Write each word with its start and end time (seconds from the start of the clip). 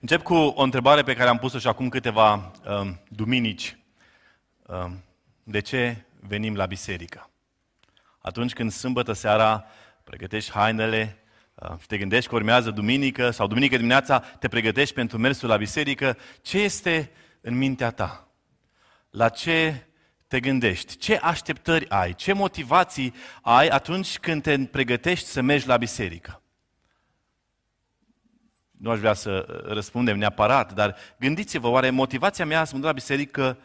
Încep 0.00 0.22
cu 0.22 0.34
o 0.34 0.62
întrebare 0.62 1.02
pe 1.02 1.14
care 1.14 1.28
am 1.28 1.38
pus-o 1.38 1.58
și 1.58 1.66
acum 1.66 1.88
câteva 1.88 2.34
uh, 2.34 2.90
duminici. 3.08 3.78
Uh, 4.66 4.90
de 5.42 5.60
ce 5.60 6.04
venim 6.20 6.56
la 6.56 6.66
biserică? 6.66 7.30
Atunci 8.18 8.52
când 8.52 8.72
sâmbătă 8.72 9.12
seara 9.12 9.64
pregătești 10.04 10.50
hainele, 10.50 11.16
uh, 11.54 11.76
te 11.86 11.98
gândești 11.98 12.28
că 12.28 12.34
urmează 12.34 12.70
duminică 12.70 13.30
sau 13.30 13.46
duminică 13.46 13.76
dimineața 13.76 14.18
te 14.18 14.48
pregătești 14.48 14.94
pentru 14.94 15.18
mersul 15.18 15.48
la 15.48 15.56
biserică, 15.56 16.16
ce 16.42 16.58
este 16.58 17.10
în 17.40 17.56
mintea 17.56 17.90
ta? 17.90 18.28
La 19.10 19.28
ce 19.28 19.86
te 20.26 20.40
gândești? 20.40 20.96
Ce 20.96 21.16
așteptări 21.16 21.88
ai? 21.88 22.14
Ce 22.14 22.32
motivații 22.32 23.14
ai 23.42 23.68
atunci 23.68 24.18
când 24.18 24.42
te 24.42 24.58
pregătești 24.58 25.26
să 25.26 25.40
mergi 25.40 25.66
la 25.66 25.76
biserică? 25.76 26.42
Nu 28.78 28.90
aș 28.90 28.98
vrea 28.98 29.14
să 29.14 29.46
uh, 29.48 29.72
răspundem 29.72 30.18
neapărat, 30.18 30.72
dar 30.72 30.96
gândiți-vă, 31.18 31.68
oare 31.68 31.90
motivația 31.90 32.46
mea 32.46 32.64
să 32.64 32.70
mă 32.72 32.78
duc 32.78 32.86
la 32.86 32.94
biserică, 32.94 33.58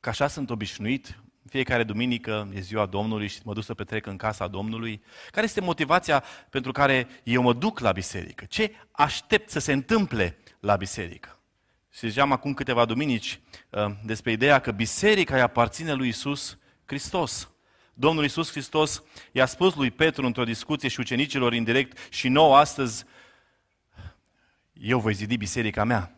că 0.00 0.08
așa 0.08 0.26
sunt 0.26 0.50
obișnuit, 0.50 1.22
fiecare 1.48 1.84
duminică 1.84 2.48
e 2.54 2.60
ziua 2.60 2.86
Domnului 2.86 3.28
și 3.28 3.38
mă 3.44 3.52
duc 3.52 3.64
să 3.64 3.74
petrec 3.74 4.06
în 4.06 4.16
casa 4.16 4.46
Domnului? 4.46 5.02
Care 5.30 5.46
este 5.46 5.60
motivația 5.60 6.24
pentru 6.50 6.72
care 6.72 7.08
eu 7.22 7.42
mă 7.42 7.52
duc 7.52 7.78
la 7.78 7.92
biserică? 7.92 8.44
Ce 8.44 8.72
aștept 8.90 9.50
să 9.50 9.58
se 9.58 9.72
întâmple 9.72 10.38
la 10.60 10.76
biserică? 10.76 11.38
Și 11.92 12.08
ziceam 12.08 12.32
acum 12.32 12.54
câteva 12.54 12.84
duminici 12.84 13.40
uh, 13.70 13.86
despre 14.04 14.32
ideea 14.32 14.58
că 14.58 14.70
biserica 14.70 15.34
îi 15.34 15.40
aparține 15.40 15.92
lui 15.92 16.08
Isus 16.08 16.58
Hristos. 16.84 17.50
Domnul 17.94 18.24
Isus 18.24 18.50
Hristos 18.50 19.02
i-a 19.32 19.46
spus 19.46 19.74
lui 19.74 19.90
Petru 19.90 20.26
într-o 20.26 20.44
discuție 20.44 20.88
și 20.88 21.00
ucenicilor 21.00 21.54
indirect 21.54 22.12
și 22.12 22.28
nouă 22.28 22.56
astăzi, 22.56 23.04
eu 24.72 24.98
voi 24.98 25.14
zidi 25.14 25.36
biserica 25.36 25.84
mea. 25.84 26.16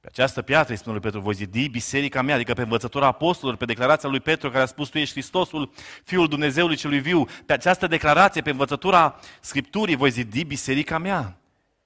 Pe 0.00 0.08
această 0.10 0.42
piatră, 0.42 0.72
îi 0.72 0.78
spune 0.78 0.94
lui 0.94 1.02
Petru, 1.02 1.20
voi 1.20 1.34
zidi 1.34 1.68
biserica 1.68 2.22
mea, 2.22 2.34
adică 2.34 2.54
pe 2.54 2.62
învățătura 2.62 3.06
apostolilor, 3.06 3.56
pe 3.56 3.64
declarația 3.64 4.08
lui 4.08 4.20
Petru 4.20 4.50
care 4.50 4.62
a 4.62 4.66
spus, 4.66 4.88
tu 4.88 4.98
ești 4.98 5.12
Hristosul, 5.12 5.72
Fiul 6.04 6.28
Dumnezeului 6.28 6.76
celui 6.76 7.00
viu. 7.00 7.24
Pe 7.46 7.52
această 7.52 7.86
declarație, 7.86 8.42
pe 8.42 8.50
învățătura 8.50 9.20
Scripturii, 9.40 9.96
voi 9.96 10.10
zidi 10.10 10.44
biserica 10.44 10.98
mea. 10.98 11.40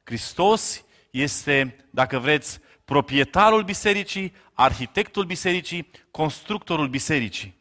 Hristos 0.04 0.84
este, 1.10 1.76
dacă 1.90 2.18
vreți, 2.18 2.60
proprietarul 2.84 3.62
bisericii, 3.62 4.32
arhitectul 4.52 5.24
bisericii, 5.24 5.90
constructorul 6.10 6.88
bisericii. 6.88 7.56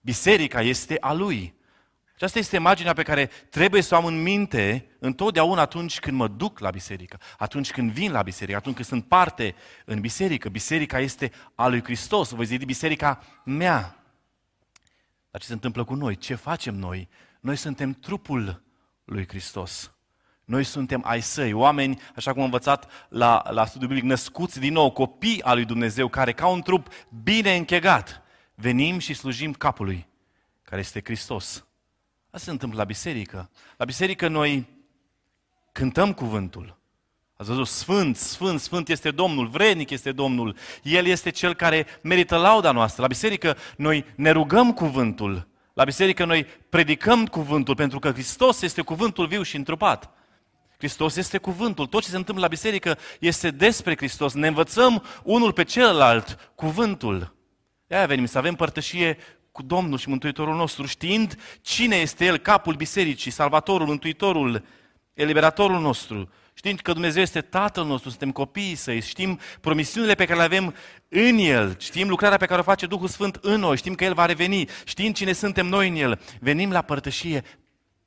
Biserica 0.00 0.60
este 0.60 0.96
a 1.00 1.12
lui. 1.12 1.54
Aceasta 2.20 2.38
este 2.38 2.56
imaginea 2.56 2.92
pe 2.92 3.02
care 3.02 3.26
trebuie 3.26 3.82
să 3.82 3.94
o 3.94 3.96
am 3.96 4.04
în 4.04 4.22
minte 4.22 4.86
întotdeauna 4.98 5.60
atunci 5.60 6.00
când 6.00 6.16
mă 6.16 6.28
duc 6.28 6.58
la 6.58 6.70
biserică, 6.70 7.20
atunci 7.38 7.70
când 7.70 7.90
vin 7.90 8.12
la 8.12 8.22
biserică, 8.22 8.56
atunci 8.56 8.74
când 8.74 8.86
sunt 8.86 9.04
parte 9.04 9.54
în 9.84 10.00
biserică. 10.00 10.48
Biserica 10.48 10.98
este 10.98 11.32
a 11.54 11.66
lui 11.66 11.84
Hristos. 11.84 12.30
Voi 12.30 12.44
zice 12.44 12.64
biserica 12.64 13.22
mea. 13.44 14.04
Dar 15.30 15.40
ce 15.40 15.46
se 15.46 15.52
întâmplă 15.52 15.84
cu 15.84 15.94
noi? 15.94 16.16
Ce 16.16 16.34
facem 16.34 16.74
noi? 16.74 17.08
Noi 17.40 17.56
suntem 17.56 17.92
trupul 17.92 18.62
lui 19.04 19.28
Hristos. 19.28 19.92
Noi 20.44 20.64
suntem 20.64 21.02
ai 21.04 21.20
săi, 21.20 21.52
oameni, 21.52 22.00
așa 22.16 22.30
cum 22.30 22.40
am 22.40 22.44
învățat 22.44 23.08
la, 23.08 23.42
la 23.50 23.66
studiul 23.66 23.88
biblic, 23.88 24.08
născuți 24.08 24.60
din 24.60 24.72
nou, 24.72 24.90
copii 24.90 25.42
al 25.42 25.56
lui 25.56 25.64
Dumnezeu, 25.64 26.08
care 26.08 26.32
ca 26.32 26.46
un 26.46 26.60
trup 26.60 26.88
bine 27.22 27.56
închegat, 27.56 28.22
venim 28.54 28.98
și 28.98 29.14
slujim 29.14 29.52
capului, 29.52 30.08
care 30.62 30.80
este 30.80 31.00
Hristos. 31.04 31.64
Asta 32.30 32.44
se 32.44 32.50
întâmplă 32.50 32.78
la 32.78 32.84
biserică. 32.84 33.50
La 33.76 33.84
biserică 33.84 34.28
noi 34.28 34.68
cântăm 35.72 36.12
cuvântul. 36.12 36.78
Ați 37.36 37.48
văzut, 37.48 37.66
Sfânt, 37.66 38.16
Sfânt, 38.16 38.60
Sfânt 38.60 38.88
este 38.88 39.10
Domnul, 39.10 39.46
vrednic 39.46 39.90
este 39.90 40.12
Domnul. 40.12 40.56
El 40.82 41.06
este 41.06 41.30
Cel 41.30 41.54
care 41.54 41.86
merită 42.02 42.36
lauda 42.36 42.70
noastră. 42.72 43.02
La 43.02 43.08
biserică 43.08 43.56
noi 43.76 44.04
ne 44.14 44.30
rugăm 44.30 44.72
cuvântul. 44.72 45.48
La 45.72 45.84
biserică 45.84 46.24
noi 46.24 46.44
predicăm 46.68 47.26
cuvântul, 47.26 47.74
pentru 47.74 47.98
că 47.98 48.10
Hristos 48.12 48.62
este 48.62 48.82
cuvântul 48.82 49.26
viu 49.26 49.42
și 49.42 49.56
întrupat. 49.56 50.10
Hristos 50.76 51.16
este 51.16 51.38
cuvântul. 51.38 51.86
Tot 51.86 52.02
ce 52.02 52.08
se 52.08 52.16
întâmplă 52.16 52.44
la 52.44 52.50
biserică 52.50 52.98
este 53.20 53.50
despre 53.50 53.96
Hristos. 53.96 54.32
Ne 54.32 54.46
învățăm 54.46 55.04
unul 55.22 55.52
pe 55.52 55.64
celălalt 55.64 56.52
cuvântul. 56.54 57.36
De 57.86 57.94
aia 57.94 58.06
venim 58.06 58.26
să 58.26 58.38
avem 58.38 58.54
părtășie 58.54 59.18
cu 59.60 59.66
Domnul 59.66 59.98
și 59.98 60.08
Mântuitorul 60.08 60.56
nostru, 60.56 60.86
știind 60.86 61.36
cine 61.60 61.96
este 61.96 62.24
El, 62.24 62.38
capul 62.38 62.74
bisericii, 62.74 63.30
salvatorul, 63.30 63.86
mântuitorul, 63.86 64.64
eliberatorul 65.14 65.80
nostru, 65.80 66.28
știind 66.54 66.80
că 66.80 66.92
Dumnezeu 66.92 67.22
este 67.22 67.40
Tatăl 67.40 67.84
nostru, 67.84 68.08
suntem 68.08 68.32
copiii 68.32 68.74
Săi, 68.74 69.00
știm 69.00 69.38
promisiunile 69.60 70.14
pe 70.14 70.24
care 70.24 70.38
le 70.38 70.44
avem 70.44 70.74
în 71.08 71.38
El, 71.38 71.76
știm 71.78 72.08
lucrarea 72.08 72.36
pe 72.36 72.46
care 72.46 72.60
o 72.60 72.62
face 72.62 72.86
Duhul 72.86 73.08
Sfânt 73.08 73.38
în 73.40 73.60
noi, 73.60 73.76
știm 73.76 73.94
că 73.94 74.04
El 74.04 74.14
va 74.14 74.26
reveni, 74.26 74.68
știm 74.84 75.12
cine 75.12 75.32
suntem 75.32 75.66
noi 75.66 75.88
în 75.88 75.96
El, 75.96 76.20
venim 76.40 76.70
la 76.70 76.82
părtășie 76.82 77.44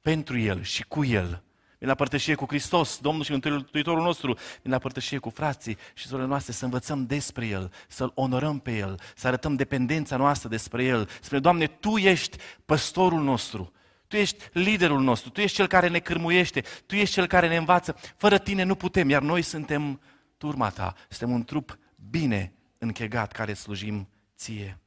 pentru 0.02 0.40
El 0.40 0.64
și 0.64 0.84
cu 0.84 1.06
El. 1.06 1.44
Vin 1.84 1.92
la 1.92 1.98
părtășie 1.98 2.36
cu 2.36 2.46
Hristos, 2.46 2.98
Domnul 2.98 3.24
și 3.24 3.32
Mântuitorul 3.32 4.04
nostru. 4.04 4.38
Vin 4.62 4.72
la 4.72 4.78
părtășie 4.78 5.18
cu 5.18 5.30
frații 5.30 5.78
și 5.94 6.06
surorile 6.06 6.30
noastre 6.30 6.54
să 6.54 6.66
învățăm 6.66 7.06
despre 7.06 7.46
El, 7.46 7.72
să-L 7.88 8.12
onorăm 8.16 8.60
pe 8.60 8.78
El, 8.78 9.00
să 9.16 9.28
arătăm 9.28 9.56
dependența 9.56 10.18
noastră 10.18 10.50
despre 10.50 10.84
El. 10.84 11.10
Spune, 11.22 11.40
Doamne, 11.40 11.68
Tu 11.68 11.98
ești 11.98 12.38
păstorul 12.66 13.24
nostru. 13.24 13.72
Tu 14.08 14.16
ești 14.16 14.44
liderul 14.52 15.02
nostru, 15.02 15.30
Tu 15.30 15.42
ești 15.42 15.56
Cel 15.56 15.68
care 15.68 15.88
ne 15.88 16.00
cârmuiește, 16.00 16.64
Tu 16.86 16.96
ești 16.96 17.14
Cel 17.14 17.28
care 17.28 17.48
ne 17.48 17.58
învață. 17.58 17.96
Fără 18.18 18.38
Tine 18.38 18.64
nu 18.64 18.76
putem, 18.76 19.10
iar 19.10 19.22
noi 19.22 19.42
suntem 19.42 20.02
turma 20.38 20.70
Ta. 20.70 20.94
Suntem 21.10 21.36
un 21.36 21.44
trup 21.44 21.78
bine 22.10 22.54
închegat 22.78 23.32
care 23.32 23.54
slujim 23.54 24.10
Ție. 24.38 24.80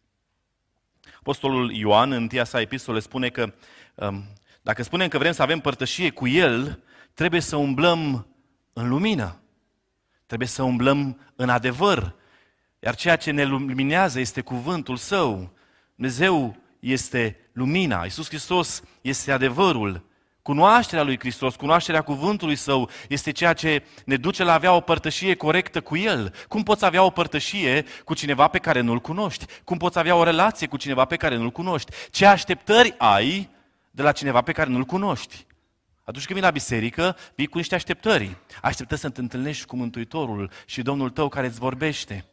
Apostolul 1.18 1.72
Ioan, 1.72 2.12
în 2.12 2.28
tia 2.28 2.44
sa 2.44 2.60
epistole, 2.60 3.00
spune 3.00 3.28
că 3.28 3.54
um, 3.94 4.24
dacă 4.66 4.82
spunem 4.82 5.08
că 5.08 5.18
vrem 5.18 5.32
să 5.32 5.42
avem 5.42 5.60
părtășie 5.60 6.10
cu 6.10 6.26
El, 6.26 6.82
trebuie 7.16 7.40
să 7.40 7.56
umblăm 7.56 8.26
în 8.72 8.88
lumină. 8.88 9.40
Trebuie 10.26 10.48
să 10.48 10.62
umblăm 10.62 11.20
în 11.36 11.48
adevăr. 11.48 12.14
Iar 12.78 12.94
ceea 12.94 13.16
ce 13.16 13.30
ne 13.30 13.44
luminează 13.44 14.20
este 14.20 14.40
cuvântul 14.40 14.96
Său. 14.96 15.50
Dumnezeu 15.94 16.56
este 16.80 17.36
lumina. 17.52 18.04
Iisus 18.04 18.28
Hristos 18.28 18.82
este 19.00 19.32
adevărul. 19.32 20.04
Cunoașterea 20.42 21.04
lui 21.04 21.18
Hristos, 21.18 21.56
cunoașterea 21.56 22.02
cuvântului 22.02 22.56
Său 22.56 22.90
este 23.08 23.30
ceea 23.30 23.52
ce 23.52 23.84
ne 24.04 24.16
duce 24.16 24.44
la 24.44 24.50
a 24.50 24.54
avea 24.54 24.72
o 24.72 24.80
părtășie 24.80 25.34
corectă 25.34 25.80
cu 25.80 25.96
El. 25.96 26.34
Cum 26.48 26.62
poți 26.62 26.84
avea 26.84 27.02
o 27.02 27.10
părtășie 27.10 27.84
cu 28.04 28.14
cineva 28.14 28.48
pe 28.48 28.58
care 28.58 28.80
nu-L 28.80 29.00
cunoști? 29.00 29.44
Cum 29.64 29.76
poți 29.76 29.98
avea 29.98 30.16
o 30.16 30.24
relație 30.24 30.66
cu 30.66 30.76
cineva 30.76 31.04
pe 31.04 31.16
care 31.16 31.36
nu-L 31.36 31.50
cunoști? 31.50 31.92
Ce 32.10 32.26
așteptări 32.26 32.94
ai 32.98 33.48
de 33.90 34.02
la 34.02 34.12
cineva 34.12 34.40
pe 34.40 34.52
care 34.52 34.70
nu-L 34.70 34.84
cunoști? 34.84 35.46
Atunci 36.08 36.24
când 36.24 36.38
vii 36.38 36.48
la 36.48 36.52
biserică, 36.52 37.16
vii 37.34 37.46
cu 37.46 37.56
niște 37.56 37.74
așteptări. 37.74 38.36
Așteptă 38.62 38.94
să 38.94 39.08
te 39.08 39.20
întâlnești 39.20 39.64
cu 39.64 39.76
Mântuitorul 39.76 40.50
și 40.66 40.82
Domnul 40.82 41.10
tău 41.10 41.28
care 41.28 41.46
îți 41.46 41.58
vorbește, 41.58 42.24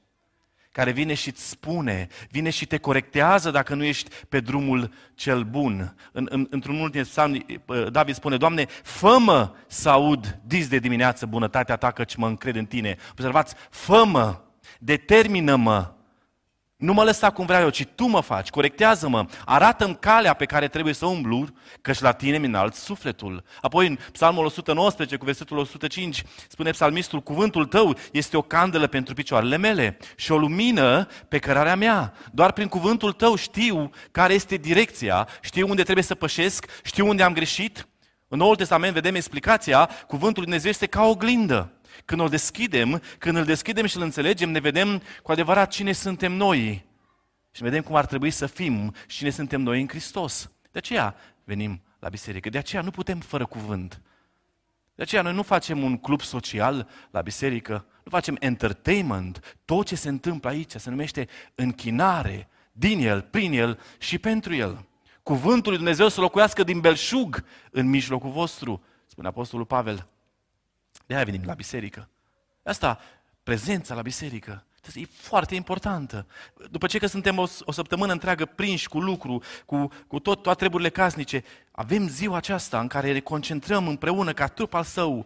care 0.71 0.91
vine 0.91 1.13
și 1.13 1.29
îți 1.29 1.49
spune, 1.49 2.07
vine 2.29 2.49
și 2.49 2.65
te 2.65 2.77
corectează 2.77 3.51
dacă 3.51 3.75
nu 3.75 3.83
ești 3.83 4.09
pe 4.29 4.39
drumul 4.39 4.93
cel 5.15 5.43
bun. 5.43 5.95
În, 6.11 6.27
în, 6.29 6.47
într-un 6.49 6.79
ultim 6.79 7.01
psalm, 7.01 7.45
David 7.91 8.15
spune, 8.15 8.37
Doamne, 8.37 8.65
fă 8.83 9.51
să 9.67 9.89
aud 9.89 10.39
dis 10.45 10.67
de 10.67 10.77
dimineață 10.77 11.25
bunătatea 11.25 11.75
Ta, 11.75 11.91
căci 11.91 12.15
mă 12.15 12.27
încred 12.27 12.55
în 12.55 12.65
Tine. 12.65 12.97
Observați, 13.11 13.55
fă 13.69 14.41
determină-mă 14.79 15.93
nu 16.83 16.93
mă 16.93 17.03
lăsa 17.03 17.29
cum 17.29 17.45
vreau 17.45 17.61
eu, 17.61 17.69
ci 17.69 17.85
tu 17.95 18.05
mă 18.05 18.21
faci, 18.21 18.49
corectează-mă, 18.49 19.25
arată-mi 19.45 19.97
calea 19.99 20.33
pe 20.33 20.45
care 20.45 20.67
trebuie 20.67 20.93
să 20.93 21.05
umblu, 21.05 21.47
căci 21.81 21.99
la 21.99 22.11
tine 22.11 22.37
mi 22.37 22.45
înalt 22.45 22.73
sufletul. 22.73 23.43
Apoi 23.61 23.87
în 23.87 23.97
Psalmul 24.11 24.45
119 24.45 25.15
cu 25.15 25.25
versetul 25.25 25.57
105 25.57 26.23
spune 26.47 26.71
psalmistul, 26.71 27.21
cuvântul 27.21 27.65
tău 27.65 27.97
este 28.11 28.37
o 28.37 28.41
candelă 28.41 28.87
pentru 28.87 29.13
picioarele 29.13 29.57
mele 29.57 29.97
și 30.15 30.31
o 30.31 30.37
lumină 30.37 31.07
pe 31.27 31.39
cărarea 31.39 31.75
mea. 31.75 32.13
Doar 32.31 32.51
prin 32.51 32.67
cuvântul 32.67 33.11
tău 33.11 33.35
știu 33.35 33.89
care 34.11 34.33
este 34.33 34.55
direcția, 34.55 35.27
știu 35.41 35.69
unde 35.69 35.83
trebuie 35.83 36.03
să 36.03 36.15
pășesc, 36.15 36.65
știu 36.83 37.07
unde 37.07 37.23
am 37.23 37.33
greșit. 37.33 37.87
În 38.27 38.37
Noul 38.37 38.55
Testament 38.55 38.93
vedem 38.93 39.15
explicația, 39.15 39.89
cuvântul 40.07 40.41
Lui 40.41 40.43
Dumnezeu 40.43 40.69
este 40.69 40.85
ca 40.85 41.03
o 41.03 41.09
oglindă. 41.09 41.71
Când 42.05 42.21
o 42.21 42.27
deschidem, 42.27 43.01
când 43.17 43.37
îl 43.37 43.45
deschidem 43.45 43.85
și 43.85 43.97
îl 43.97 44.03
înțelegem, 44.03 44.49
ne 44.49 44.59
vedem 44.59 45.01
cu 45.23 45.31
adevărat 45.31 45.71
cine 45.71 45.91
suntem 45.91 46.31
noi. 46.31 46.85
Și 47.51 47.63
vedem 47.63 47.81
cum 47.81 47.95
ar 47.95 48.05
trebui 48.05 48.31
să 48.31 48.45
fim 48.45 48.93
și 49.07 49.17
cine 49.17 49.29
suntem 49.29 49.61
noi 49.61 49.81
în 49.81 49.87
Hristos. 49.87 50.51
De 50.71 50.77
aceea 50.77 51.15
venim 51.43 51.81
la 51.99 52.09
biserică. 52.09 52.49
De 52.49 52.57
aceea 52.57 52.81
nu 52.81 52.91
putem 52.91 53.19
fără 53.19 53.45
cuvânt. 53.45 54.01
De 54.95 55.01
aceea 55.01 55.21
noi 55.21 55.33
nu 55.33 55.43
facem 55.43 55.83
un 55.83 55.97
club 55.97 56.21
social 56.21 56.89
la 57.11 57.21
biserică, 57.21 57.85
nu 58.03 58.11
facem 58.11 58.37
entertainment. 58.39 59.57
Tot 59.65 59.85
ce 59.85 59.95
se 59.95 60.09
întâmplă 60.09 60.49
aici 60.49 60.71
se 60.71 60.89
numește 60.89 61.27
închinare 61.55 62.47
din 62.71 62.99
el, 62.99 63.21
prin 63.21 63.53
el 63.53 63.79
și 63.97 64.17
pentru 64.17 64.53
el. 64.53 64.85
Cuvântul 65.23 65.71
lui 65.71 65.77
Dumnezeu 65.77 66.07
să 66.07 66.21
locuiască 66.21 66.63
din 66.63 66.79
belșug 66.79 67.43
în 67.71 67.89
mijlocul 67.89 68.29
vostru, 68.29 68.83
spune 69.05 69.27
Apostolul 69.27 69.65
Pavel. 69.65 70.07
De 71.13 71.19
aia 71.19 71.27
venim 71.27 71.45
la 71.45 71.53
biserică. 71.53 72.09
Asta, 72.63 72.99
prezența 73.43 73.95
la 73.95 74.01
biserică, 74.01 74.65
e 74.93 75.05
foarte 75.05 75.55
importantă. 75.55 76.27
După 76.71 76.87
ce 76.87 76.97
că 76.97 77.05
suntem 77.05 77.37
o, 77.37 77.45
o 77.63 77.71
săptămână 77.71 78.11
întreagă 78.11 78.45
prinși 78.45 78.87
cu 78.87 78.99
lucru, 78.99 79.43
cu, 79.65 79.89
cu 80.07 80.19
tot, 80.19 80.41
toate 80.41 80.59
treburile 80.59 80.89
casnice, 80.89 81.43
avem 81.71 82.07
ziua 82.07 82.37
aceasta 82.37 82.79
în 82.79 82.87
care 82.87 83.11
ne 83.11 83.19
concentrăm 83.19 83.87
împreună 83.87 84.33
ca 84.33 84.47
trup 84.47 84.73
al 84.73 84.83
său 84.83 85.25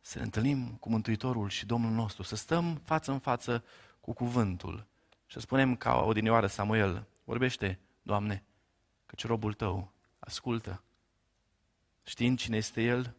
să 0.00 0.18
ne 0.18 0.24
întâlnim 0.24 0.76
cu 0.80 0.88
Mântuitorul 0.88 1.48
și 1.48 1.66
Domnul 1.66 1.90
nostru, 1.90 2.22
să 2.22 2.36
stăm 2.36 2.80
față 2.84 3.10
în 3.10 3.18
față 3.18 3.64
cu 4.00 4.12
cuvântul 4.12 4.86
și 5.26 5.34
să 5.34 5.40
spunem 5.40 5.76
ca 5.76 6.02
odinioară 6.04 6.46
Samuel, 6.46 7.06
vorbește, 7.24 7.78
Doamne, 8.02 8.44
căci 9.06 9.26
robul 9.26 9.52
tău 9.52 9.92
ascultă. 10.18 10.82
Știind 12.02 12.38
cine 12.38 12.56
este 12.56 12.82
El, 12.82 13.14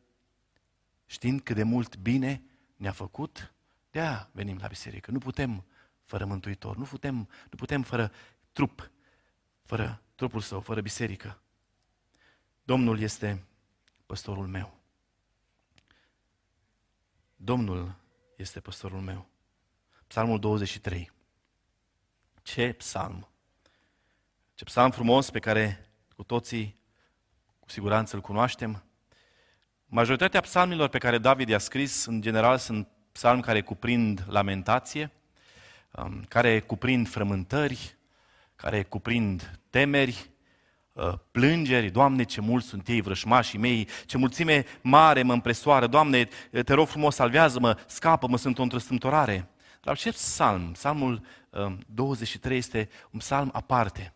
știind 1.14 1.42
cât 1.42 1.56
de 1.56 1.64
mult 1.64 1.98
bine 1.98 2.44
ne-a 2.76 2.92
făcut, 2.92 3.54
de 3.92 4.00
aia 4.00 4.30
venim 4.32 4.58
la 4.58 4.68
biserică. 4.68 5.12
Nu 5.12 5.18
putem 5.18 5.66
fără 6.04 6.26
Mântuitor, 6.26 6.78
nu 6.78 6.84
putem, 6.84 7.16
nu 7.50 7.58
putem 7.58 7.82
fără 7.82 8.12
trup, 8.52 8.92
fără 9.64 10.02
trupul 10.16 10.42
său, 10.42 10.60
fără 10.60 10.82
biserică. 10.82 11.42
Domnul 12.64 13.00
este 13.00 13.46
păstorul 14.06 14.48
meu. 14.48 14.80
Domnul 17.36 17.96
este 18.38 18.60
păstorul 18.60 19.02
meu. 19.02 19.30
Psalmul 20.08 20.40
23. 20.40 21.12
Ce 22.42 22.74
psalm! 22.74 23.28
Ce 24.54 24.64
psalm 24.64 24.92
frumos 24.92 25.30
pe 25.30 25.40
care 25.40 25.90
cu 26.16 26.24
toții 26.24 26.80
cu 27.60 27.70
siguranță 27.70 28.16
îl 28.16 28.22
cunoaștem. 28.22 28.84
Majoritatea 29.96 30.42
psalmilor 30.42 30.88
pe 30.88 30.98
care 30.98 31.18
David 31.18 31.50
i-a 31.50 31.58
scris, 31.58 32.06
în 32.06 32.22
general, 32.22 32.58
sunt 32.58 32.88
psalmi 33.12 33.42
care 33.42 33.62
cuprind 33.62 34.26
lamentație, 34.30 35.12
um, 35.92 36.24
care 36.28 36.60
cuprind 36.60 37.10
frământări, 37.10 37.98
care 38.56 38.84
cuprind 38.84 39.60
temeri, 39.70 40.30
uh, 40.94 41.14
plângeri, 41.32 41.90
Doamne, 41.90 42.24
ce 42.24 42.42
mulți 42.42 42.68
sunt 42.68 42.88
ei, 42.88 43.02
vrășmașii 43.02 43.60
mei, 43.60 43.88
ce 44.06 44.18
mulțime 44.18 44.66
mare 44.82 45.24
mă 45.24 45.34
împresoară, 45.34 45.88
Doamne, 45.88 46.28
te 46.66 46.74
rog 46.74 46.88
frumos, 46.88 47.16
salvează-mă, 47.16 47.78
scapă-mă, 47.88 48.38
sunt 48.38 48.60
o 48.60 48.62
întrăstâmtorare. 48.62 49.50
Dar 49.82 49.94
acest 49.94 50.18
psalm, 50.18 50.72
psalmul 50.72 51.22
23, 51.88 52.52
um, 52.52 52.58
este 52.60 52.90
un 53.12 53.20
psalm 53.20 53.50
aparte, 53.54 54.14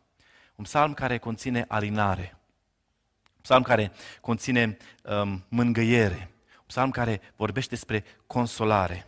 un 0.55 0.63
psalm 0.63 0.93
care 0.93 1.17
conține 1.17 1.65
alinare, 1.67 2.31
un 2.31 2.46
psalm 3.47 3.61
care 3.61 3.91
conține 4.21 4.77
um, 5.21 5.45
mângâiere, 5.49 6.29
un 6.57 6.65
psalm 6.67 6.89
care 6.89 7.21
vorbește 7.35 7.69
despre 7.69 8.03
consolare. 8.25 9.07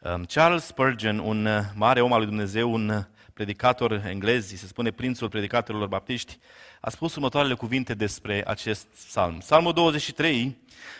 Um, 0.00 0.24
Charles 0.24 0.64
Spurgeon, 0.64 1.18
un 1.18 1.46
uh, 1.46 1.60
mare 1.74 2.00
om 2.00 2.12
al 2.12 2.18
lui 2.18 2.28
Dumnezeu, 2.28 2.72
un 2.72 2.88
uh, 2.88 3.02
predicator 3.34 3.92
englez, 4.06 4.46
se 4.46 4.66
spune 4.66 4.90
prințul 4.90 5.28
predicatorilor 5.28 5.88
baptiști, 5.88 6.38
a 6.80 6.90
spus 6.90 7.14
următoarele 7.14 7.54
cuvinte 7.54 7.94
despre 7.94 8.42
acest 8.46 8.86
psalm. 8.86 9.38
Psalmul 9.38 9.72
23 9.72 10.56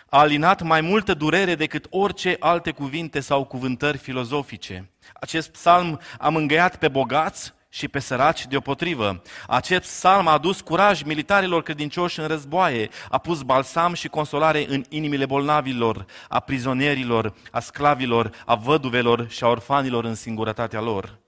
a 0.08 0.18
alinat 0.18 0.62
mai 0.62 0.80
multă 0.80 1.14
durere 1.14 1.54
decât 1.54 1.86
orice 1.90 2.36
alte 2.38 2.70
cuvinte 2.70 3.20
sau 3.20 3.44
cuvântări 3.44 3.98
filozofice. 3.98 4.90
Acest 5.14 5.50
psalm 5.50 6.00
a 6.18 6.28
mângâiat 6.28 6.76
pe 6.76 6.88
bogați 6.88 7.52
și 7.74 7.88
pe 7.88 7.98
săraci 7.98 8.46
deopotrivă. 8.46 9.22
Acest 9.46 9.80
psalm 9.80 10.26
a 10.26 10.32
adus 10.32 10.60
curaj 10.60 11.02
militarilor 11.02 11.62
credincioși 11.62 12.20
în 12.20 12.26
războaie, 12.26 12.88
a 13.08 13.18
pus 13.18 13.42
balsam 13.42 13.94
și 13.94 14.08
consolare 14.08 14.64
în 14.68 14.84
inimile 14.88 15.26
bolnavilor, 15.26 16.06
a 16.28 16.40
prizonierilor, 16.40 17.34
a 17.50 17.60
sclavilor, 17.60 18.30
a 18.46 18.54
văduvelor 18.54 19.28
și 19.28 19.44
a 19.44 19.48
orfanilor 19.48 20.04
în 20.04 20.14
singurătatea 20.14 20.80
lor. 20.80 21.18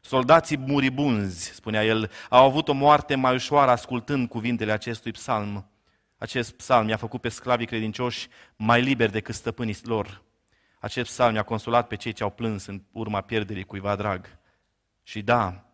Soldații 0.00 0.56
muribunzi, 0.56 1.52
spunea 1.54 1.84
el, 1.84 2.10
au 2.28 2.44
avut 2.44 2.68
o 2.68 2.72
moarte 2.72 3.14
mai 3.14 3.34
ușoară 3.34 3.70
ascultând 3.70 4.28
cuvintele 4.28 4.72
acestui 4.72 5.12
psalm. 5.12 5.70
Acest 6.18 6.52
psalm 6.52 6.88
i-a 6.88 6.96
făcut 6.96 7.20
pe 7.20 7.28
sclavii 7.28 7.66
credincioși 7.66 8.28
mai 8.56 8.82
liberi 8.82 9.12
decât 9.12 9.34
stăpânii 9.34 9.78
lor. 9.82 10.22
Acest 10.80 11.10
psalm 11.10 11.34
i-a 11.34 11.42
consolat 11.42 11.86
pe 11.86 11.96
cei 11.96 12.12
ce 12.12 12.22
au 12.22 12.30
plâns 12.30 12.66
în 12.66 12.82
urma 12.92 13.20
pierderii 13.20 13.64
cuiva 13.64 13.96
drag. 13.96 14.40
Și 15.02 15.22
da, 15.22 15.66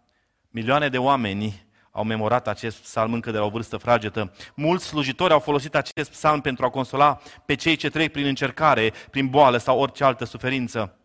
milioane 0.59 0.89
de 0.89 0.99
oameni 0.99 1.67
au 1.91 2.05
memorat 2.05 2.49
acest 2.49 2.79
psalm 2.79 3.13
încă 3.13 3.31
de 3.31 3.39
la 3.39 3.45
o 3.45 3.49
vârstă 3.49 3.77
fragetă. 3.77 4.33
Mulți 4.55 4.87
slujitori 4.87 5.33
au 5.33 5.39
folosit 5.39 5.75
acest 5.75 6.11
psalm 6.11 6.41
pentru 6.41 6.65
a 6.65 6.71
consola 6.71 7.21
pe 7.47 7.55
cei 7.55 7.77
ce 7.77 7.91
trec 7.91 8.13
prin 8.13 8.27
încercare, 8.27 8.93
prin 9.11 9.29
boală 9.29 9.57
sau 9.57 9.79
orice 9.79 10.05
altă 10.05 10.25
suferință. 10.25 10.99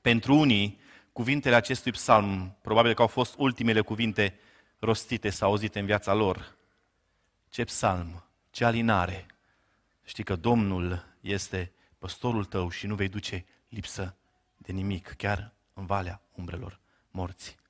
Pentru 0.00 0.34
unii, 0.34 0.80
cuvintele 1.12 1.54
acestui 1.54 1.90
psalm, 1.90 2.56
probabil 2.62 2.94
că 2.94 3.02
au 3.02 3.08
fost 3.08 3.34
ultimele 3.38 3.80
cuvinte 3.80 4.38
rostite 4.78 5.30
sau 5.30 5.48
auzite 5.48 5.78
în 5.78 5.86
viața 5.86 6.14
lor. 6.14 6.56
Ce 7.48 7.64
psalm, 7.64 8.24
ce 8.50 8.64
alinare! 8.64 9.26
Știi 10.04 10.24
că 10.24 10.36
Domnul 10.36 11.04
este 11.20 11.72
păstorul 11.98 12.44
tău 12.44 12.70
și 12.70 12.86
nu 12.86 12.94
vei 12.94 13.08
duce 13.08 13.44
lipsă 13.68 14.16
de 14.56 14.72
nimic, 14.72 15.14
chiar 15.16 15.52
în 15.74 15.86
valea 15.86 16.22
umbrelor 16.34 16.80
morții. 17.10 17.60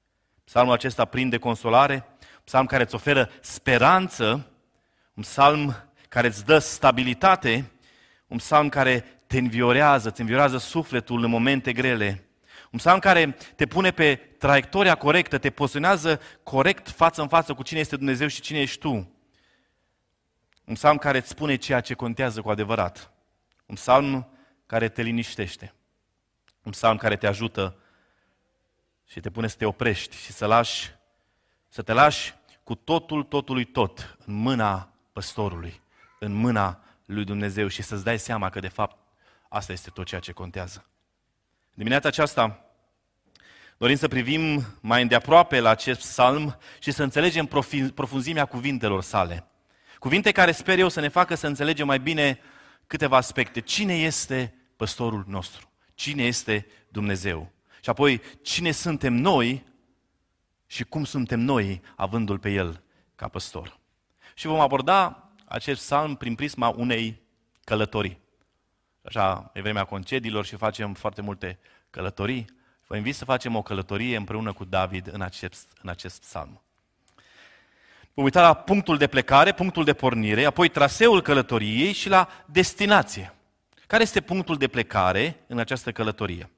Psalmul 0.52 0.72
acesta 0.72 1.04
prinde 1.04 1.38
consolare, 1.38 1.94
un 2.20 2.42
psalm 2.44 2.66
care 2.66 2.82
îți 2.82 2.94
oferă 2.94 3.30
speranță, 3.40 4.50
un 5.14 5.22
psalm 5.22 5.76
care 6.08 6.26
îți 6.26 6.44
dă 6.44 6.58
stabilitate, 6.58 7.70
un 8.26 8.36
psalm 8.36 8.68
care 8.68 9.04
te 9.26 9.38
înviorează, 9.38 10.10
te 10.10 10.20
înviorează 10.20 10.58
sufletul 10.58 11.24
în 11.24 11.30
momente 11.30 11.72
grele, 11.72 12.28
un 12.70 12.78
psalm 12.78 12.98
care 12.98 13.36
te 13.56 13.66
pune 13.66 13.90
pe 13.90 14.14
traiectoria 14.14 14.94
corectă, 14.94 15.38
te 15.38 15.50
poziționează 15.50 16.20
corect 16.42 16.88
față 16.88 17.22
în 17.22 17.28
față 17.28 17.54
cu 17.54 17.62
cine 17.62 17.80
este 17.80 17.96
Dumnezeu 17.96 18.26
și 18.26 18.40
cine 18.40 18.60
ești 18.60 18.78
tu. 18.78 18.90
Un 20.64 20.74
psalm 20.74 20.96
care 20.96 21.18
îți 21.18 21.28
spune 21.28 21.56
ceea 21.56 21.80
ce 21.80 21.94
contează 21.94 22.40
cu 22.40 22.50
adevărat. 22.50 23.12
Un 23.66 23.74
psalm 23.74 24.28
care 24.66 24.88
te 24.88 25.02
liniștește. 25.02 25.74
Un 26.62 26.72
psalm 26.72 26.96
care 26.96 27.16
te 27.16 27.26
ajută 27.26 27.76
și 29.12 29.20
te 29.20 29.30
pune 29.30 29.46
să 29.46 29.56
te 29.56 29.64
oprești 29.64 30.16
și 30.16 30.32
să 30.32 30.46
lași, 30.46 30.90
să 31.68 31.82
te 31.82 31.92
lași 31.92 32.34
cu 32.64 32.74
totul, 32.74 33.22
totului 33.22 33.64
tot 33.64 34.16
în 34.26 34.34
mâna 34.34 34.92
păstorului, 35.12 35.80
în 36.18 36.32
mâna 36.32 36.82
lui 37.04 37.24
Dumnezeu 37.24 37.68
și 37.68 37.82
să-ți 37.82 38.04
dai 38.04 38.18
seama 38.18 38.50
că 38.50 38.60
de 38.60 38.68
fapt 38.68 38.96
asta 39.48 39.72
este 39.72 39.90
tot 39.90 40.06
ceea 40.06 40.20
ce 40.20 40.32
contează. 40.32 40.86
Dimineața 41.74 42.08
aceasta 42.08 42.64
dorim 43.76 43.96
să 43.96 44.08
privim 44.08 44.64
mai 44.80 45.02
îndeaproape 45.02 45.60
la 45.60 45.70
acest 45.70 45.98
psalm 45.98 46.58
și 46.78 46.90
să 46.90 47.02
înțelegem 47.02 47.48
profunzimea 47.94 48.44
cuvintelor 48.44 49.02
sale. 49.02 49.46
Cuvinte 49.98 50.32
care 50.32 50.52
sper 50.52 50.78
eu 50.78 50.88
să 50.88 51.00
ne 51.00 51.08
facă 51.08 51.34
să 51.34 51.46
înțelegem 51.46 51.86
mai 51.86 52.00
bine 52.00 52.40
câteva 52.86 53.16
aspecte. 53.16 53.60
Cine 53.60 53.94
este 53.94 54.54
păstorul 54.76 55.24
nostru? 55.26 55.70
Cine 55.94 56.22
este 56.22 56.66
Dumnezeu? 56.88 57.52
Și 57.82 57.90
apoi, 57.90 58.20
cine 58.42 58.70
suntem 58.70 59.12
noi 59.12 59.64
și 60.66 60.84
cum 60.84 61.04
suntem 61.04 61.40
noi 61.40 61.82
avându-L 61.96 62.38
pe 62.38 62.50
El 62.50 62.82
ca 63.14 63.28
păstor? 63.28 63.78
Și 64.34 64.46
vom 64.46 64.60
aborda 64.60 65.28
acest 65.44 65.80
psalm 65.80 66.14
prin 66.14 66.34
prisma 66.34 66.68
unei 66.68 67.20
călătorii. 67.64 68.18
Așa, 69.04 69.50
e 69.54 69.60
vremea 69.60 69.84
concediilor 69.84 70.44
și 70.44 70.56
facem 70.56 70.94
foarte 70.94 71.20
multe 71.20 71.58
călătorii. 71.90 72.44
Vă 72.86 72.96
invit 72.96 73.14
să 73.14 73.24
facem 73.24 73.56
o 73.56 73.62
călătorie 73.62 74.16
împreună 74.16 74.52
cu 74.52 74.64
David 74.64 75.08
în 75.12 75.20
acest, 75.20 75.68
în 75.82 75.88
acest 75.88 76.20
psalm. 76.20 76.62
Vom 78.14 78.24
uita 78.24 78.40
la 78.40 78.54
punctul 78.54 78.96
de 78.96 79.06
plecare, 79.06 79.52
punctul 79.52 79.84
de 79.84 79.94
pornire, 79.94 80.44
apoi 80.44 80.68
traseul 80.68 81.22
călătoriei 81.22 81.92
și 81.92 82.08
la 82.08 82.28
destinație. 82.46 83.34
Care 83.86 84.02
este 84.02 84.20
punctul 84.20 84.56
de 84.56 84.68
plecare 84.68 85.40
în 85.46 85.58
această 85.58 85.92
călătorie? 85.92 86.50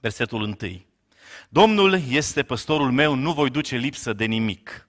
Versetul 0.00 0.42
1. 0.42 0.56
Domnul 1.48 2.00
este 2.08 2.42
păstorul 2.42 2.90
meu, 2.90 3.14
nu 3.14 3.32
voi 3.32 3.50
duce 3.50 3.76
lipsă 3.76 4.12
de 4.12 4.24
nimic. 4.24 4.88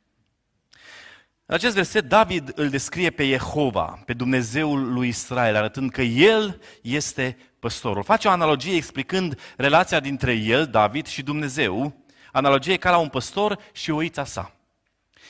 În 1.45 1.55
acest 1.55 1.75
verset, 1.75 2.03
David 2.03 2.51
îl 2.55 2.69
descrie 2.69 3.09
pe 3.09 3.27
Jehova, 3.27 4.01
pe 4.05 4.13
Dumnezeul 4.13 4.93
lui 4.93 5.07
Israel, 5.07 5.55
arătând 5.55 5.91
că 5.91 6.01
El 6.01 6.61
este 6.81 7.37
păstorul. 7.59 8.03
Face 8.03 8.27
o 8.27 8.31
analogie 8.31 8.75
explicând 8.75 9.39
relația 9.57 9.99
dintre 9.99 10.33
El, 10.33 10.65
David, 10.65 11.07
și 11.07 11.21
Dumnezeu, 11.21 11.93
analogie 12.31 12.77
ca 12.77 12.89
la 12.89 12.97
un 12.97 13.09
păstor 13.09 13.59
și 13.71 13.91
oița 13.91 14.25
sa. 14.25 14.55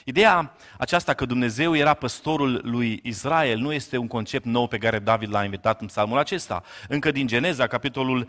Ideea 0.05 0.55
aceasta 0.77 1.13
că 1.13 1.25
Dumnezeu 1.25 1.75
era 1.75 1.93
păstorul 1.93 2.61
lui 2.63 2.99
Israel 3.03 3.59
nu 3.59 3.73
este 3.73 3.97
un 3.97 4.07
concept 4.07 4.45
nou 4.45 4.67
pe 4.67 4.77
care 4.77 4.99
David 4.99 5.31
l-a 5.31 5.43
invitat 5.43 5.81
în 5.81 5.87
psalmul 5.87 6.17
acesta. 6.17 6.63
Încă 6.87 7.11
din 7.11 7.27
Geneza, 7.27 7.67
capitolul 7.67 8.27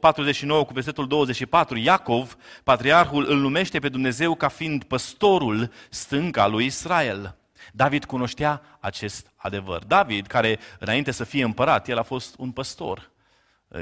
49 0.00 0.60
uh, 0.60 0.66
cu 0.66 0.72
versetul 0.72 1.06
24, 1.06 1.78
Iacov, 1.78 2.36
patriarhul, 2.64 3.26
îl 3.28 3.38
numește 3.38 3.78
pe 3.78 3.88
Dumnezeu 3.88 4.34
ca 4.34 4.48
fiind 4.48 4.84
păstorul 4.84 5.70
stânca 5.90 6.46
lui 6.46 6.64
Israel. 6.64 7.36
David 7.72 8.04
cunoștea 8.04 8.62
acest 8.80 9.32
adevăr. 9.36 9.84
David, 9.84 10.26
care 10.26 10.58
înainte 10.78 11.10
să 11.10 11.24
fie 11.24 11.44
împărat, 11.44 11.88
el 11.88 11.98
a 11.98 12.02
fost 12.02 12.34
un 12.38 12.50
păstor. 12.50 13.10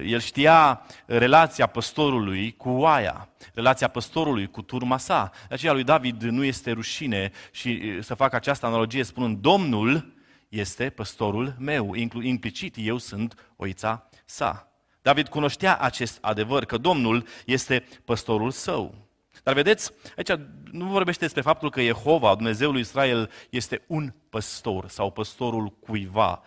El 0.04 0.20
știa 0.20 0.86
relația 1.06 1.66
păstorului 1.66 2.56
cu 2.56 2.68
oaia, 2.68 3.28
relația 3.54 3.88
păstorului 3.88 4.46
cu 4.46 4.62
turma 4.62 4.96
sa. 4.98 5.30
De 5.48 5.54
aceea 5.54 5.72
lui 5.72 5.84
David 5.84 6.22
nu 6.22 6.44
este 6.44 6.70
rușine 6.70 7.32
și 7.50 7.98
să 8.02 8.14
facă 8.14 8.36
această 8.36 8.66
analogie 8.66 9.02
spunând 9.02 9.38
Domnul 9.38 10.14
este 10.48 10.90
păstorul 10.90 11.54
meu, 11.58 11.94
implicit 12.22 12.74
eu 12.78 12.98
sunt 12.98 13.52
oița 13.56 14.08
sa. 14.24 14.72
David 15.02 15.28
cunoștea 15.28 15.76
acest 15.76 16.18
adevăr, 16.20 16.64
că 16.64 16.76
Domnul 16.76 17.26
este 17.44 17.86
păstorul 18.04 18.50
său. 18.50 18.94
Dar 19.42 19.54
vedeți, 19.54 19.92
aici 20.16 20.40
nu 20.70 20.84
vorbește 20.84 21.20
despre 21.24 21.40
faptul 21.40 21.70
că 21.70 21.82
Jehova, 21.82 22.34
Dumnezeul 22.34 22.72
lui 22.72 22.80
Israel, 22.80 23.30
este 23.50 23.82
un 23.86 24.12
păstor 24.30 24.88
sau 24.88 25.10
păstorul 25.10 25.68
cuiva. 25.68 26.42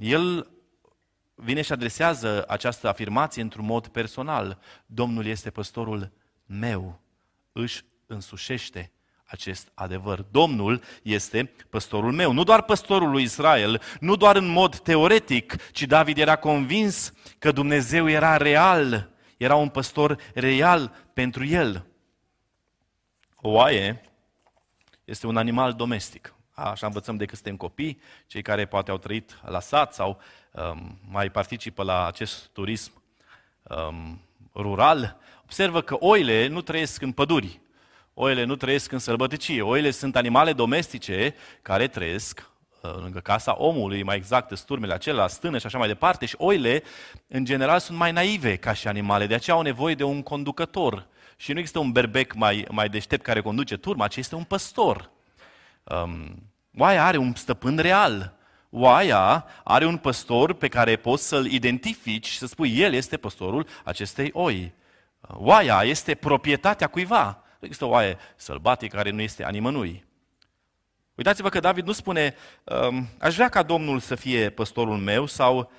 El 0.00 0.48
vine 1.34 1.62
și 1.62 1.72
adresează 1.72 2.44
această 2.48 2.88
afirmație 2.88 3.42
într-un 3.42 3.64
mod 3.64 3.86
personal. 3.86 4.58
Domnul 4.86 5.26
este 5.26 5.50
păstorul 5.50 6.12
meu, 6.46 7.00
își 7.52 7.84
însușește 8.06 8.92
acest 9.24 9.70
adevăr. 9.74 10.20
Domnul 10.30 10.82
este 11.02 11.52
păstorul 11.70 12.12
meu, 12.12 12.32
nu 12.32 12.44
doar 12.44 12.62
păstorul 12.62 13.10
lui 13.10 13.22
Israel, 13.22 13.82
nu 14.00 14.16
doar 14.16 14.36
în 14.36 14.46
mod 14.46 14.78
teoretic, 14.78 15.70
ci 15.70 15.82
David 15.82 16.18
era 16.18 16.36
convins 16.36 17.12
că 17.38 17.52
Dumnezeu 17.52 18.08
era 18.08 18.36
real, 18.36 19.10
era 19.36 19.54
un 19.54 19.68
păstor 19.68 20.20
real 20.34 20.94
pentru 21.12 21.44
el. 21.44 21.86
O 23.36 23.50
oaie 23.50 24.00
este 25.04 25.26
un 25.26 25.36
animal 25.36 25.72
domestic. 25.72 26.33
Așa 26.54 26.86
învățăm 26.86 27.16
de 27.16 27.24
când 27.24 27.36
suntem 27.36 27.56
copii, 27.56 28.00
cei 28.26 28.42
care 28.42 28.66
poate 28.66 28.90
au 28.90 28.98
trăit 28.98 29.38
la 29.46 29.60
sat 29.60 29.94
sau 29.94 30.20
um, 30.50 30.98
mai 31.10 31.30
participă 31.30 31.82
la 31.82 32.06
acest 32.06 32.48
turism 32.52 33.02
um, 33.62 34.20
rural, 34.54 35.16
observă 35.42 35.80
că 35.80 35.96
oile 35.98 36.46
nu 36.46 36.60
trăiesc 36.60 37.02
în 37.02 37.12
păduri, 37.12 37.60
oile 38.14 38.44
nu 38.44 38.56
trăiesc 38.56 38.92
în 38.92 38.98
sălbăticie, 38.98 39.62
oile 39.62 39.90
sunt 39.90 40.16
animale 40.16 40.52
domestice 40.52 41.34
care 41.62 41.88
trăiesc 41.88 42.50
uh, 42.82 42.94
lângă 43.00 43.18
casa 43.18 43.54
omului, 43.58 44.02
mai 44.02 44.16
exact 44.16 44.56
sturmele 44.56 44.94
acelea, 44.94 45.26
stână 45.26 45.58
și 45.58 45.66
așa 45.66 45.78
mai 45.78 45.88
departe. 45.88 46.26
Și 46.26 46.34
oile, 46.38 46.82
în 47.28 47.44
general, 47.44 47.78
sunt 47.78 47.98
mai 47.98 48.12
naive 48.12 48.56
ca 48.56 48.72
și 48.72 48.88
animale, 48.88 49.26
de 49.26 49.34
aceea 49.34 49.56
au 49.56 49.62
nevoie 49.62 49.94
de 49.94 50.04
un 50.04 50.22
conducător. 50.22 51.06
Și 51.36 51.52
nu 51.52 51.58
există 51.58 51.78
un 51.78 51.92
berbec 51.92 52.34
mai, 52.34 52.66
mai 52.70 52.88
deștept 52.88 53.22
care 53.22 53.40
conduce 53.40 53.76
turma, 53.76 54.08
ci 54.08 54.16
este 54.16 54.34
un 54.34 54.44
păstor. 54.44 55.12
Um, 55.84 56.52
oaia 56.76 57.04
are 57.04 57.16
un 57.16 57.34
stăpân 57.34 57.76
real. 57.76 58.36
Oaia 58.70 59.46
are 59.64 59.86
un 59.86 59.96
păstor 59.96 60.52
pe 60.52 60.68
care 60.68 60.96
poți 60.96 61.28
să-l 61.28 61.46
identifici 61.46 62.26
și 62.26 62.38
să 62.38 62.46
spui, 62.46 62.78
el 62.78 62.92
este 62.92 63.16
păstorul 63.16 63.66
acestei 63.84 64.30
oi. 64.32 64.74
Oaia 65.20 65.82
este 65.82 66.14
proprietatea 66.14 66.86
cuiva. 66.86 67.24
Nu 67.58 67.66
există 67.66 67.84
o 67.84 67.88
oaie 67.88 68.18
sălbatică 68.36 68.96
care 68.96 69.10
nu 69.10 69.20
este 69.20 69.44
a 69.44 69.50
nimănui. 69.50 70.04
Uitați-vă 71.14 71.48
că 71.48 71.60
David 71.60 71.86
nu 71.86 71.92
spune, 71.92 72.34
um, 72.64 73.08
aș 73.18 73.34
vrea 73.34 73.48
ca 73.48 73.62
Domnul 73.62 74.00
să 74.00 74.14
fie 74.14 74.50
păstorul 74.50 74.96
meu 74.96 75.26
sau 75.26 75.70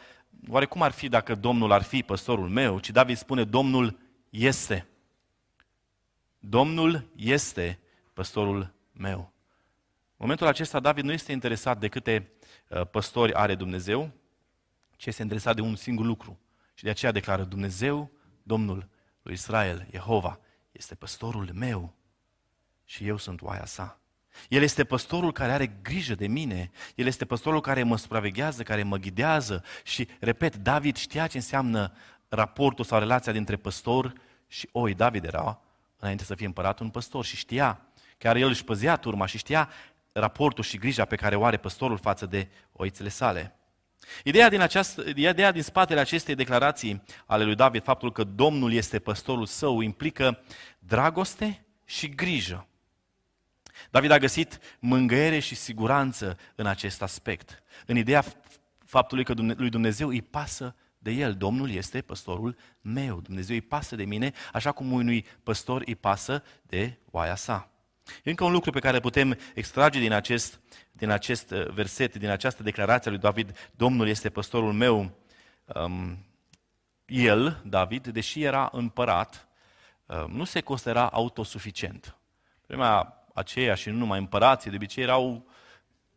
oare 0.49 0.65
cum 0.65 0.81
ar 0.81 0.91
fi 0.91 1.07
dacă 1.07 1.35
Domnul 1.35 1.71
ar 1.71 1.81
fi 1.81 2.03
păstorul 2.03 2.49
meu, 2.49 2.79
ci 2.79 2.89
David 2.89 3.17
spune, 3.17 3.43
Domnul 3.43 3.97
este. 4.29 4.87
Domnul 6.39 7.05
este 7.15 7.79
păstorul 8.13 8.73
meu. 8.91 9.34
În 10.17 10.21
momentul 10.21 10.47
acesta, 10.47 10.79
David 10.79 11.03
nu 11.03 11.11
este 11.11 11.31
interesat 11.31 11.79
de 11.79 11.87
câte 11.87 12.31
uh, 12.67 12.87
păstori 12.87 13.33
are 13.33 13.55
Dumnezeu, 13.55 14.11
ci 14.95 15.05
este 15.05 15.21
interesat 15.21 15.55
de 15.55 15.61
un 15.61 15.75
singur 15.75 16.05
lucru. 16.05 16.39
Și 16.73 16.83
de 16.83 16.89
aceea 16.89 17.11
declară 17.11 17.43
Dumnezeu, 17.43 18.11
Domnul 18.43 18.89
lui 19.21 19.33
Israel, 19.33 19.87
Jehova, 19.91 20.39
este 20.71 20.95
păstorul 20.95 21.49
meu 21.53 21.95
și 22.83 23.07
eu 23.07 23.17
sunt 23.17 23.41
oaia 23.41 23.65
sa. 23.65 23.99
El 24.49 24.61
este 24.61 24.83
păstorul 24.83 25.31
care 25.31 25.51
are 25.51 25.67
grijă 25.81 26.15
de 26.15 26.27
mine. 26.27 26.71
El 26.95 27.05
este 27.05 27.25
păstorul 27.25 27.61
care 27.61 27.83
mă 27.83 27.97
supraveghează, 27.97 28.63
care 28.63 28.83
mă 28.83 28.97
ghidează. 28.97 29.63
Și, 29.83 30.07
repet, 30.19 30.55
David 30.55 30.95
știa 30.95 31.27
ce 31.27 31.37
înseamnă 31.37 31.93
raportul 32.27 32.85
sau 32.85 32.99
relația 32.99 33.31
dintre 33.31 33.55
păstor 33.55 34.13
și 34.47 34.69
oi. 34.71 34.93
David 34.93 35.23
era, 35.23 35.61
înainte 35.97 36.23
să 36.23 36.35
fie 36.35 36.45
împărat, 36.45 36.79
un 36.79 36.89
păstor 36.89 37.25
și 37.25 37.35
știa, 37.35 37.81
chiar 38.17 38.35
el 38.35 38.47
își 38.47 38.63
păzea 38.63 38.95
turma 38.95 39.25
și 39.25 39.37
știa 39.37 39.69
raportul 40.19 40.63
și 40.63 40.77
grija 40.77 41.05
pe 41.05 41.15
care 41.15 41.35
o 41.35 41.45
are 41.45 41.57
păstorul 41.57 41.97
față 41.97 42.25
de 42.25 42.47
oițele 42.71 43.09
sale. 43.09 43.59
Ideea 44.23 44.49
din, 44.49 44.59
această, 44.59 45.03
ideea 45.15 45.51
din 45.51 45.61
spatele 45.61 45.99
acestei 45.99 46.35
declarații 46.35 47.03
ale 47.25 47.43
lui 47.43 47.55
David, 47.55 47.83
faptul 47.83 48.11
că 48.11 48.23
Domnul 48.23 48.73
este 48.73 48.99
păstorul 48.99 49.45
său, 49.45 49.81
implică 49.81 50.43
dragoste 50.79 51.65
și 51.85 52.09
grijă. 52.09 52.67
David 53.91 54.11
a 54.11 54.17
găsit 54.17 54.59
mângâiere 54.79 55.39
și 55.39 55.55
siguranță 55.55 56.37
în 56.55 56.65
acest 56.65 57.01
aspect. 57.01 57.63
În 57.85 57.97
ideea 57.97 58.23
faptului 58.85 59.23
că 59.23 59.33
lui 59.33 59.69
Dumnezeu 59.69 60.07
îi 60.07 60.21
pasă 60.21 60.75
de 60.97 61.11
el. 61.11 61.33
Domnul 61.33 61.71
este 61.71 62.01
păstorul 62.01 62.57
meu. 62.81 63.19
Dumnezeu 63.19 63.55
îi 63.55 63.61
pasă 63.61 63.95
de 63.95 64.03
mine, 64.03 64.33
așa 64.53 64.71
cum 64.71 64.91
unui 64.91 65.25
păstor 65.43 65.83
îi 65.85 65.95
pasă 65.95 66.43
de 66.61 66.97
oaia 67.11 67.35
sa. 67.35 67.74
Încă 68.23 68.43
un 68.43 68.51
lucru 68.51 68.71
pe 68.71 68.79
care 68.79 68.99
putem 68.99 69.37
extrage 69.53 69.99
din 69.99 70.11
acest, 70.11 70.59
din 70.91 71.09
acest 71.09 71.51
uh, 71.51 71.67
verset, 71.67 72.15
din 72.15 72.29
această 72.29 72.63
declarație 72.63 73.09
a 73.09 73.13
lui 73.13 73.21
David, 73.21 73.71
Domnul 73.71 74.07
este 74.07 74.29
păstorul 74.29 74.73
meu. 74.73 75.11
Um, 75.65 76.25
el, 77.05 77.61
David, 77.65 78.07
deși 78.07 78.43
era 78.43 78.69
împărat, 78.71 79.47
um, 80.05 80.31
nu 80.31 80.43
se 80.43 80.61
considera 80.61 81.09
autosuficient. 81.09 82.17
Prima 82.65 83.23
aceea 83.33 83.75
și 83.75 83.89
nu 83.89 83.97
numai 83.97 84.19
împărații, 84.19 84.69
de 84.69 84.75
obicei 84.75 85.03
erau 85.03 85.47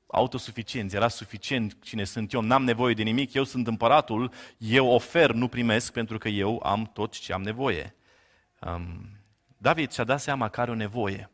autosuficienți, 0.07 0.97
era 0.97 1.09
suficient 1.09 1.77
cine 1.83 2.05
sunt 2.05 2.33
eu, 2.33 2.41
n-am 2.41 2.65
nevoie 2.65 2.95
de 2.95 3.03
nimic, 3.03 3.33
eu 3.33 3.45
sunt 3.45 3.67
împăratul, 3.67 4.33
eu 4.59 4.89
ofer, 4.89 5.33
nu 5.33 5.49
primesc 5.49 5.93
pentru 5.93 6.19
că 6.19 6.29
eu 6.29 6.61
am 6.65 6.91
tot 6.93 7.19
ce 7.19 7.33
am 7.33 7.43
nevoie. 7.43 7.95
Um, 8.61 9.09
David 9.59 9.93
și-a 9.93 10.05
dat 10.05 10.21
seama 10.21 10.49
că 10.49 10.61
are 10.61 10.71
o 10.71 10.75
nevoie. 10.75 11.31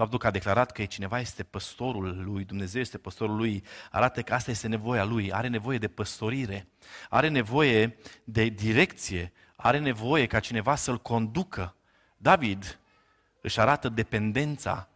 Faptul 0.00 0.18
că 0.18 0.26
a 0.26 0.30
declarat 0.30 0.70
că 0.70 0.84
cineva 0.84 1.20
este 1.20 1.42
păstorul 1.42 2.22
lui, 2.24 2.44
Dumnezeu 2.44 2.80
este 2.80 2.98
păstorul 2.98 3.36
lui, 3.36 3.64
arată 3.90 4.22
că 4.22 4.34
asta 4.34 4.50
este 4.50 4.68
nevoia 4.68 5.04
lui, 5.04 5.32
are 5.32 5.48
nevoie 5.48 5.78
de 5.78 5.88
păstorire, 5.88 6.68
are 7.08 7.28
nevoie 7.28 7.96
de 8.24 8.44
direcție, 8.44 9.32
are 9.56 9.78
nevoie 9.78 10.26
ca 10.26 10.40
cineva 10.40 10.74
să-l 10.74 10.98
conducă. 10.98 11.76
David 12.16 12.78
își 13.40 13.60
arată 13.60 13.88
dependența 13.88 14.88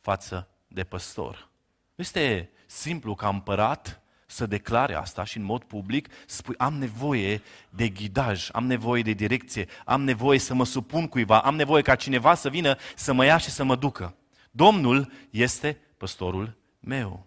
față 0.00 0.48
de 0.68 0.84
păstor. 0.84 1.48
Nu 1.94 2.04
este 2.04 2.50
simplu 2.66 3.14
ca 3.14 3.28
împărat 3.28 4.02
să 4.26 4.46
declare 4.46 4.94
asta 4.94 5.24
și 5.24 5.36
în 5.36 5.44
mod 5.44 5.64
public 5.64 6.08
spui 6.26 6.54
am 6.58 6.74
nevoie 6.74 7.42
de 7.70 7.88
ghidaj, 7.88 8.48
am 8.52 8.66
nevoie 8.66 9.02
de 9.02 9.12
direcție, 9.12 9.68
am 9.84 10.02
nevoie 10.02 10.38
să 10.38 10.54
mă 10.54 10.64
supun 10.64 11.08
cuiva, 11.08 11.40
am 11.40 11.56
nevoie 11.56 11.82
ca 11.82 11.94
cineva 11.94 12.34
să 12.34 12.48
vină 12.48 12.76
să 12.96 13.12
mă 13.12 13.24
ia 13.24 13.36
și 13.36 13.50
să 13.50 13.64
mă 13.64 13.76
ducă. 13.76 14.16
Domnul 14.54 15.10
este 15.30 15.78
păstorul 15.96 16.56
meu. 16.80 17.26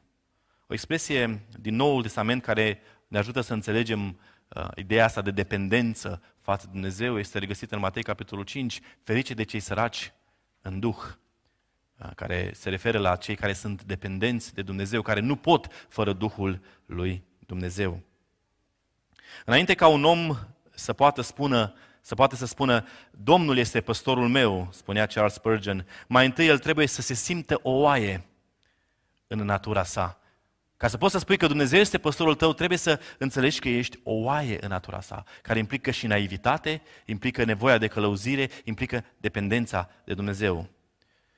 O 0.67 0.73
expresie 0.73 1.45
din 1.59 1.75
Noul 1.75 2.01
Testament 2.01 2.41
care 2.41 2.79
ne 3.07 3.17
ajută 3.17 3.41
să 3.41 3.53
înțelegem 3.53 4.19
uh, 4.47 4.67
ideea 4.75 5.05
asta 5.05 5.21
de 5.21 5.31
dependență 5.31 6.21
față 6.41 6.65
de 6.65 6.71
Dumnezeu 6.71 7.19
este 7.19 7.39
regăsită 7.39 7.75
în 7.75 7.81
Matei 7.81 8.03
capitolul 8.03 8.43
5, 8.43 8.79
ferice 9.03 9.33
de 9.33 9.43
cei 9.43 9.59
săraci 9.59 10.13
în 10.61 10.79
Duh, 10.79 10.97
uh, 11.97 12.09
care 12.15 12.51
se 12.53 12.69
referă 12.69 12.97
la 12.97 13.15
cei 13.15 13.35
care 13.35 13.53
sunt 13.53 13.83
dependenți 13.83 14.53
de 14.53 14.61
Dumnezeu, 14.61 15.01
care 15.01 15.19
nu 15.19 15.35
pot 15.35 15.67
fără 15.89 16.13
Duhul 16.13 16.61
lui 16.85 17.23
Dumnezeu. 17.39 18.01
Înainte 19.45 19.73
ca 19.73 19.87
un 19.87 20.03
om 20.03 20.37
să 20.71 20.93
poată 20.93 21.21
spună 21.21 21.73
să 22.05 22.15
poată 22.15 22.35
să 22.35 22.45
spună, 22.45 22.87
Domnul 23.11 23.57
este 23.57 23.81
păstorul 23.81 24.27
meu, 24.27 24.69
spunea 24.71 25.05
Charles 25.05 25.33
Spurgeon, 25.33 25.87
mai 26.07 26.25
întâi 26.25 26.47
el 26.47 26.59
trebuie 26.59 26.87
să 26.87 27.01
se 27.01 27.13
simtă 27.13 27.59
o 27.61 27.71
oaie 27.71 28.25
în 29.27 29.39
natura 29.39 29.83
sa. 29.83 30.19
Ca 30.77 30.87
să 30.87 30.97
poți 30.97 31.11
să 31.11 31.19
spui 31.19 31.37
că 31.37 31.47
Dumnezeu 31.47 31.79
este 31.79 31.97
păstorul 31.97 32.35
tău, 32.35 32.53
trebuie 32.53 32.77
să 32.77 32.99
înțelegi 33.17 33.59
că 33.59 33.69
ești 33.69 33.99
o 34.03 34.13
oaie 34.13 34.57
în 34.63 34.69
natura 34.69 35.01
sa, 35.01 35.23
care 35.41 35.59
implică 35.59 35.91
și 35.91 36.07
naivitate, 36.07 36.81
implică 37.05 37.43
nevoia 37.43 37.77
de 37.77 37.87
călăuzire, 37.87 38.49
implică 38.63 39.05
dependența 39.17 39.89
de 40.03 40.13
Dumnezeu. 40.13 40.69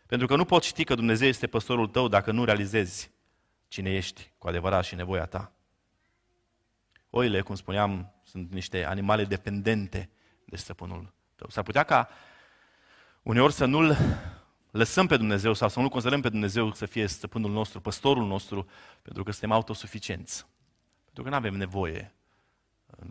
Pentru 0.06 0.28
că 0.28 0.36
nu 0.36 0.46
poți 0.46 0.68
ști 0.68 0.84
că 0.84 0.96
Dumnezeu 0.96 1.28
este 1.28 1.48
păstorul 1.48 1.88
tău 1.88 2.08
dacă 2.08 2.32
nu 2.32 2.44
realizezi 2.44 3.12
cine 3.68 3.96
ești 3.96 4.32
cu 4.38 4.48
adevărat 4.48 4.84
și 4.84 4.96
nevoia 4.96 5.26
ta. 5.26 5.52
Oile, 7.10 7.42
cum 7.42 7.56
spuneam, 7.56 8.14
sunt 8.24 8.52
niște 8.52 8.86
animale 8.86 9.24
dependente 9.24 10.10
de 10.50 10.56
stăpânul 10.56 11.14
tău. 11.36 11.50
S-ar 11.50 11.64
putea 11.64 11.84
ca 11.84 12.10
uneori 13.22 13.54
să 13.54 13.66
nu-L 13.66 13.98
lăsăm 14.72 15.08
pe 15.08 15.18
Dumnezeu 15.18 15.54
sau 15.54 15.70
să 15.70 15.80
nu-L 15.80 15.90
considerăm 15.90 16.22
pe 16.22 16.30
Dumnezeu 16.30 16.74
să 16.74 16.86
fie 16.86 17.08
stăpânul 17.08 17.52
nostru, 17.52 17.82
păstorul 17.82 18.26
nostru, 18.26 18.68
pentru 19.02 19.24
că 19.24 19.32
suntem 19.32 19.52
autosuficienți. 19.52 20.46
Pentru 21.04 21.24
că 21.24 21.30
nu 21.30 21.36
avem 21.36 21.54
nevoie 21.54 22.12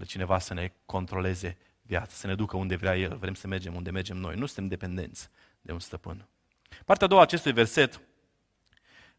cineva 0.07 0.39
să 0.39 0.55
ne 0.55 0.73
controleze 0.87 1.59
viața, 1.83 2.15
să 2.15 2.27
ne 2.27 2.35
ducă 2.35 2.57
unde 2.57 2.77
vrea 2.77 2.97
El, 2.97 3.17
vrem 3.17 3.35
să 3.35 3.47
mergem 3.47 3.75
unde 3.75 3.91
mergem 3.91 4.17
noi. 4.17 4.37
Nu 4.37 4.47
suntem 4.47 4.67
dependenți 4.67 5.29
de 5.61 5.73
un 5.73 5.79
stăpân. 5.79 6.29
Partea 6.85 7.07
a 7.07 7.11
doua 7.11 7.23
acestui 7.23 7.53
verset, 7.53 8.01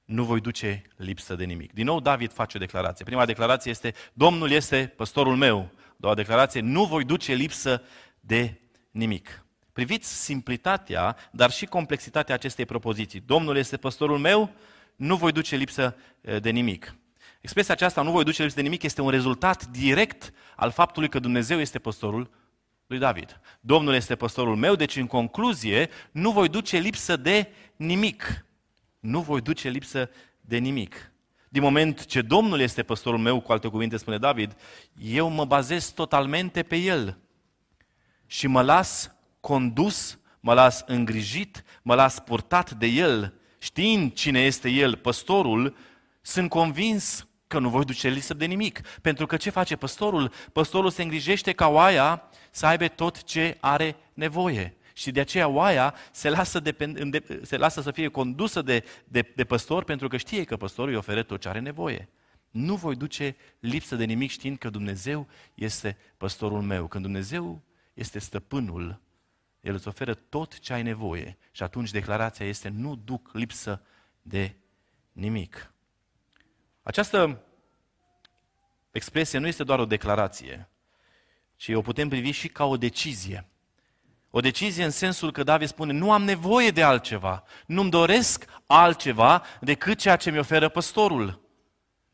nu 0.06 0.24
voi 0.24 0.42
duce 0.42 0.82
lipsă 0.96 1.36
de 1.36 1.44
nimic. 1.44 1.74
Din 1.74 1.86
nou 1.86 2.00
David 2.00 2.32
face 2.32 2.58
o 2.58 2.60
declarație. 2.60 3.06
Prima 3.06 3.26
declarație 3.26 3.72
este, 3.72 3.94
Domnul 4.14 4.52
este 4.52 4.94
păstorul 4.96 5.36
meu. 5.36 5.72
A 5.76 5.96
doua 5.98 6.14
declarație, 6.14 6.62
nu 6.62 6.86
voi 6.86 7.04
duce 7.04 7.34
lipsă 7.34 7.82
de 8.28 8.60
nimic. 8.92 9.46
Priviți 9.74 10.24
simplitatea, 10.24 11.16
dar 11.32 11.52
și 11.52 11.66
complexitatea 11.66 12.36
acestei 12.36 12.66
propoziții. 12.66 13.24
Domnul 13.26 13.58
este 13.58 13.78
păstorul 13.78 14.18
meu, 14.18 14.52
nu 14.96 15.16
voi 15.16 15.32
duce 15.32 15.56
lipsă 15.56 15.96
de 16.42 16.50
nimic. 16.50 16.96
Expresia 17.42 17.74
aceasta, 17.74 18.02
nu 18.02 18.12
voi 18.12 18.24
duce 18.24 18.42
lipsă 18.42 18.58
de 18.58 18.62
nimic, 18.62 18.84
este 18.84 19.02
un 19.02 19.10
rezultat 19.10 19.66
direct 19.66 20.34
al 20.56 20.72
faptului 20.72 21.10
că 21.10 21.20
Dumnezeu 21.20 21.60
este 21.60 21.80
păstorul 21.80 22.30
lui 22.88 23.00
David. 23.00 23.40
Domnul 23.60 23.94
este 23.94 24.16
păstorul 24.16 24.56
meu, 24.56 24.76
deci 24.76 24.96
în 24.96 25.08
concluzie, 25.08 25.90
nu 26.12 26.32
voi 26.32 26.50
duce 26.50 26.78
lipsă 26.78 27.18
de 27.18 27.52
nimic. 27.76 28.46
Nu 29.00 29.22
voi 29.22 29.42
duce 29.42 29.70
lipsă 29.70 30.10
de 30.42 30.58
nimic. 30.58 31.12
Din 31.50 31.62
moment 31.62 32.06
ce 32.06 32.22
Domnul 32.22 32.60
este 32.60 32.84
păstorul 32.84 33.20
meu, 33.20 33.40
cu 33.40 33.52
alte 33.52 33.68
cuvinte 33.68 33.98
spune 33.98 34.18
David, 34.18 34.56
eu 35.02 35.30
mă 35.30 35.46
bazez 35.46 35.90
totalmente 35.90 36.64
pe 36.64 36.76
El 36.76 37.18
și 38.28 38.48
mă 38.48 38.62
las 38.62 39.12
condus, 39.40 40.20
mă 40.40 40.54
las 40.54 40.84
îngrijit, 40.86 41.64
mă 41.82 41.96
las 41.96 42.20
purtat 42.20 42.72
de 42.72 42.86
El, 42.86 43.34
știind 43.58 44.14
cine 44.14 44.40
este 44.40 44.70
El, 44.70 44.96
păstorul, 44.96 45.76
sunt 46.22 46.50
convins 46.50 47.28
că 47.48 47.60
nu 47.60 47.70
voi 47.70 47.86
duce 47.86 48.10
lipsă 48.10 48.34
de 48.34 48.46
nimic. 48.46 48.82
Pentru 49.02 49.26
că 49.26 49.38
ce 49.38 49.50
face 49.50 49.76
păstorul? 49.76 50.32
Păstorul 50.54 50.90
se 50.90 51.02
îngrijește 51.02 51.52
ca 51.52 51.68
oaia 51.68 52.24
să 52.52 52.66
aibă 52.66 52.88
tot 52.88 53.24
ce 53.24 53.58
are 53.60 53.96
nevoie. 54.14 54.78
Și 54.94 55.12
de 55.12 55.20
aceea 55.20 55.48
oaia 55.48 55.96
se 56.12 56.30
lasă, 56.30 56.60
depend, 56.60 57.24
se 57.42 57.58
lasă 57.58 57.82
să 57.82 57.92
fie 57.92 58.08
condusă 58.08 58.62
de, 58.62 58.84
de, 59.04 59.32
de 59.36 59.44
păstor 59.44 59.84
pentru 59.84 60.08
că 60.08 60.18
știe 60.18 60.44
că 60.44 60.58
păstorul 60.58 60.92
îi 60.92 60.98
oferă 60.98 61.24
tot 61.24 61.42
ce 61.42 61.48
are 61.48 61.60
nevoie. 61.60 62.10
Nu 62.50 62.76
voi 62.76 62.96
duce 62.96 63.36
lipsă 63.60 63.96
de 63.96 64.04
nimic 64.04 64.30
știind 64.30 64.58
că 64.58 64.70
Dumnezeu 64.70 65.28
este 65.54 65.98
păstorul 66.18 66.62
meu. 66.62 66.88
Când 66.88 67.04
Dumnezeu 67.04 67.62
este 67.98 68.20
stăpânul, 68.20 69.02
El 69.62 69.74
îți 69.74 69.88
oferă 69.88 70.14
tot 70.14 70.60
ce 70.60 70.74
ai 70.74 70.84
nevoie. 70.84 71.38
Și 71.52 71.64
atunci 71.64 71.92
declarația 71.92 72.46
este 72.46 72.70
nu 72.70 72.96
duc 72.96 73.30
lipsă 73.34 73.82
de 74.22 74.56
nimic. 75.12 75.74
Această 76.84 77.42
expresie 78.92 79.40
nu 79.40 79.48
este 79.48 79.64
doar 79.64 79.80
o 79.80 79.86
declarație, 79.86 80.70
ci 81.56 81.70
o 81.70 81.82
putem 81.82 82.10
privi 82.10 82.32
și 82.32 82.48
ca 82.48 82.66
o 82.66 82.78
decizie. 82.78 83.48
O 84.30 84.40
decizie 84.40 84.84
în 84.84 84.92
sensul 84.92 85.32
că 85.32 85.44
David 85.44 85.68
spune, 85.68 85.94
nu 85.94 86.12
am 86.12 86.24
nevoie 86.24 86.72
de 86.72 86.84
altceva, 86.84 87.44
nu-mi 87.66 87.90
doresc 87.90 88.46
altceva 88.66 89.44
decât 89.62 89.98
ceea 89.98 90.16
ce 90.16 90.32
mi 90.32 90.40
oferă 90.40 90.70
păstorul. 90.70 91.47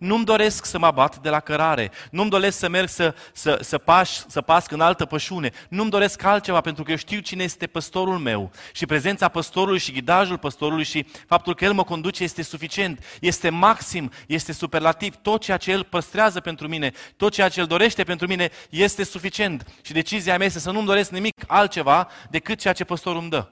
Nu-mi 0.04 0.26
doresc 0.26 0.66
să 0.66 0.78
mă 0.78 0.86
abat 0.86 1.18
de 1.18 1.30
la 1.30 1.40
cărare. 1.40 1.92
Nu-mi 2.12 2.30
doresc 2.30 2.58
să 2.58 2.70
merg 2.70 2.88
să, 2.88 3.16
să, 3.34 3.58
să, 3.62 3.78
paș, 3.78 4.10
să 4.10 4.42
pasc 4.42 4.72
în 4.72 4.82
altă 4.82 5.06
pășune. 5.06 5.52
Nu-mi 5.70 5.90
doresc 5.90 6.24
altceva 6.24 6.62
pentru 6.62 6.84
că 6.84 6.92
eu 6.92 6.98
știu 6.98 7.20
cine 7.20 7.44
este 7.44 7.68
păstorul 7.68 8.18
meu. 8.18 8.52
Și 8.74 8.86
prezența 8.86 9.28
păstorului 9.28 9.80
și 9.80 9.92
ghidajul 9.92 10.38
păstorului 10.38 10.84
și 10.84 11.06
faptul 11.28 11.56
că 11.56 11.64
el 11.64 11.74
mă 11.74 11.84
conduce 11.84 12.24
este 12.24 12.42
suficient. 12.42 13.04
Este 13.22 13.50
maxim, 13.50 14.12
este 14.28 14.52
superlativ. 14.52 15.16
Tot 15.16 15.42
ceea 15.42 15.58
ce 15.58 15.72
el 15.72 15.84
păstrează 15.84 16.40
pentru 16.40 16.68
mine, 16.68 16.92
tot 17.18 17.34
ceea 17.34 17.50
ce 17.50 17.60
el 17.60 17.66
dorește 17.66 18.04
pentru 18.04 18.28
mine 18.28 18.50
este 18.70 19.04
suficient. 19.04 19.66
Și 19.82 19.94
decizia 19.94 20.38
mea 20.38 20.46
este 20.46 20.60
să 20.60 20.72
nu-mi 20.72 20.86
doresc 20.86 21.12
nimic 21.12 21.44
altceva 21.48 22.08
decât 22.30 22.60
ceea 22.60 22.74
ce 22.74 22.84
păstorul 22.84 23.22
îmi 23.22 23.30
dă. 23.30 23.50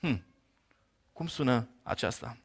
Hmm. 0.00 0.24
Cum 1.12 1.26
sună 1.26 1.68
aceasta? 1.82 2.36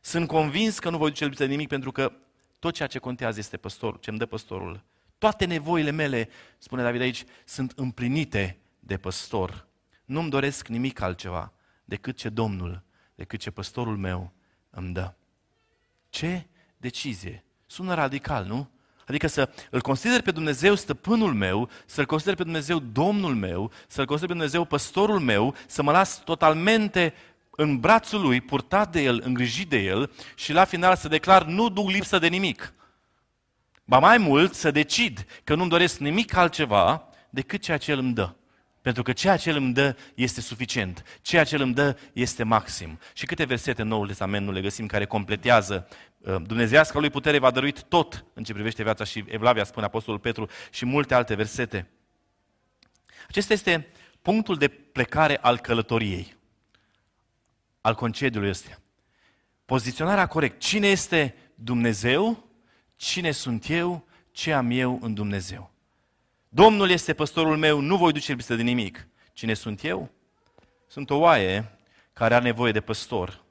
Sunt 0.00 0.26
convins 0.26 0.78
că 0.78 0.90
nu 0.90 0.98
voi 0.98 1.08
duce 1.08 1.24
lipsă 1.24 1.44
de 1.44 1.50
nimic 1.50 1.68
pentru 1.68 1.92
că 1.92 2.12
tot 2.58 2.74
ceea 2.74 2.88
ce 2.88 2.98
contează 2.98 3.38
este 3.38 3.56
păstorul, 3.56 3.98
ce 4.00 4.10
îmi 4.10 4.18
dă 4.18 4.26
păstorul. 4.26 4.84
Toate 5.18 5.44
nevoile 5.44 5.90
mele, 5.90 6.28
spune 6.58 6.82
David 6.82 7.00
aici, 7.00 7.24
sunt 7.44 7.72
împlinite 7.76 8.58
de 8.80 8.96
păstor. 8.96 9.66
Nu-mi 10.04 10.30
doresc 10.30 10.68
nimic 10.68 11.00
altceva 11.00 11.52
decât 11.84 12.16
ce 12.16 12.28
Domnul, 12.28 12.82
decât 13.14 13.40
ce 13.40 13.50
păstorul 13.50 13.96
meu 13.96 14.32
îmi 14.70 14.92
dă. 14.92 15.14
Ce 16.08 16.46
decizie! 16.76 17.44
Sună 17.66 17.94
radical, 17.94 18.44
nu? 18.44 18.70
Adică 19.06 19.26
să 19.26 19.50
îl 19.70 19.80
consider 19.80 20.22
pe 20.22 20.30
Dumnezeu 20.30 20.74
stăpânul 20.74 21.34
meu, 21.34 21.68
să-l 21.86 22.06
consider 22.06 22.34
pe 22.34 22.42
Dumnezeu 22.42 22.78
Domnul 22.78 23.34
meu, 23.34 23.70
să-l 23.86 24.06
consider 24.06 24.28
pe 24.28 24.38
Dumnezeu 24.38 24.64
păstorul 24.64 25.18
meu, 25.20 25.54
să 25.66 25.82
mă 25.82 25.92
las 25.92 26.24
totalmente 26.24 27.14
în 27.56 27.80
brațul 27.80 28.20
lui, 28.20 28.40
purtat 28.40 28.92
de 28.92 29.02
el, 29.02 29.20
îngrijit 29.24 29.68
de 29.68 29.78
el 29.78 30.12
și 30.34 30.52
la 30.52 30.64
final 30.64 30.96
să 30.96 31.08
declar 31.08 31.44
nu 31.44 31.68
duc 31.68 31.90
lipsă 31.90 32.18
de 32.18 32.26
nimic. 32.26 32.74
Ba 33.84 33.98
mai 33.98 34.18
mult 34.18 34.54
să 34.54 34.70
decid 34.70 35.26
că 35.44 35.54
nu-mi 35.54 35.70
doresc 35.70 35.98
nimic 35.98 36.36
altceva 36.36 37.08
decât 37.30 37.62
ceea 37.62 37.76
ce 37.76 37.90
el 37.90 37.98
îmi 37.98 38.14
dă. 38.14 38.34
Pentru 38.82 39.02
că 39.02 39.12
ceea 39.12 39.36
ce 39.36 39.48
el 39.48 39.56
îmi 39.56 39.72
dă 39.72 39.96
este 40.14 40.40
suficient. 40.40 41.02
Ceea 41.22 41.44
ce 41.44 41.54
el 41.54 41.60
îmi 41.60 41.74
dă 41.74 41.98
este 42.12 42.42
maxim. 42.42 42.98
Și 43.12 43.26
câte 43.26 43.44
versete 43.44 43.82
în 43.82 43.88
Noul 43.88 44.06
Testament 44.06 44.46
nu 44.46 44.52
le 44.52 44.60
găsim 44.60 44.86
care 44.86 45.04
completează 45.04 45.88
uh, 46.18 46.36
Dumnezeiasca 46.42 46.98
lui 46.98 47.10
putere 47.10 47.38
va 47.38 47.50
dăruit 47.50 47.82
tot 47.82 48.24
în 48.34 48.44
ce 48.44 48.52
privește 48.52 48.82
viața 48.82 49.04
și 49.04 49.24
Evlavia, 49.28 49.64
spune 49.64 49.86
Apostolul 49.86 50.20
Petru, 50.20 50.48
și 50.70 50.84
multe 50.84 51.14
alte 51.14 51.34
versete. 51.34 51.90
Acesta 53.28 53.52
este 53.52 53.86
punctul 54.22 54.56
de 54.56 54.68
plecare 54.68 55.38
al 55.40 55.58
călătoriei 55.58 56.36
al 57.86 57.94
concediului 57.94 58.48
ăsta. 58.48 58.80
Poziționarea 59.64 60.26
corect. 60.26 60.60
Cine 60.60 60.86
este 60.86 61.34
Dumnezeu? 61.54 62.48
Cine 62.96 63.30
sunt 63.30 63.68
eu? 63.68 64.06
Ce 64.30 64.52
am 64.52 64.70
eu 64.70 64.98
în 65.02 65.14
Dumnezeu? 65.14 65.70
Domnul 66.48 66.90
este 66.90 67.14
păstorul 67.14 67.56
meu, 67.56 67.80
nu 67.80 67.96
voi 67.96 68.12
duce 68.12 68.32
lipsă 68.32 68.54
de 68.54 68.62
nimic. 68.62 69.06
Cine 69.32 69.54
sunt 69.54 69.84
eu? 69.84 70.10
Sunt 70.86 71.10
o 71.10 71.16
oaie 71.16 71.78
care 72.12 72.34
are 72.34 72.44
nevoie 72.44 72.72
de 72.72 72.80
păstor, 72.80 73.44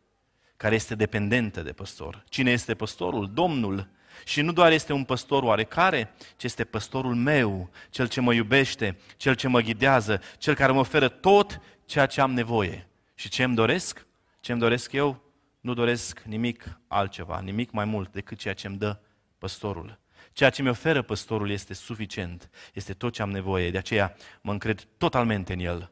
care 0.58 0.76
este 0.76 0.96
dependentă 0.96 1.62
de 1.62 1.72
păstor. 1.72 2.24
Cine 2.30 2.52
este 2.52 2.76
păstorul? 2.76 3.34
Domnul. 3.34 3.88
Și 4.26 4.42
nu 4.42 4.52
doar 4.52 4.72
este 4.72 4.94
un 4.94 5.04
păstor 5.04 5.44
oarecare, 5.44 6.14
ci 6.38 6.44
este 6.44 6.64
păstorul 6.64 7.16
meu, 7.16 7.70
cel 7.90 8.08
ce 8.08 8.22
mă 8.22 8.34
iubește, 8.34 8.98
cel 9.18 9.36
ce 9.36 9.48
mă 9.48 9.60
ghidează, 9.60 10.22
cel 10.38 10.56
care 10.56 10.72
mă 10.72 10.80
oferă 10.80 11.08
tot 11.08 11.62
ceea 11.86 12.06
ce 12.06 12.22
am 12.22 12.34
nevoie. 12.34 12.88
Și 13.14 13.30
ce 13.30 13.44
îmi 13.44 13.56
doresc? 13.56 14.06
Ce 14.46 14.52
îmi 14.52 14.62
doresc 14.62 14.92
eu? 14.92 15.22
Nu 15.60 15.74
doresc 15.74 16.20
nimic 16.20 16.80
altceva, 16.88 17.40
nimic 17.40 17.72
mai 17.72 17.86
mult 17.86 18.12
decât 18.12 18.38
ceea 18.38 18.54
ce 18.54 18.68
îmi 18.68 18.78
dă 18.78 19.00
păstorul. 19.38 20.00
Ceea 20.34 20.50
ce 20.50 20.62
mi 20.62 20.70
oferă 20.70 21.02
păstorul 21.02 21.50
este 21.50 21.74
suficient, 21.74 22.50
este 22.74 22.94
tot 22.94 23.14
ce 23.14 23.22
am 23.22 23.32
nevoie, 23.32 23.72
de 23.72 23.78
aceea 23.78 24.16
mă 24.42 24.52
încred 24.52 24.88
totalmente 24.98 25.54
în 25.54 25.60
el 25.60 25.92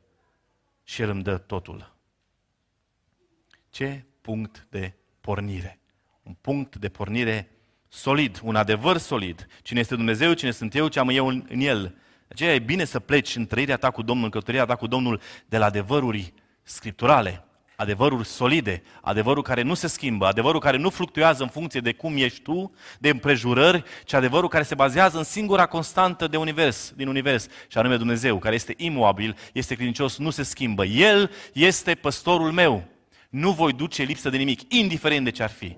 și 0.84 1.02
el 1.02 1.10
îmi 1.10 1.24
dă 1.24 1.38
totul. 1.38 1.96
Ce 3.70 4.06
punct 4.22 4.68
de 4.70 4.94
pornire! 5.22 5.80
Un 6.24 6.34
punct 6.42 6.76
de 6.76 6.90
pornire 6.90 7.52
solid, 7.88 8.40
un 8.44 8.56
adevăr 8.56 8.98
solid. 8.98 9.48
Cine 9.62 9.80
este 9.80 9.96
Dumnezeu, 9.96 10.34
cine 10.34 10.52
sunt 10.52 10.76
eu, 10.76 10.88
ce 10.88 11.00
am 11.00 11.10
eu 11.10 11.28
în, 11.28 11.46
în 11.50 11.60
el. 11.60 11.82
De 12.28 12.28
aceea 12.28 12.54
e 12.54 12.60
bine 12.60 12.86
să 12.86 13.00
pleci 13.00 13.36
în 13.36 13.46
trăirea 13.46 13.78
ta 13.78 13.92
cu 13.92 14.02
Domnul, 14.02 14.26
în 14.26 14.32
călătoria 14.32 14.66
ta 14.66 14.76
cu 14.76 14.88
Domnul, 14.88 15.22
de 15.46 15.58
la 15.58 15.66
adevăruri 15.66 16.34
scripturale, 16.64 17.48
adevăruri 17.84 18.28
solide, 18.28 18.84
adevărul 19.02 19.44
care 19.44 19.62
nu 19.62 19.74
se 19.74 19.88
schimbă, 19.88 20.26
adevărul 20.26 20.60
care 20.60 20.78
nu 20.78 20.90
fluctuează 20.90 21.44
în 21.44 21.50
funcție 21.50 21.80
de 21.80 21.94
cum 21.94 22.18
ești 22.18 22.42
tu, 22.42 22.74
de 23.00 23.10
împrejurări, 23.10 23.84
ci 24.06 24.14
adevărul 24.14 24.50
care 24.50 24.64
se 24.64 24.76
bazează 24.76 25.18
în 25.18 25.24
singura 25.24 25.66
constantă 25.66 26.28
de 26.28 26.38
univers, 26.38 26.94
din 26.96 27.08
univers, 27.08 27.48
și 27.68 27.78
anume 27.78 27.98
Dumnezeu, 27.98 28.40
care 28.40 28.56
este 28.56 28.74
imobil, 28.78 29.38
este 29.54 29.76
credincios, 29.76 30.18
nu 30.18 30.30
se 30.30 30.44
schimbă. 30.44 30.86
El 30.86 31.32
este 31.54 31.96
păstorul 31.96 32.52
meu. 32.52 32.84
Nu 33.30 33.52
voi 33.52 33.74
duce 33.74 34.04
lipsă 34.04 34.30
de 34.30 34.38
nimic, 34.38 34.74
indiferent 34.74 35.24
de 35.24 35.32
ce 35.32 35.44
ar 35.44 35.52
fi. 35.52 35.78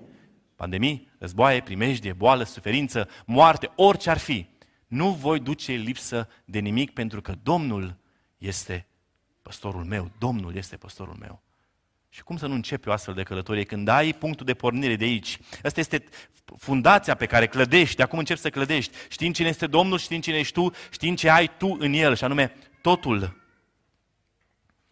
Pandemii, 0.56 1.08
războaie, 1.18 1.60
primejdie, 1.60 2.12
boală, 2.12 2.44
suferință, 2.44 3.08
moarte, 3.24 3.70
orice 3.74 4.10
ar 4.10 4.18
fi. 4.18 4.46
Nu 4.86 5.10
voi 5.10 5.40
duce 5.40 5.72
lipsă 5.72 6.28
de 6.44 6.58
nimic 6.58 6.90
pentru 6.90 7.20
că 7.20 7.34
Domnul 7.42 7.96
este 8.38 8.86
păstorul 9.42 9.84
meu. 9.84 10.10
Domnul 10.18 10.56
este 10.56 10.76
păstorul 10.76 11.16
meu. 11.20 11.45
Și 12.16 12.22
cum 12.22 12.36
să 12.36 12.46
nu 12.46 12.54
începi 12.54 12.88
o 12.88 12.92
astfel 12.92 13.14
de 13.14 13.22
călătorie 13.22 13.64
când 13.64 13.88
ai 13.88 14.12
punctul 14.12 14.46
de 14.46 14.54
pornire 14.54 14.96
de 14.96 15.04
aici? 15.04 15.38
Asta 15.62 15.80
este 15.80 16.04
fundația 16.58 17.14
pe 17.14 17.26
care 17.26 17.46
clădești, 17.46 17.96
de 17.96 18.02
acum 18.02 18.18
începi 18.18 18.40
să 18.40 18.50
clădești, 18.50 18.96
știind 19.08 19.34
cine 19.34 19.48
este 19.48 19.66
Domnul, 19.66 19.98
știind 19.98 20.22
cine 20.22 20.36
ești 20.36 20.52
tu, 20.52 20.70
știind 20.90 21.18
ce 21.18 21.30
ai 21.30 21.56
tu 21.56 21.76
în 21.78 21.92
El, 21.92 22.14
și 22.14 22.24
anume 22.24 22.54
totul. 22.82 23.20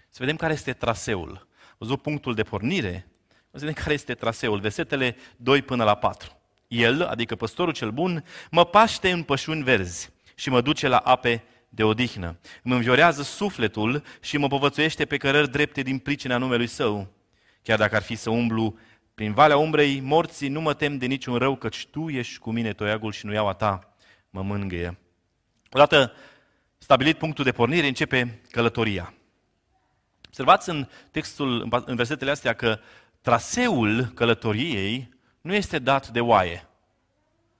Să 0.09 0.17
vedem 0.19 0.37
care 0.37 0.53
este 0.53 0.73
traseul. 0.73 1.49
Văzut 1.79 2.03
punctul 2.03 2.35
de 2.35 2.43
pornire, 2.43 3.07
să 3.29 3.59
vedem 3.59 3.73
care 3.73 3.93
este 3.93 4.15
traseul. 4.15 4.61
Versetele 4.61 5.17
2 5.37 5.63
până 5.63 5.85
la 5.85 5.95
4. 5.95 6.41
El, 6.69 7.03
adică 7.03 7.37
păstorul 7.37 7.73
cel 7.73 7.91
bun, 7.91 8.25
mă 8.51 8.65
paște 8.65 9.11
în 9.11 9.23
pășuni 9.23 9.63
verzi 9.63 10.11
și 10.35 10.51
mă 10.51 10.61
duce 10.61 10.89
la 10.89 10.97
ape 10.97 11.45
de 11.75 11.83
odihnă. 11.83 12.39
Îmi 12.63 12.75
înviorează 12.75 13.23
sufletul 13.23 14.03
și 14.21 14.37
mă 14.37 14.47
povățuiește 14.47 15.05
pe 15.05 15.17
cărări 15.17 15.51
drepte 15.51 15.83
din 15.83 15.99
pricina 15.99 16.37
numelui 16.37 16.67
său. 16.67 17.09
Chiar 17.63 17.79
dacă 17.79 17.97
ar 17.97 18.03
fi 18.03 18.15
să 18.15 18.31
umblu 18.31 18.79
prin 19.15 19.33
valea 19.33 19.57
umbrei 19.57 20.01
morții, 20.01 20.49
nu 20.49 20.61
mă 20.61 20.75
tem 20.75 20.99
de 20.99 21.07
niciun 21.07 21.37
rău, 21.37 21.57
căci 21.57 21.87
tu 21.87 22.09
ești 22.09 22.39
cu 22.39 22.51
mine, 22.51 22.73
toiagul 22.73 23.13
și 23.13 23.27
nu 23.27 23.33
iau 23.33 23.49
a 23.49 23.53
ta 23.53 23.95
mă 24.31 24.43
mângâie. 24.43 24.99
Odată 25.71 26.13
stabilit 26.79 27.19
punctul 27.19 27.45
de 27.45 27.53
pornire, 27.53 27.87
începe 27.87 28.41
călătoria. 28.51 29.15
Observați 30.27 30.69
în 30.69 30.89
textul, 31.11 31.83
în 31.85 31.97
versetele 31.97 32.31
astea, 32.31 32.53
că 32.53 32.79
traseul 33.21 34.05
călătoriei 34.05 35.15
nu 35.41 35.55
este 35.55 35.79
dat 35.79 36.09
de 36.09 36.21
oaie. 36.21 36.69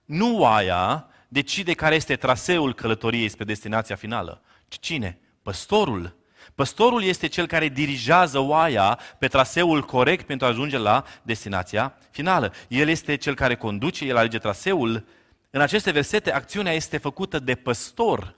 Nu 0.05 0.37
oaia 0.39 1.07
decide 1.27 1.73
care 1.73 1.95
este 1.95 2.15
traseul 2.15 2.73
călătoriei 2.73 3.29
spre 3.29 3.43
destinația 3.43 3.95
finală, 3.95 4.41
ci 4.67 4.79
cine? 4.79 5.19
Păstorul. 5.41 6.15
Păstorul 6.55 7.03
este 7.03 7.27
cel 7.27 7.47
care 7.47 7.67
dirigează 7.67 8.39
oaia 8.39 8.99
pe 9.19 9.27
traseul 9.27 9.81
corect 9.81 10.25
pentru 10.25 10.45
a 10.45 10.49
ajunge 10.49 10.77
la 10.77 11.03
destinația 11.21 11.97
finală. 12.11 12.53
El 12.67 12.89
este 12.89 13.15
cel 13.15 13.35
care 13.35 13.55
conduce, 13.55 14.05
el 14.05 14.17
alege 14.17 14.37
traseul. 14.37 15.05
În 15.49 15.61
aceste 15.61 15.91
versete, 15.91 16.33
acțiunea 16.33 16.73
este 16.73 16.97
făcută 16.97 17.39
de 17.39 17.55
păstor. 17.55 18.35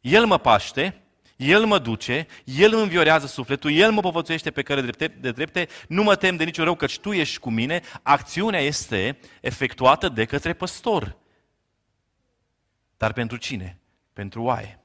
El 0.00 0.26
mă 0.26 0.38
paște, 0.38 1.02
el 1.36 1.64
mă 1.64 1.78
duce, 1.78 2.26
El 2.44 2.72
îmi 2.72 2.82
înviorează 2.82 3.26
sufletul, 3.26 3.72
El 3.72 3.90
mă 3.90 4.00
povățuiește 4.00 4.50
pe 4.50 4.62
căre 4.62 4.80
drepte, 4.80 5.06
de 5.06 5.30
drepte, 5.30 5.68
nu 5.88 6.02
mă 6.02 6.16
tem 6.16 6.36
de 6.36 6.44
niciun 6.44 6.64
rău, 6.64 6.74
căci 6.74 6.98
Tu 6.98 7.12
ești 7.12 7.38
cu 7.38 7.50
mine. 7.50 7.82
Acțiunea 8.02 8.60
este 8.60 9.18
efectuată 9.40 10.08
de 10.08 10.24
către 10.24 10.52
păstor. 10.52 11.16
Dar 12.98 13.12
pentru 13.12 13.36
cine? 13.36 13.78
Pentru 14.12 14.42
oaie. 14.42 14.78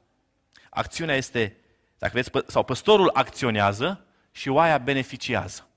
Acțiunea 0.69 1.15
este, 1.15 1.57
dacă 1.97 2.11
vreți, 2.13 2.31
sau 2.47 2.63
păstorul 2.63 3.09
acționează 3.13 4.05
și 4.31 4.49
oaia 4.49 4.77
beneficiază. 4.77 5.67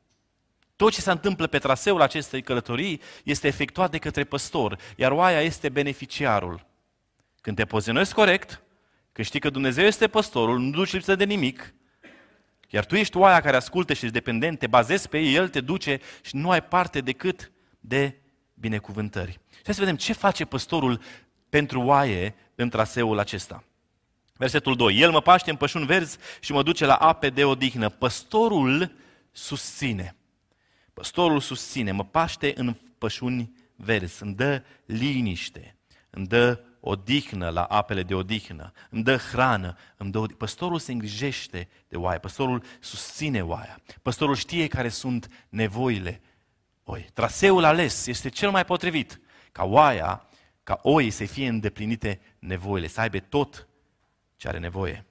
Tot 0.76 0.92
ce 0.92 1.00
se 1.00 1.10
întâmplă 1.10 1.46
pe 1.46 1.58
traseul 1.58 2.00
acestei 2.00 2.42
călătorii 2.42 3.00
este 3.24 3.46
efectuat 3.46 3.90
de 3.90 3.98
către 3.98 4.24
păstor, 4.24 4.78
iar 4.96 5.12
oaia 5.12 5.40
este 5.40 5.68
beneficiarul. 5.68 6.66
Când 7.40 7.56
te 7.56 7.64
poziționezi 7.64 8.14
corect, 8.14 8.62
când 9.12 9.26
știi 9.26 9.40
că 9.40 9.50
Dumnezeu 9.50 9.84
este 9.84 10.08
păstorul, 10.08 10.58
nu 10.58 10.70
duci 10.70 10.92
lipsă 10.92 11.14
de 11.14 11.24
nimic, 11.24 11.74
iar 12.68 12.84
tu 12.84 12.96
ești 12.96 13.16
oaia 13.16 13.40
care 13.40 13.56
ascultă 13.56 13.92
și 13.92 14.04
ești 14.04 14.14
dependent, 14.14 14.58
te 14.58 14.66
bazezi 14.66 15.08
pe 15.08 15.18
El, 15.18 15.48
te 15.48 15.60
duce 15.60 16.00
și 16.22 16.36
nu 16.36 16.50
ai 16.50 16.62
parte 16.62 17.00
decât 17.00 17.52
de 17.80 18.18
binecuvântări. 18.54 19.40
Hai 19.64 19.74
să 19.74 19.80
vedem 19.80 19.96
ce 19.96 20.12
face 20.12 20.44
păstorul 20.44 21.00
pentru 21.56 21.80
oaie 21.80 22.34
în 22.54 22.68
traseul 22.68 23.18
acesta. 23.18 23.64
Versetul 24.34 24.76
2. 24.76 24.98
El 24.98 25.10
mă 25.10 25.20
paște 25.20 25.50
în 25.50 25.56
pășuni 25.56 25.86
verzi 25.86 26.18
și 26.40 26.52
mă 26.52 26.62
duce 26.62 26.86
la 26.86 26.94
ape 26.94 27.30
de 27.30 27.44
odihnă. 27.44 27.88
Păstorul 27.88 28.92
susține. 29.32 30.16
Păstorul 30.94 31.40
susține, 31.40 31.92
mă 31.92 32.04
paște 32.04 32.52
în 32.56 32.76
pășuni 32.98 33.52
verzi, 33.76 34.22
îmi 34.22 34.34
dă 34.34 34.62
liniște, 34.86 35.76
îmi 36.10 36.26
dă 36.26 36.60
odihnă 36.80 37.48
la 37.48 37.62
apele 37.62 38.02
de 38.02 38.14
odihnă, 38.14 38.72
îmi 38.90 39.02
dă 39.02 39.16
hrană, 39.16 39.76
îmi 39.96 40.10
dă 40.10 40.18
odihnă. 40.18 40.38
Păstorul 40.38 40.78
se 40.78 40.92
îngrijește 40.92 41.68
de 41.88 41.96
oaie, 41.96 42.18
păstorul 42.18 42.62
susține 42.80 43.42
oaia, 43.42 43.80
păstorul 44.02 44.34
știe 44.34 44.66
care 44.66 44.88
sunt 44.88 45.46
nevoile 45.48 46.20
oi. 46.84 47.06
Traseul 47.14 47.64
ales 47.64 48.06
este 48.06 48.28
cel 48.28 48.50
mai 48.50 48.64
potrivit 48.64 49.20
ca 49.52 49.64
oaia, 49.64 50.25
ca 50.66 50.80
oi 50.82 51.10
să 51.10 51.24
fie 51.24 51.48
îndeplinite 51.48 52.20
nevoile, 52.38 52.86
să 52.86 53.00
aibă 53.00 53.18
tot 53.18 53.68
ce 54.36 54.48
are 54.48 54.58
nevoie. 54.58 55.04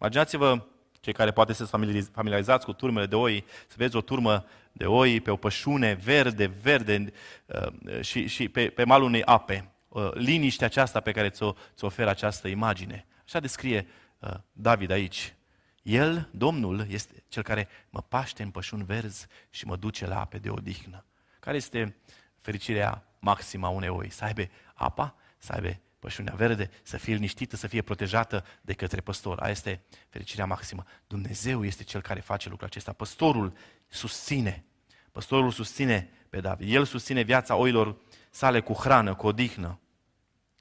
Imaginați-vă 0.00 0.66
cei 1.00 1.12
care 1.12 1.30
poate 1.30 1.52
să 1.52 1.64
familiarizați 2.12 2.64
cu 2.64 2.72
turmele 2.72 3.06
de 3.06 3.14
oi, 3.14 3.44
să 3.66 3.74
vezi 3.76 3.96
o 3.96 4.00
turmă 4.00 4.44
de 4.72 4.86
oi 4.86 5.20
pe 5.20 5.30
o 5.30 5.36
pășune 5.36 5.92
verde, 5.92 6.46
verde 6.46 7.12
uh, 7.46 8.00
și, 8.00 8.26
și 8.26 8.48
pe, 8.48 8.68
pe 8.68 8.84
malul 8.84 9.06
unei 9.06 9.22
ape. 9.24 9.70
Uh, 9.88 10.12
liniștea 10.12 10.66
aceasta 10.66 11.00
pe 11.00 11.12
care 11.12 11.28
ți-o, 11.28 11.52
ți 11.74 11.84
oferă 11.84 12.10
această 12.10 12.48
imagine. 12.48 13.06
Așa 13.24 13.40
descrie 13.40 13.86
uh, 14.18 14.30
David 14.52 14.90
aici. 14.90 15.34
El, 15.82 16.28
Domnul, 16.30 16.86
este 16.88 17.24
cel 17.28 17.42
care 17.42 17.68
mă 17.90 18.02
paște 18.08 18.42
în 18.42 18.50
pășuni 18.50 18.84
verzi 18.84 19.26
și 19.50 19.66
mă 19.66 19.76
duce 19.76 20.06
la 20.06 20.20
ape 20.20 20.38
de 20.38 20.50
odihnă. 20.50 21.04
Care 21.40 21.56
este 21.56 21.96
fericirea 22.38 23.06
maximă 23.18 23.66
a 23.66 23.70
unei 23.70 23.88
oi? 23.88 24.10
Să 24.10 24.24
aibă 24.24 24.42
apa, 24.82 25.14
să 25.38 25.52
aibă 25.52 25.80
pășunea 25.98 26.34
verde, 26.34 26.70
să 26.82 26.96
fie 26.96 27.14
liniștită, 27.14 27.56
să 27.56 27.66
fie 27.66 27.82
protejată 27.82 28.44
de 28.60 28.72
către 28.72 29.00
păstor. 29.00 29.38
Aia 29.38 29.50
este 29.50 29.82
fericirea 30.08 30.46
maximă. 30.46 30.84
Dumnezeu 31.06 31.64
este 31.64 31.82
cel 31.82 32.00
care 32.00 32.20
face 32.20 32.48
lucrul 32.48 32.66
acesta. 32.66 32.92
Păstorul 32.92 33.52
susține. 33.88 34.64
Păstorul 35.12 35.50
susține 35.50 36.10
pe 36.28 36.40
David. 36.40 36.74
El 36.74 36.84
susține 36.84 37.22
viața 37.22 37.54
oilor 37.54 37.96
sale 38.30 38.60
cu 38.60 38.72
hrană, 38.72 39.14
cu 39.14 39.26
odihnă. 39.26 39.80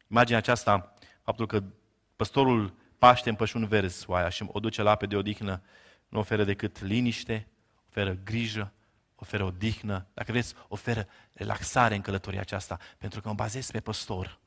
Imaginea 0.08 0.40
aceasta, 0.40 0.94
faptul 1.24 1.48
că 1.48 1.64
păstorul 2.16 2.74
paște 2.98 3.30
în 3.30 3.36
pășuni 3.36 3.68
verzi 3.68 4.10
oaia 4.10 4.30
și 4.30 4.46
o 4.48 4.60
duce 4.60 4.82
la 4.82 4.92
ape 4.92 5.06
de 5.06 5.16
odihnă, 5.16 5.62
nu 6.10 6.20
oferă 6.20 6.44
decât 6.44 6.82
liniște, 6.82 7.48
oferă 7.90 8.18
grijă, 8.24 8.74
oferă 9.22 9.44
odihnă, 9.44 10.08
dacă 10.14 10.32
vreți, 10.32 10.54
oferă 10.68 11.08
relaxare 11.34 11.96
în 11.96 12.02
călătoria 12.02 12.40
aceasta, 12.40 12.80
pentru 12.98 13.22
că 13.22 13.28
mă 13.28 13.34
bazez 13.34 13.72
pe 13.72 13.80
păstor. 13.80 14.40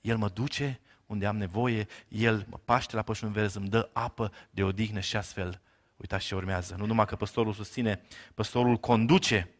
El 0.00 0.16
mă 0.16 0.28
duce 0.28 0.80
unde 1.06 1.26
am 1.26 1.36
nevoie, 1.36 1.86
El 2.08 2.46
mă 2.48 2.58
paște 2.64 2.96
la 2.96 3.02
pășuni 3.02 3.32
verzi, 3.32 3.56
îmi 3.56 3.68
dă 3.68 3.90
apă 3.92 4.32
de 4.50 4.62
odihnă 4.62 5.00
și 5.00 5.16
astfel, 5.16 5.60
uitați 5.96 6.26
ce 6.26 6.34
urmează. 6.34 6.74
Nu 6.78 6.86
numai 6.86 7.04
că 7.04 7.16
păstorul 7.16 7.52
susține, 7.52 8.02
păstorul 8.34 8.76
conduce. 8.76 9.50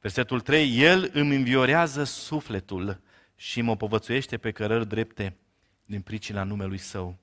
Versetul 0.00 0.40
3, 0.40 0.80
El 0.80 1.10
îmi 1.12 1.36
înviorează 1.36 2.04
sufletul 2.04 3.00
și 3.36 3.60
mă 3.60 3.76
povățuiește 3.76 4.38
pe 4.38 4.50
cărări 4.50 4.88
drepte 4.88 5.36
din 5.84 6.00
pricina 6.00 6.42
numelui 6.42 6.78
său. 6.78 7.18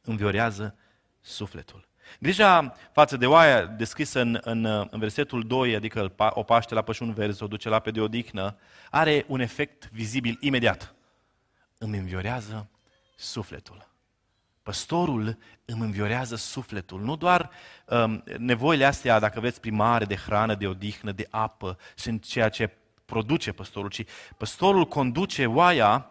Înviorează 0.00 0.76
sufletul. 1.20 1.89
Grija 2.18 2.74
față 2.92 3.16
de 3.16 3.26
oaia 3.26 3.64
descrisă 3.66 4.20
în, 4.20 4.38
în, 4.42 4.64
în 4.64 4.98
versetul 4.98 5.46
2, 5.46 5.74
adică 5.74 6.12
o 6.30 6.42
paște 6.42 6.74
la 6.74 6.82
pășun 6.82 7.12
verzi, 7.12 7.42
o 7.42 7.46
duce 7.46 7.68
la 7.68 7.78
pe 7.78 7.90
de 7.90 8.00
odihnă, 8.00 8.56
are 8.90 9.24
un 9.28 9.40
efect 9.40 9.90
vizibil 9.92 10.36
imediat. 10.40 10.94
Îmi 11.78 11.98
înviorează 11.98 12.68
sufletul. 13.16 13.88
Păstorul 14.62 15.38
îmi 15.64 15.80
înviorează 15.80 16.36
sufletul. 16.36 17.00
Nu 17.00 17.16
doar 17.16 17.50
um, 17.84 18.24
nevoile 18.38 18.84
astea, 18.84 19.18
dacă 19.18 19.40
veți 19.40 19.60
primare, 19.60 20.04
de 20.04 20.16
hrană, 20.16 20.54
de 20.54 20.66
odihnă, 20.66 21.12
de 21.12 21.26
apă, 21.30 21.78
sunt 21.94 22.24
ceea 22.24 22.48
ce 22.48 22.70
produce 23.04 23.52
păstorul, 23.52 23.90
ci 23.90 24.04
păstorul 24.36 24.86
conduce 24.86 25.46
oaia 25.46 26.06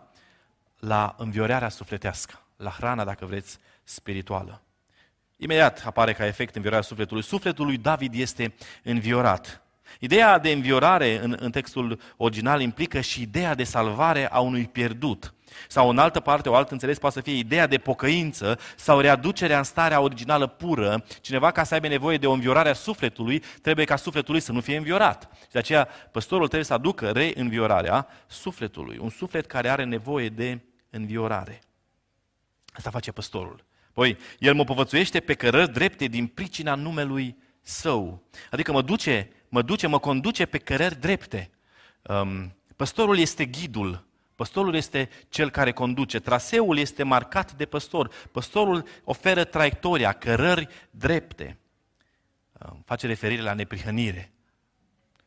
la 0.79 1.15
înviorarea 1.17 1.69
sufletească, 1.69 2.41
la 2.55 2.69
hrana, 2.69 3.03
dacă 3.03 3.25
vreți, 3.25 3.57
spirituală. 3.83 4.61
Imediat 5.41 5.83
apare 5.85 6.13
ca 6.13 6.25
efect 6.25 6.55
înviorarea 6.55 6.85
sufletului. 6.85 7.23
Sufletul 7.23 7.65
lui 7.65 7.77
David 7.77 8.13
este 8.13 8.53
înviorat. 8.83 9.61
Ideea 9.99 10.39
de 10.39 10.51
înviorare 10.51 11.19
în, 11.23 11.35
în 11.39 11.51
textul 11.51 11.99
original 12.17 12.61
implică 12.61 13.01
și 13.01 13.21
ideea 13.21 13.55
de 13.55 13.63
salvare 13.63 14.31
a 14.31 14.39
unui 14.39 14.67
pierdut. 14.67 15.33
Sau 15.67 15.89
în 15.89 15.97
altă 15.97 16.19
parte, 16.19 16.49
o 16.49 16.55
altă 16.55 16.73
înțeles 16.73 16.99
poate 16.99 17.15
să 17.15 17.21
fie 17.21 17.37
ideea 17.37 17.67
de 17.67 17.77
pocăință 17.77 18.59
sau 18.75 18.99
readucerea 18.99 19.57
în 19.57 19.63
starea 19.63 20.01
originală 20.01 20.47
pură. 20.47 21.05
Cineva 21.21 21.51
ca 21.51 21.63
să 21.63 21.73
aibă 21.73 21.87
nevoie 21.87 22.17
de 22.17 22.27
o 22.27 22.31
înviorare 22.31 22.69
a 22.69 22.73
sufletului, 22.73 23.43
trebuie 23.61 23.85
ca 23.85 23.95
sufletul 23.95 24.33
lui 24.33 24.41
să 24.41 24.51
nu 24.51 24.61
fie 24.61 24.77
înviorat. 24.77 25.29
Și 25.41 25.51
de 25.51 25.59
aceea 25.59 25.87
păstorul 26.11 26.45
trebuie 26.45 26.67
să 26.67 26.73
aducă 26.73 27.09
reînviorarea 27.11 28.07
sufletului. 28.27 28.97
Un 28.97 29.09
suflet 29.09 29.45
care 29.45 29.69
are 29.69 29.83
nevoie 29.83 30.29
de 30.29 30.59
înviorare. 30.89 31.61
Asta 32.73 32.89
face 32.89 33.11
păstorul. 33.11 33.67
Păi, 33.93 34.17
el 34.39 34.53
mă 34.53 34.63
povățuiește 34.63 35.19
pe 35.19 35.33
cărări 35.33 35.71
drepte 35.71 36.05
din 36.05 36.27
pricina 36.27 36.75
numelui 36.75 37.37
său. 37.61 38.23
Adică 38.51 38.71
mă 38.71 38.81
duce, 38.81 39.31
mă 39.49 39.61
duce, 39.61 39.87
mă 39.87 39.99
conduce 39.99 40.45
pe 40.45 40.57
cărări 40.57 40.99
drepte. 40.99 41.49
Um, 42.01 42.55
păstorul 42.75 43.17
este 43.17 43.45
ghidul 43.45 44.07
Păstorul 44.39 44.75
este 44.75 45.09
cel 45.29 45.49
care 45.49 45.71
conduce. 45.71 46.19
Traseul 46.19 46.77
este 46.77 47.03
marcat 47.03 47.53
de 47.53 47.65
păstor. 47.65 48.11
Păstorul 48.31 48.85
oferă 49.03 49.43
traiectoria, 49.43 50.11
cărări 50.11 50.67
drepte. 50.91 51.57
Face 52.85 53.07
referire 53.07 53.41
la 53.41 53.53
neprihănire. 53.53 54.31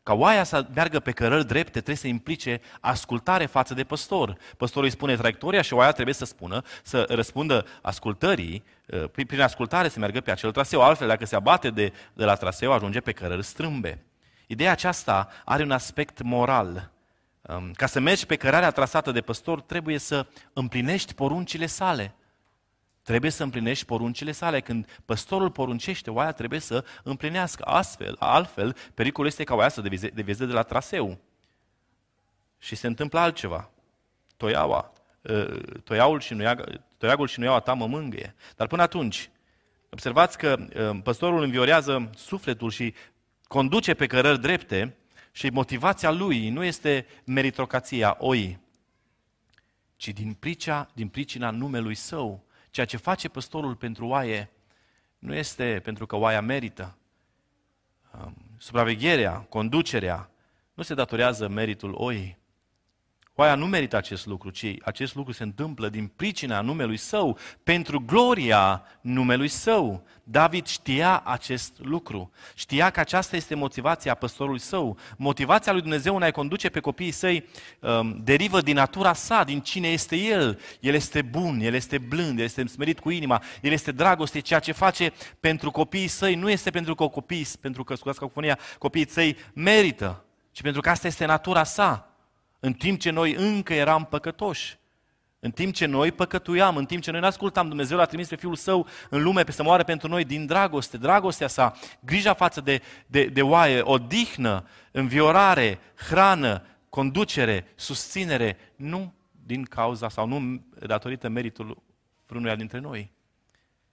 Ca 0.03 0.15
oaia 0.15 0.45
să 0.45 0.67
meargă 0.75 1.01
pe 1.01 1.11
cărări 1.11 1.47
drepte, 1.47 1.71
trebuie 1.71 1.97
să 1.97 2.07
implice 2.07 2.61
ascultare 2.81 3.47
față 3.47 3.75
de 3.75 3.85
păstor. 3.85 4.37
Păstorul 4.57 4.85
îi 4.85 4.95
spune 4.95 5.17
traiectoria 5.17 5.63
și 5.63 5.75
oaia 5.75 5.93
trebuie 5.93 6.15
să 6.15 6.25
spună, 6.25 6.63
să 6.83 7.07
răspundă 7.09 7.67
ascultării, 7.83 8.65
ă, 8.93 9.07
prin 9.07 9.41
ascultare 9.41 9.89
să 9.89 9.99
meargă 9.99 10.21
pe 10.21 10.31
acel 10.31 10.53
traseu. 10.53 10.83
Altfel, 10.83 11.09
dacă 11.09 11.27
se 11.27 11.37
abate 11.37 11.71
de, 11.71 11.93
de 12.13 12.25
la 12.25 12.35
traseu, 12.35 12.73
ajunge 12.73 13.01
pe 13.01 13.13
cărări 13.13 13.45
strâmbe. 13.45 14.05
Ideea 14.47 14.71
aceasta 14.71 15.29
are 15.45 15.63
un 15.63 15.71
aspect 15.71 16.23
moral 16.23 16.93
Um, 17.49 17.73
ca 17.73 17.87
să 17.87 18.01
mergi 18.01 18.27
pe 18.27 18.37
cărarea 18.37 18.71
trasată 18.71 19.13
de 19.13 19.21
păstor, 19.21 19.61
trebuie 19.61 19.99
să 19.99 20.27
împlinești 20.53 21.15
poruncile 21.15 21.67
sale. 21.67 22.15
Trebuie 23.03 23.31
să 23.31 23.43
împlinești 23.43 23.85
poruncile 23.85 24.33
sale. 24.33 24.61
Când 24.61 25.01
păstorul 25.05 25.51
poruncește, 25.51 26.11
oaia 26.11 26.33
trebuie 26.33 26.61
să 26.61 26.85
împlinească. 27.03 27.65
Astfel, 27.65 28.17
altfel, 28.19 28.77
pericolul 28.95 29.29
este 29.31 29.45
ca 29.45 29.55
oaia 29.55 29.69
să 29.69 29.81
devieze 30.15 30.47
de 30.47 30.53
la 30.53 30.63
traseu. 30.63 31.19
Și 32.59 32.75
se 32.75 32.87
întâmplă 32.87 33.19
altceva. 33.19 33.71
Toiaua, 34.37 34.93
ă, 35.29 35.45
toiaul 35.85 36.21
și 36.21 36.35
nuiaga, 36.35 36.65
toiagul 36.99 37.27
și 37.27 37.39
nuiaua 37.39 37.61
ta 37.61 37.73
mă 37.73 37.87
mângâie. 37.87 38.35
Dar 38.57 38.67
până 38.67 38.83
atunci, 38.83 39.31
observați 39.91 40.39
că 40.39 40.67
ă, 40.77 41.01
păstorul 41.03 41.43
înviorează 41.43 42.11
sufletul 42.17 42.71
și 42.71 42.95
conduce 43.43 43.95
pe 43.95 44.07
cărări 44.07 44.41
drepte 44.41 44.97
și 45.33 45.49
motivația 45.49 46.11
lui 46.11 46.49
nu 46.49 46.65
este 46.65 47.07
meritocrația 47.25 48.17
oii, 48.19 48.61
ci 49.97 50.09
din, 50.09 50.33
pricea, 50.33 50.91
din 50.95 51.09
pricina 51.09 51.51
numelui 51.51 51.95
său. 51.95 52.45
Ceea 52.73 52.87
ce 52.87 52.97
face 52.97 53.29
păstorul 53.29 53.75
pentru 53.75 54.07
oaie 54.07 54.51
nu 55.19 55.35
este 55.35 55.81
pentru 55.85 56.07
că 56.07 56.17
oaia 56.17 56.41
merită. 56.41 56.97
Supravegherea, 58.59 59.39
conducerea, 59.39 60.31
nu 60.75 60.83
se 60.83 60.95
datorează 60.95 61.49
meritul 61.49 61.95
oii, 61.97 62.39
Oaia 63.43 63.55
nu 63.55 63.67
merită 63.67 63.97
acest 63.97 64.27
lucru, 64.27 64.51
ci 64.51 64.75
acest 64.83 65.15
lucru 65.15 65.33
se 65.33 65.43
întâmplă 65.43 65.89
din 65.89 66.07
pricina 66.17 66.61
numelui 66.61 66.97
său, 66.97 67.39
pentru 67.63 68.01
gloria 68.07 68.83
numelui 69.01 69.49
său. 69.49 70.07
David 70.25 70.67
știa 70.67 71.23
acest 71.25 71.73
lucru. 71.79 72.33
Știa 72.55 72.91
că 72.91 73.01
aceasta 73.01 73.37
este 73.37 73.55
motivația 73.55 74.15
păstorului 74.15 74.61
său. 74.61 74.97
Motivația 75.17 75.73
lui 75.73 75.81
Dumnezeu 75.81 76.17
în 76.17 76.23
a 76.23 76.31
conduce 76.31 76.69
pe 76.69 76.81
copiii 76.81 77.11
săi 77.11 77.49
um, 77.81 78.21
derivă 78.25 78.61
din 78.61 78.75
natura 78.75 79.13
sa, 79.13 79.45
din 79.45 79.61
cine 79.61 79.89
este 79.89 80.17
El. 80.17 80.61
El 80.81 80.95
este 80.95 81.23
bun, 81.23 81.61
El 81.61 81.75
este 81.75 81.99
blând, 81.99 82.39
El 82.39 82.45
este 82.45 82.67
smerit 82.67 83.01
cu 83.01 83.11
inima, 83.11 83.43
El 83.63 83.73
este 83.73 83.93
dragoste. 83.93 84.41
Ceea 84.41 84.61
ce 84.61 84.73
face 84.73 85.13
pentru 85.41 85.71
copiii 85.71 86.09
săi 86.09 86.35
nu 86.35 86.51
este 86.51 86.71
pentru 86.71 86.95
că 86.95 87.07
copiii, 87.07 87.47
pentru 87.61 87.85
că, 87.85 87.95
scuzați 87.95 88.19
cacofonia, 88.19 88.59
copiii 88.79 89.09
săi 89.09 89.37
merită, 89.53 90.25
ci 90.53 90.63
pentru 90.63 90.81
că 90.81 90.91
asta 90.91 91.07
este 91.07 91.25
natura 91.25 91.65
sa 91.65 92.12
în 92.65 92.73
timp 92.73 93.01
ce 93.01 93.11
noi 93.11 93.35
încă 93.35 93.75
eram 93.75 94.05
păcătoși. 94.05 94.79
În 95.41 95.51
timp 95.51 95.75
ce 95.75 95.87
noi 95.87 96.13
păcătuiam, 96.13 96.77
în 96.77 96.85
timp 96.85 97.03
ce 97.03 97.11
noi 97.11 97.21
nu 97.21 97.27
ascultam, 97.27 97.69
Dumnezeu 97.69 97.97
l-a 97.97 98.05
trimis 98.05 98.29
pe 98.29 98.37
Fiul 98.37 98.55
Său 98.55 98.87
în 99.11 99.23
lume 99.23 99.45
pe 99.45 99.53
să 99.53 99.63
moară 99.63 99.83
pentru 99.83 100.09
noi 100.09 100.25
din 100.25 100.47
dragoste, 100.47 100.97
dragostea 100.97 101.47
sa, 101.47 101.75
grija 102.01 102.35
față 102.35 102.61
de, 102.61 102.83
de, 103.07 103.25
de 103.25 103.43
oaie, 103.43 103.81
odihnă, 103.81 104.67
înviorare, 104.91 105.79
hrană, 105.95 106.63
conducere, 106.89 107.67
susținere, 107.75 108.57
nu 108.77 109.15
din 109.31 109.63
cauza 109.63 110.09
sau 110.09 110.27
nu 110.27 110.65
datorită 110.87 111.29
meritului 111.29 111.77
vrenuia 112.27 112.57
dintre 112.57 112.79
noi. 112.79 113.11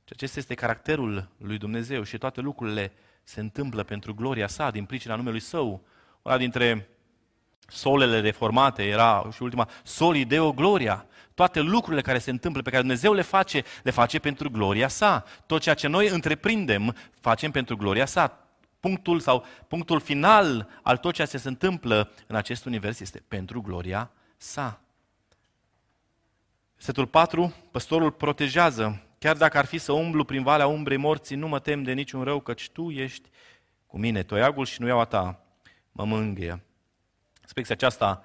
Și 0.04 0.14
acesta 0.16 0.40
este 0.40 0.54
caracterul 0.54 1.30
lui 1.38 1.58
Dumnezeu 1.58 2.04
și 2.04 2.18
toate 2.18 2.42
lucrurile 2.42 2.92
se 3.24 3.40
întâmplă 3.40 3.84
pentru 3.84 4.14
gloria 4.14 4.48
sa, 4.48 4.72
din 4.72 4.86
pricina 4.86 5.16
numelui 5.16 5.40
Său. 5.40 5.86
Una 6.22 6.38
dintre 6.38 6.90
solele 7.70 8.20
reformate 8.20 8.84
era 8.84 9.30
și 9.34 9.44
ultima, 9.44 9.70
soli 9.84 10.26
Deo 10.26 10.52
Gloria. 10.52 11.06
Toate 11.34 11.60
lucrurile 11.60 12.02
care 12.02 12.18
se 12.18 12.30
întâmplă, 12.30 12.62
pe 12.62 12.70
care 12.70 12.82
Dumnezeu 12.82 13.14
le 13.14 13.22
face, 13.22 13.64
le 13.84 13.92
face 13.92 14.20
pentru 14.20 14.50
gloria 14.50 14.88
sa. 14.88 15.24
Tot 15.46 15.62
ceea 15.62 15.76
ce 15.76 15.88
noi 15.88 16.08
întreprindem, 16.08 16.96
facem 17.20 17.52
pentru 17.52 17.76
gloria 17.76 18.06
sa. 18.06 18.48
Punctul 18.80 19.20
sau 19.20 19.46
punctul 19.68 20.00
final 20.00 20.70
al 20.84 20.98
tot 20.98 21.14
ceea 21.14 21.28
ce 21.28 21.38
se 21.38 21.48
întâmplă 21.48 22.12
în 22.28 22.36
acest 22.36 22.66
univers 22.66 23.00
este 23.00 23.24
pentru 23.28 23.62
gloria 23.62 24.12
sa. 24.38 24.82
Setul 26.76 27.08
4, 27.08 27.54
păstorul 27.72 28.12
protejează. 28.12 29.04
Chiar 29.20 29.38
dacă 29.38 29.58
ar 29.58 29.66
fi 29.66 29.78
să 29.78 29.92
umblu 29.92 30.24
prin 30.24 30.44
valea 30.44 30.68
umbrei 30.68 30.98
morții, 30.98 31.36
nu 31.36 31.48
mă 31.48 31.60
tem 31.60 31.84
de 31.84 31.94
niciun 31.94 32.24
rău, 32.24 32.40
căci 32.40 32.70
tu 32.70 32.90
ești 32.90 33.30
cu 33.88 33.98
mine. 33.98 34.24
Toiagul 34.24 34.66
și 34.66 34.82
nuiaua 34.82 35.06
ta 35.06 35.44
mă 35.92 36.06
mângâie. 36.06 36.64
Spexia 37.50 37.76
aceasta, 37.76 38.24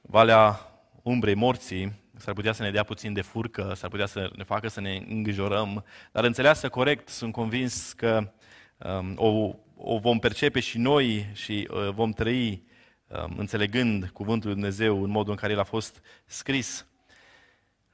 Valea 0.00 0.60
Umbrei 1.02 1.34
Morții, 1.34 1.92
s-ar 2.16 2.34
putea 2.34 2.52
să 2.52 2.62
ne 2.62 2.70
dea 2.70 2.82
puțin 2.82 3.12
de 3.12 3.20
furcă, 3.20 3.72
s-ar 3.74 3.90
putea 3.90 4.06
să 4.06 4.30
ne 4.36 4.44
facă 4.44 4.68
să 4.68 4.80
ne 4.80 5.04
îngrijorăm, 5.08 5.84
dar 6.12 6.24
înțeleasă 6.24 6.68
corect, 6.68 7.08
sunt 7.08 7.32
convins 7.32 7.92
că 7.92 8.32
um, 8.76 9.14
o, 9.16 9.54
o 9.76 9.98
vom 9.98 10.18
percepe 10.18 10.60
și 10.60 10.78
noi 10.78 11.30
și 11.32 11.68
uh, 11.70 11.88
vom 11.88 12.12
trăi 12.12 12.62
um, 13.06 13.34
înțelegând 13.38 14.10
Cuvântul 14.12 14.48
Lui 14.48 14.58
Dumnezeu 14.58 15.02
în 15.02 15.10
modul 15.10 15.30
în 15.30 15.38
care 15.38 15.52
el 15.52 15.58
a 15.58 15.64
fost 15.64 16.02
scris. 16.26 16.86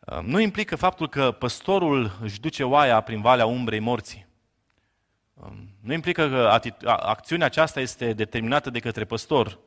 Um, 0.01 0.25
nu 0.25 0.41
implică 0.41 0.77
faptul 0.77 1.09
că 1.09 1.31
păstorul 1.31 2.19
își 2.21 2.41
duce 2.41 2.65
oaia 2.65 3.01
prin 3.01 3.21
Valea 3.21 3.47
Umbrei 3.47 3.81
Morții. 3.81 4.27
Um, 5.35 5.69
nu 5.81 5.93
implică 5.93 6.29
că 6.29 6.59
acțiunea 6.87 7.47
aceasta 7.47 7.81
este 7.81 8.13
determinată 8.13 8.71
de 8.71 8.79
către 8.79 9.05
păstor, 9.05 9.59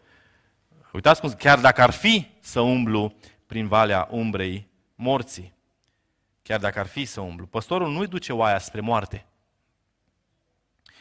Uitați 0.96 1.20
cum, 1.22 1.32
chiar 1.32 1.60
dacă 1.60 1.82
ar 1.82 1.92
fi 1.92 2.28
să 2.40 2.60
umblu 2.60 3.16
prin 3.46 3.68
valea 3.68 4.08
umbrei 4.12 4.68
morții, 4.96 5.54
chiar 6.42 6.60
dacă 6.60 6.80
ar 6.80 6.86
fi 6.86 7.06
să 7.06 7.22
umblu, 7.22 7.46
păstorul 7.46 7.92
nu-i 7.92 8.08
duce 8.08 8.34
oaia 8.34 8.60
spre 8.60 8.82
moarte. 8.82 9.26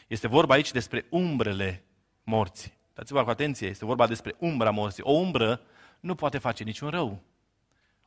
Este 0.07 0.27
vorba 0.27 0.53
aici 0.53 0.71
despre 0.71 1.05
umbrele 1.09 1.83
morții. 2.23 2.73
Dați-vă 2.93 3.23
cu 3.23 3.29
atenție, 3.29 3.67
este 3.67 3.85
vorba 3.85 4.07
despre 4.07 4.35
umbra 4.39 4.71
morții. 4.71 5.03
O 5.03 5.11
umbră 5.11 5.61
nu 5.99 6.15
poate 6.15 6.37
face 6.37 6.63
niciun 6.63 6.89
rău. 6.89 7.21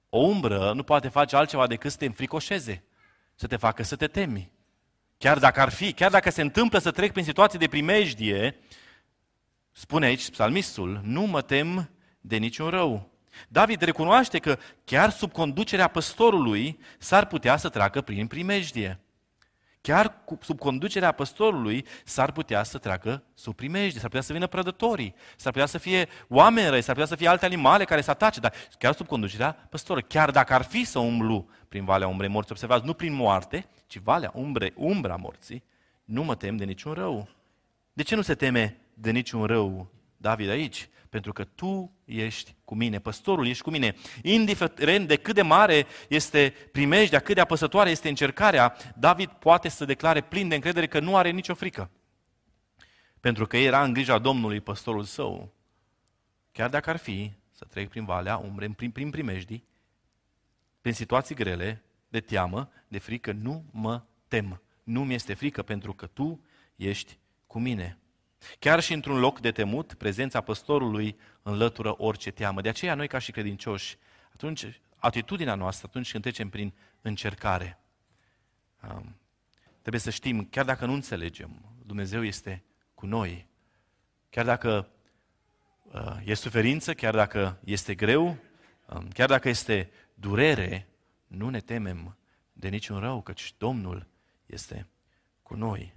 O 0.09 0.18
umbră 0.18 0.72
nu 0.72 0.83
poate 0.83 1.09
face 1.09 1.37
altceva 1.37 1.66
decât 1.66 1.90
să 1.90 1.96
te 1.96 2.07
înfricoșeze, 2.07 2.83
să 3.35 3.46
te 3.46 3.57
facă 3.57 3.83
să 3.83 3.96
te 3.96 4.07
temi. 4.07 4.51
Chiar 5.18 5.38
dacă 5.38 5.61
ar 5.61 5.68
fi, 5.68 5.92
chiar 5.92 6.11
dacă 6.11 6.31
se 6.31 6.42
întâmplă 6.42 6.79
să 6.79 6.90
trec 6.90 7.12
prin 7.12 7.24
situații 7.24 7.59
de 7.59 7.68
primejdie, 7.68 8.57
Spune 9.78 10.06
aici 10.06 10.30
psalmistul, 10.30 11.00
nu 11.04 11.22
mă 11.22 11.42
tem 11.42 11.90
de 12.20 12.36
niciun 12.36 12.68
rău. 12.68 13.10
David 13.48 13.80
recunoaște 13.80 14.38
că 14.38 14.58
chiar 14.84 15.10
sub 15.10 15.32
conducerea 15.32 15.88
păstorului 15.88 16.78
s-ar 16.98 17.26
putea 17.26 17.56
să 17.56 17.68
treacă 17.68 18.00
prin 18.00 18.26
primejdie. 18.26 19.00
Chiar 19.80 20.22
sub 20.40 20.58
conducerea 20.58 21.12
păstorului 21.12 21.86
s-ar 22.04 22.32
putea 22.32 22.62
să 22.62 22.78
treacă 22.78 23.22
sub 23.34 23.54
primejdie, 23.54 24.00
s-ar 24.00 24.08
putea 24.08 24.22
să 24.22 24.32
vină 24.32 24.46
prădătorii, 24.46 25.14
s-ar 25.36 25.52
putea 25.52 25.66
să 25.66 25.78
fie 25.78 26.08
oameni 26.28 26.68
răi, 26.68 26.82
s-ar 26.82 26.94
putea 26.94 27.08
să 27.08 27.16
fie 27.16 27.28
alte 27.28 27.44
animale 27.44 27.84
care 27.84 28.00
să 28.00 28.10
atace, 28.10 28.40
dar 28.40 28.52
chiar 28.78 28.94
sub 28.94 29.06
conducerea 29.06 29.52
păstorului. 29.70 30.08
Chiar 30.08 30.30
dacă 30.30 30.54
ar 30.54 30.62
fi 30.62 30.84
să 30.84 30.98
umblu 30.98 31.48
prin 31.68 31.84
Valea 31.84 32.08
Umbrei 32.08 32.30
Morții, 32.30 32.52
observați, 32.52 32.84
nu 32.84 32.94
prin 32.94 33.12
moarte, 33.12 33.66
ci 33.86 33.98
Valea 33.98 34.30
Umbre, 34.34 34.72
Umbra 34.76 35.16
Morții, 35.16 35.64
nu 36.04 36.24
mă 36.24 36.34
tem 36.34 36.56
de 36.56 36.64
niciun 36.64 36.92
rău. 36.92 37.28
De 37.92 38.02
ce 38.02 38.14
nu 38.14 38.22
se 38.22 38.34
teme 38.34 38.80
de 39.00 39.11
niciun 39.11 39.44
rău 39.44 39.92
David 40.16 40.48
aici? 40.48 40.88
Pentru 41.08 41.32
că 41.32 41.44
tu 41.44 41.92
ești 42.04 42.54
cu 42.64 42.74
mine, 42.74 42.98
păstorul 42.98 43.46
ești 43.46 43.62
cu 43.62 43.70
mine. 43.70 43.94
Indiferent 44.22 45.08
de 45.08 45.16
cât 45.16 45.34
de 45.34 45.42
mare 45.42 45.87
este 46.08 46.54
primejdea, 46.72 47.20
cât 47.20 47.34
de 47.34 47.40
apăsătoare 47.40 47.90
este 47.90 48.08
încercarea, 48.08 48.76
David 48.98 49.28
poate 49.28 49.68
să 49.68 49.84
declare 49.84 50.20
plin 50.20 50.48
de 50.48 50.54
încredere 50.54 50.87
că 50.87 51.00
nu 51.00 51.16
are 51.16 51.30
nicio 51.30 51.54
frică. 51.54 51.90
Pentru 53.20 53.46
că 53.46 53.56
era 53.56 53.82
în 53.82 53.92
grija 53.92 54.18
Domnului 54.18 54.61
păstorul 54.61 55.02
său. 55.02 55.52
Chiar 56.52 56.68
dacă 56.68 56.90
ar 56.90 56.96
fi 56.96 57.32
să 57.52 57.64
trec 57.64 57.88
prin 57.88 58.04
valea 58.04 58.37
umbre, 58.37 58.68
prin, 58.76 58.90
prin 58.90 59.11
primejdii, 59.11 59.64
prin 60.80 60.92
situații 60.92 61.34
grele, 61.34 61.82
de 62.08 62.20
teamă, 62.20 62.70
de 62.88 62.98
frică, 62.98 63.32
nu 63.32 63.64
mă 63.70 64.02
tem. 64.28 64.62
Nu 64.84 65.04
mi 65.04 65.14
este 65.14 65.34
frică 65.34 65.62
pentru 65.62 65.92
că 65.92 66.06
tu 66.06 66.44
ești 66.76 67.18
cu 67.46 67.58
mine. 67.58 67.98
Chiar 68.59 68.81
și 68.81 68.92
într-un 68.92 69.18
loc 69.18 69.40
de 69.40 69.51
temut, 69.51 69.94
prezența 69.94 70.40
păstorului 70.40 71.18
înlătură 71.42 71.94
orice 71.98 72.31
teamă. 72.31 72.61
De 72.61 72.68
aceea 72.68 72.94
noi 72.94 73.09
ca 73.09 73.18
și 73.18 73.31
credincioși, 73.31 73.96
atunci, 74.33 74.81
atitudinea 74.96 75.55
noastră 75.55 75.87
atunci 75.88 76.11
când 76.11 76.22
trecem 76.22 76.48
prin 76.48 76.74
încercare, 77.01 77.81
um, 78.83 79.16
trebuie 79.81 80.01
să 80.01 80.11
știm, 80.11 80.44
chiar 80.44 80.64
dacă 80.64 80.87
nu 80.87 80.92
înțelegem, 80.92 81.62
Dumnezeu 81.87 82.24
este 82.24 82.64
cu 82.94 83.07
noi. 83.07 83.48
Chiar 84.31 84.44
dacă 84.44 84.88
uh, 85.83 86.16
e 86.24 86.35
suferință, 86.35 86.94
chiar 86.94 87.14
dacă 87.14 87.61
este 87.64 87.94
greu, 87.94 88.37
um, 88.87 89.09
chiar 89.09 89.29
dacă 89.29 89.48
este 89.48 89.90
durere, 90.14 90.88
nu 91.27 91.48
ne 91.48 91.61
temem 91.61 92.16
de 92.53 92.68
niciun 92.68 92.98
rău, 92.98 93.22
căci 93.22 93.55
Domnul 93.59 94.07
este 94.46 94.87
cu 95.42 95.55
noi. 95.55 95.94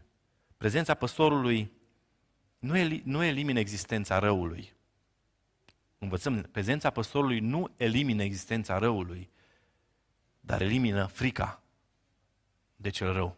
Prezența 0.57 0.93
păstorului 0.93 1.71
nu, 2.61 2.77
el, 2.77 3.01
nu 3.03 3.23
elimină 3.23 3.59
existența 3.59 4.19
răului. 4.19 4.73
Învățăm, 5.97 6.41
prezența 6.41 6.89
păstorului 6.89 7.39
nu 7.39 7.71
elimină 7.77 8.23
existența 8.23 8.77
răului, 8.77 9.29
dar 10.39 10.61
elimină 10.61 11.05
frica 11.05 11.61
de 12.75 12.89
cel 12.89 13.13
rău. 13.13 13.37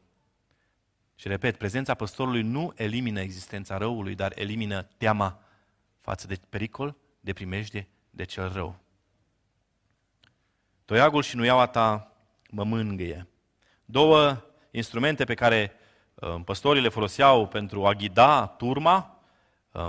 Și 1.15 1.27
repet, 1.27 1.57
prezența 1.57 1.93
păstorului 1.93 2.41
nu 2.41 2.73
elimină 2.75 3.19
existența 3.19 3.77
răului, 3.77 4.15
dar 4.15 4.31
elimină 4.35 4.83
teama 4.83 5.39
față 6.01 6.27
de 6.27 6.39
pericol, 6.49 6.95
de 7.19 7.33
primejdie, 7.33 7.87
de 8.09 8.23
cel 8.23 8.51
rău. 8.53 8.79
Toiagul 10.85 11.21
și 11.21 11.35
nuiaua 11.35 11.67
ta 11.67 12.11
mă 12.49 12.63
mângâie. 12.63 13.27
Două 13.85 14.43
instrumente 14.71 15.23
pe 15.23 15.33
care 15.33 15.71
uh, 16.13 16.41
păstorii 16.45 16.81
le 16.81 16.89
foloseau 16.89 17.47
pentru 17.47 17.85
a 17.85 17.93
ghida 17.93 18.47
turma, 18.47 19.07
uh, 19.07 19.12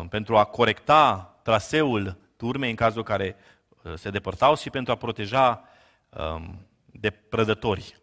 pentru 0.08 0.36
a 0.36 0.44
corecta 0.44 1.34
traseul 1.42 2.16
turmei 2.36 2.70
în 2.70 2.76
cazul 2.76 2.98
în 2.98 3.04
care 3.04 3.36
uh, 3.82 3.94
se 3.94 4.10
depărtau 4.10 4.56
și 4.56 4.70
pentru 4.70 4.92
a 4.92 4.96
proteja 4.96 5.68
um, 6.08 6.66
de 6.86 7.10
prădători. 7.10 7.96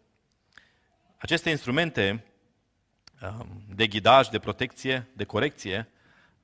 Aceste 1.18 1.50
instrumente 1.50 2.24
um, 3.22 3.62
de 3.74 3.86
ghidaj, 3.86 4.28
de 4.28 4.38
protecție, 4.38 5.08
de 5.12 5.24
corecție, 5.24 5.88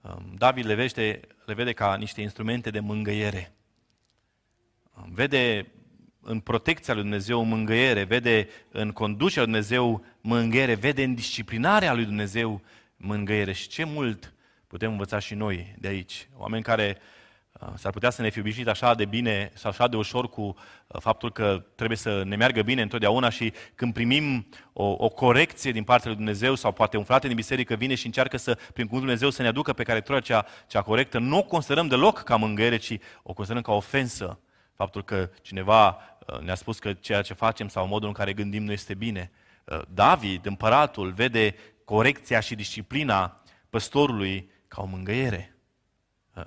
um, 0.01 0.35
David 0.37 0.66
le 0.66 0.74
vede, 0.74 1.20
le 1.44 1.55
vede 1.55 1.72
ca 1.72 1.96
niște 1.96 2.20
instrumente 2.20 2.70
de 2.70 2.81
mângâiere. 2.81 3.53
Vede 5.12 5.72
în 6.20 6.40
protecția 6.40 6.94
lui 6.94 7.03
Dumnezeu 7.03 7.42
mângâiere, 7.42 8.05
vede 8.05 8.48
în 8.70 8.92
conducerea 8.92 9.42
lui 9.42 9.53
Dumnezeu 9.53 10.05
mângâiere, 10.20 10.74
vede 10.74 11.03
în 11.03 11.14
disciplinarea 11.14 11.94
lui 11.94 12.05
Dumnezeu 12.05 12.62
mângâiere. 12.96 13.53
Și 13.53 13.68
ce 13.68 13.85
mult 13.85 14.33
putem 14.68 14.90
învăța 14.90 15.18
și 15.18 15.35
noi 15.35 15.74
de 15.78 15.88
aici. 15.88 16.28
Oameni 16.37 16.62
care 16.62 16.98
uh, 17.52 17.68
s-ar 17.74 17.92
putea 17.92 18.11
să 18.11 18.22
ne 18.22 18.28
fi 18.28 18.38
obișnuit 18.38 18.68
așa 18.68 18.94
de 18.94 19.04
bine 19.04 19.50
sau 19.54 19.70
așa 19.70 19.88
de 19.88 19.96
ușor 19.96 20.28
cu 20.28 20.42
uh, 20.42 21.00
faptul 21.00 21.33
că 21.33 21.64
trebuie 21.74 21.98
să 21.98 22.22
ne 22.24 22.37
meargă 22.37 22.62
bine 22.62 22.83
întotdeauna 22.83 23.28
și 23.28 23.52
când 23.74 23.92
primim 23.92 24.48
o, 24.72 24.85
o 24.98 25.09
corecție 25.09 25.72
din 25.72 25.85
partea 25.85 26.09
lui 26.09 26.16
Dumnezeu 26.16 26.54
sau 26.54 26.72
poate 26.72 26.96
un 26.96 27.04
frate 27.04 27.26
din 27.26 27.37
biserică 27.37 27.74
vine 27.74 27.94
și 27.94 28.07
încearcă 28.07 28.37
să, 28.37 28.54
prin 28.54 28.87
cuvântul 28.87 28.98
Dumnezeu, 28.98 29.31
să 29.31 29.42
ne 29.42 29.48
aducă 29.48 29.72
pe 29.72 29.83
care 29.83 30.02
cea, 30.22 30.46
cea 30.66 30.83
corectă, 30.83 31.18
nu 31.18 31.38
o 31.38 31.42
considerăm 31.42 31.88
deloc 31.88 32.22
ca 32.22 32.37
mângâiere, 32.37 32.76
ci 32.76 32.98
o 33.22 33.33
considerăm 33.33 33.62
ca 33.62 33.72
ofensă. 33.72 34.38
Faptul 34.74 35.04
că 35.04 35.31
cineva 35.42 35.88
uh, 35.88 36.38
ne-a 36.38 36.54
spus 36.54 36.78
că 36.78 36.92
ceea 36.92 37.22
ce 37.22 37.35
facem 37.35 37.68
sau 37.68 37.87
modul 37.87 38.09
în 38.09 38.14
care 38.14 38.33
gândim 38.33 38.64
nu 38.64 38.72
este 38.72 38.94
bine. 38.94 39.31
David, 39.88 40.46
împăratul, 40.46 41.11
vede 41.11 41.54
corecția 41.85 42.40
și 42.40 42.54
disciplina 42.54 43.42
păstorului 43.70 44.50
ca 44.68 44.83
o 44.83 44.87
mângâiere. 44.87 45.52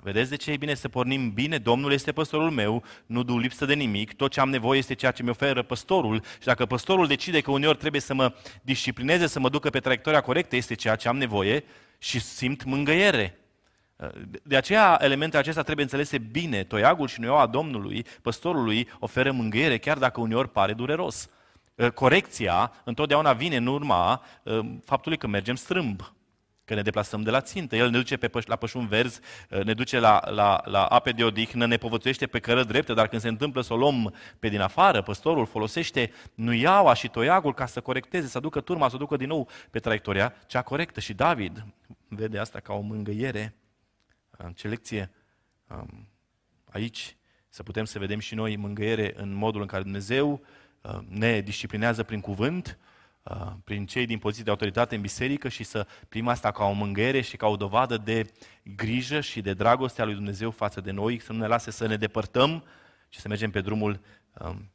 Vedeți 0.00 0.30
de 0.30 0.36
ce 0.36 0.50
e 0.50 0.56
bine 0.56 0.74
să 0.74 0.88
pornim 0.88 1.32
bine? 1.32 1.58
Domnul 1.58 1.92
este 1.92 2.12
păstorul 2.12 2.50
meu, 2.50 2.82
nu 3.06 3.22
du 3.22 3.38
lipsă 3.38 3.64
de 3.64 3.74
nimic, 3.74 4.12
tot 4.12 4.30
ce 4.30 4.40
am 4.40 4.50
nevoie 4.50 4.78
este 4.78 4.94
ceea 4.94 5.10
ce 5.10 5.22
mi 5.22 5.28
oferă 5.28 5.62
păstorul 5.62 6.22
și 6.40 6.46
dacă 6.46 6.66
păstorul 6.66 7.06
decide 7.06 7.40
că 7.40 7.50
uneori 7.50 7.78
trebuie 7.78 8.00
să 8.00 8.14
mă 8.14 8.34
disciplineze, 8.62 9.26
să 9.26 9.40
mă 9.40 9.48
ducă 9.48 9.70
pe 9.70 9.80
traiectoria 9.80 10.20
corectă, 10.20 10.56
este 10.56 10.74
ceea 10.74 10.96
ce 10.96 11.08
am 11.08 11.16
nevoie 11.16 11.64
și 11.98 12.20
simt 12.20 12.64
mângâiere. 12.64 13.38
De 14.42 14.56
aceea 14.56 14.98
elementele 15.00 15.40
acestea 15.40 15.62
trebuie 15.62 15.84
înțelese 15.84 16.18
bine. 16.18 16.64
Toiagul 16.64 17.08
și 17.08 17.20
nuioa 17.20 17.46
Domnului, 17.46 18.06
păstorului, 18.22 18.88
oferă 18.98 19.32
mângâiere 19.32 19.78
chiar 19.78 19.98
dacă 19.98 20.20
uneori 20.20 20.48
pare 20.48 20.72
dureros. 20.72 21.28
Corecția 21.94 22.72
întotdeauna 22.84 23.32
vine 23.32 23.56
în 23.56 23.66
urma 23.66 24.22
faptului 24.84 25.18
că 25.18 25.26
mergem 25.26 25.54
strâmb 25.54 26.12
că 26.64 26.74
ne 26.74 26.82
deplasăm 26.82 27.22
de 27.22 27.30
la 27.30 27.40
țintă. 27.40 27.76
El 27.76 27.90
ne 27.90 27.96
duce 27.96 28.16
pe 28.16 28.28
păș- 28.28 28.46
la 28.46 28.56
pășuni 28.56 28.86
verzi, 28.86 29.20
uh, 29.50 29.64
ne 29.64 29.74
duce 29.74 29.98
la, 29.98 30.20
la, 30.30 30.60
la 30.64 30.84
ape 30.84 31.10
de 31.10 31.24
odihnă, 31.24 31.66
ne 31.66 31.76
povățuiește 31.76 32.26
pe 32.26 32.38
cără 32.38 32.64
dreptă, 32.64 32.94
dar 32.94 33.08
când 33.08 33.22
se 33.22 33.28
întâmplă 33.28 33.60
să 33.60 33.72
o 33.72 33.76
luăm 33.76 34.14
pe 34.38 34.48
din 34.48 34.60
afară, 34.60 35.02
păstorul 35.02 35.46
folosește 35.46 36.12
nuiaua 36.34 36.94
și 36.94 37.08
toiagul 37.08 37.54
ca 37.54 37.66
să 37.66 37.80
corecteze, 37.80 38.26
să 38.26 38.38
aducă 38.38 38.60
turma, 38.60 38.88
să 38.88 38.96
ducă 38.96 39.16
din 39.16 39.28
nou 39.28 39.48
pe 39.70 39.78
traiectoria 39.78 40.34
cea 40.46 40.62
corectă. 40.62 41.00
Și 41.00 41.14
David 41.14 41.66
vede 42.08 42.38
asta 42.38 42.60
ca 42.60 42.72
o 42.72 42.80
mângâiere. 42.80 43.54
Uh, 44.38 44.46
ce 44.54 44.68
lecție 44.68 45.10
um, 45.68 46.08
aici 46.64 47.16
să 47.48 47.62
putem 47.62 47.84
să 47.84 47.98
vedem 47.98 48.18
și 48.18 48.34
noi 48.34 48.56
mângâiere 48.56 49.12
în 49.16 49.34
modul 49.34 49.60
în 49.60 49.66
care 49.66 49.82
Dumnezeu 49.82 50.44
uh, 50.80 50.98
ne 51.08 51.40
disciplinează 51.40 52.02
prin 52.02 52.20
cuvânt, 52.20 52.78
Uh, 52.78 52.90
prin 53.64 53.86
cei 53.86 54.06
din 54.06 54.18
poziție 54.18 54.44
de 54.44 54.50
autoritate 54.50 54.94
în 54.94 55.00
biserică 55.00 55.48
și 55.48 55.64
să 55.64 55.86
primim 56.08 56.28
asta 56.28 56.50
ca 56.50 56.64
o 56.64 56.72
mângâiere 56.72 57.20
și 57.20 57.36
ca 57.36 57.46
o 57.46 57.56
dovadă 57.56 57.96
de 57.96 58.32
grijă 58.62 59.20
și 59.20 59.40
de 59.40 59.54
dragoste 59.54 60.02
a 60.02 60.04
lui 60.04 60.14
Dumnezeu 60.14 60.50
față 60.50 60.80
de 60.80 60.90
noi, 60.90 61.20
să 61.20 61.32
nu 61.32 61.38
ne 61.38 61.46
lase 61.46 61.70
să 61.70 61.86
ne 61.86 61.96
depărtăm 61.96 62.64
și 63.08 63.20
să 63.20 63.28
mergem 63.28 63.50
pe 63.50 63.60
drumul 63.60 64.00
um, 64.38 64.70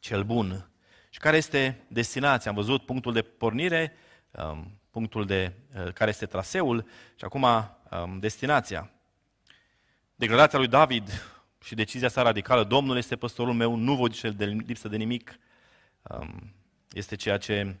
cel 0.00 0.22
bun. 0.22 0.70
Și 1.10 1.18
care 1.18 1.36
este 1.36 1.84
destinația? 1.88 2.50
Am 2.50 2.56
văzut 2.56 2.84
punctul 2.84 3.12
de 3.12 3.22
pornire, 3.22 3.96
um, 4.30 4.78
punctul 4.90 5.26
de 5.26 5.52
uh, 5.76 5.92
care 5.92 6.10
este 6.10 6.26
traseul 6.26 6.86
și 7.16 7.24
acum 7.24 7.42
um, 7.42 8.18
destinația. 8.18 8.90
Declarația 10.14 10.58
lui 10.58 10.68
David 10.68 11.08
și 11.64 11.74
decizia 11.74 12.08
sa 12.08 12.22
radicală, 12.22 12.64
Domnul 12.64 12.96
este 12.96 13.16
păstorul 13.16 13.54
meu, 13.54 13.74
nu 13.74 13.94
voi 13.94 14.10
de 14.36 14.44
lipsă 14.44 14.88
de 14.88 14.96
nimic. 14.96 15.38
Um, 16.02 16.54
este 16.96 17.16
ceea 17.16 17.36
ce 17.36 17.76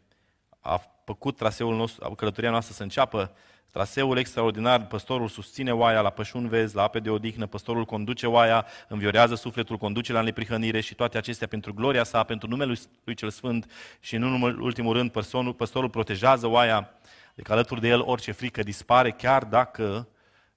a 0.60 0.82
făcut 1.04 1.36
traseul 1.36 1.76
nostru, 1.76 2.14
călătoria 2.14 2.50
noastră 2.50 2.74
să 2.74 2.82
înceapă. 2.82 3.32
Traseul 3.70 4.18
extraordinar, 4.18 4.86
păstorul 4.86 5.28
susține 5.28 5.72
oaia 5.72 6.00
la 6.00 6.10
pășun 6.10 6.48
vezi, 6.48 6.74
la 6.74 6.82
ape 6.82 6.98
de 6.98 7.10
odihnă, 7.10 7.46
păstorul 7.46 7.84
conduce 7.84 8.26
oaia, 8.26 8.66
înviorează 8.88 9.34
sufletul, 9.34 9.76
conduce 9.76 10.12
la 10.12 10.20
neprihănire 10.20 10.80
și 10.80 10.94
toate 10.94 11.18
acestea 11.18 11.46
pentru 11.46 11.74
gloria 11.74 12.04
sa, 12.04 12.22
pentru 12.22 12.48
numele 12.48 12.74
lui 13.04 13.14
cel 13.14 13.30
Sfânt 13.30 13.70
și 14.00 14.16
nu 14.16 14.26
în 14.26 14.58
ultimul 14.60 14.92
rând 14.92 15.10
păstorul, 15.10 15.54
păstorul 15.54 15.90
protejează 15.90 16.46
oaia, 16.46 16.90
deci 17.34 17.50
alături 17.50 17.80
de 17.80 17.88
el 17.88 18.00
orice 18.00 18.32
frică 18.32 18.62
dispare, 18.62 19.10
chiar 19.10 19.44
dacă 19.44 20.08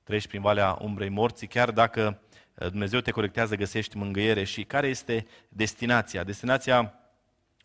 treci 0.04 0.28
prin 0.28 0.41
valea 0.41 0.78
umbrei 0.82 1.10
morții, 1.10 1.48
chiar 1.48 1.72
dacă 1.72 2.22
uh, 2.54 2.67
Dumnezeu 2.67 3.00
te 3.00 3.12
corectează, 3.12 3.56
găsești 3.56 3.98
mângâiere 3.98 4.43
și 4.43 4.63
care 4.63 4.88
este 4.88 5.28
destinația? 5.50 6.24
Destinația 6.24 6.98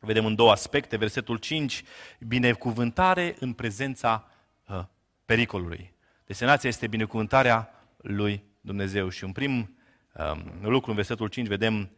vedem 0.04 0.26
în 0.26 0.34
două 0.34 0.50
aspecte. 0.50 0.96
Versetul 0.96 1.36
5, 1.36 1.82
binecuvântare 2.18 3.36
în 3.38 3.52
prezența 3.52 4.30
uh, 4.68 4.84
pericolului. 5.24 5.92
Destinația 6.26 6.68
este 6.68 6.86
binecuvântarea 6.86 7.70
lui 7.96 8.44
Dumnezeu. 8.60 9.08
Și 9.08 9.24
un 9.24 9.32
prim 9.32 9.78
um, 10.14 10.70
lucru 10.70 10.90
în 10.90 10.96
versetul 10.96 11.28
5 11.28 11.46
vedem 11.46 11.90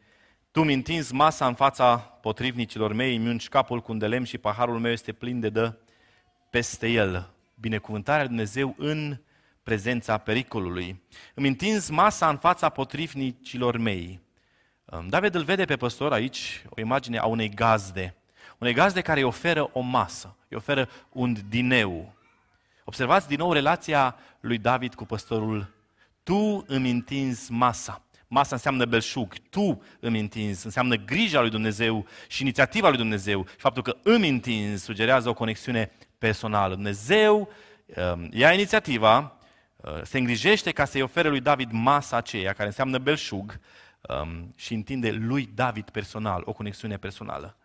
tu 0.51 0.65
mi 0.65 0.75
întinzi 0.75 1.15
masa 1.15 1.47
în 1.47 1.55
fața 1.55 1.97
potrivnicilor 1.97 2.93
mei, 2.93 3.17
îmi 3.17 3.29
ungi 3.29 3.49
capul 3.49 3.81
cu 3.81 3.93
un 3.93 3.99
de 3.99 4.07
lemn 4.07 4.25
și 4.25 4.39
paharul 4.39 4.79
meu 4.79 4.93
este 4.93 5.13
plin 5.13 5.41
de 5.41 5.49
dă 5.49 5.79
peste 6.51 6.89
el. 6.89 7.35
Binecuvântarea 7.55 8.21
lui 8.21 8.29
Dumnezeu 8.29 8.75
în 8.79 9.21
prezența 9.63 10.19
pericolului. 10.19 11.03
Îmi 11.35 11.49
întinzi 11.49 11.93
masa 11.93 12.29
în 12.29 12.37
fața 12.37 12.69
potrivnicilor 12.69 13.77
mei. 13.77 14.21
David 15.09 15.35
îl 15.35 15.43
vede 15.43 15.65
pe 15.65 15.77
păstor 15.77 16.13
aici, 16.13 16.65
o 16.69 16.81
imagine 16.81 17.19
a 17.19 17.27
unei 17.27 17.49
gazde. 17.49 18.15
Unei 18.59 18.73
gazde 18.73 19.01
care 19.01 19.21
îi 19.21 19.27
oferă 19.27 19.71
o 19.73 19.81
masă, 19.81 20.37
îi 20.49 20.57
oferă 20.57 20.89
un 21.13 21.37
dineu. 21.49 22.15
Observați 22.85 23.29
din 23.29 23.39
nou 23.39 23.53
relația 23.53 24.17
lui 24.41 24.59
David 24.59 24.95
cu 24.95 25.05
păstorul. 25.05 25.75
Tu 26.23 26.65
îmi 26.67 26.91
întinzi 26.91 27.53
masa. 27.53 28.03
Masa 28.29 28.55
înseamnă 28.55 28.85
belșug. 28.85 29.33
Tu 29.51 29.83
îmi 30.01 30.21
întinzi. 30.21 30.65
Înseamnă 30.65 30.95
grija 30.95 31.41
lui 31.41 31.51
Dumnezeu 31.51 32.07
și 32.29 32.43
inițiativa 32.43 32.89
lui 32.89 32.97
Dumnezeu. 32.97 33.47
Și 33.47 33.57
faptul 33.57 33.83
că 33.83 33.97
îmi 34.03 34.29
întinzi 34.29 34.85
sugerează 34.85 35.29
o 35.29 35.35
conexiune 35.35 35.93
personală. 36.19 36.75
Dumnezeu 36.75 37.49
um, 37.87 38.29
ia 38.33 38.53
inițiativa, 38.53 39.37
uh, 39.77 40.03
se 40.03 40.19
îngrijește 40.19 40.71
ca 40.71 40.85
să-i 40.85 41.03
ofere 41.03 41.29
lui 41.29 41.41
David 41.41 41.69
masa 41.73 42.17
aceea, 42.17 42.53
care 42.53 42.67
înseamnă 42.67 42.99
belșug, 42.99 43.61
um, 44.09 44.53
și 44.57 44.75
întinde 44.75 45.11
lui 45.11 45.51
David 45.55 45.91
personal, 45.91 46.43
o 46.45 46.53
conexiune 46.53 46.97
personală. 46.97 47.57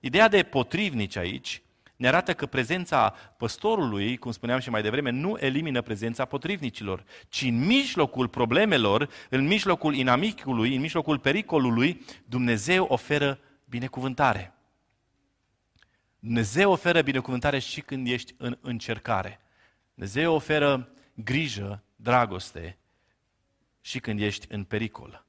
Ideea 0.00 0.28
de 0.28 0.42
potrivnici 0.42 1.16
aici 1.16 1.62
ne 1.96 2.08
arată 2.08 2.34
că 2.34 2.46
prezența 2.46 3.10
păstorului, 3.36 4.16
cum 4.16 4.30
spuneam 4.30 4.58
și 4.58 4.70
mai 4.70 4.82
devreme, 4.82 5.10
nu 5.10 5.36
elimină 5.40 5.82
prezența 5.82 6.24
potrivnicilor, 6.24 7.04
ci 7.28 7.42
în 7.42 7.66
mijlocul 7.66 8.28
problemelor, 8.28 9.08
în 9.30 9.46
mijlocul 9.46 9.94
inamicului, 9.94 10.74
în 10.74 10.80
mijlocul 10.80 11.18
pericolului, 11.18 12.04
Dumnezeu 12.24 12.84
oferă 12.84 13.38
binecuvântare. 13.64 14.52
Dumnezeu 16.18 16.70
oferă 16.70 17.02
binecuvântare 17.02 17.58
și 17.58 17.80
când 17.80 18.08
ești 18.08 18.34
în 18.36 18.58
încercare. 18.60 19.40
Dumnezeu 19.94 20.34
oferă 20.34 20.88
grijă, 21.14 21.82
dragoste 21.96 22.78
și 23.80 23.98
când 24.00 24.20
ești 24.20 24.46
în 24.48 24.64
pericol. 24.64 25.26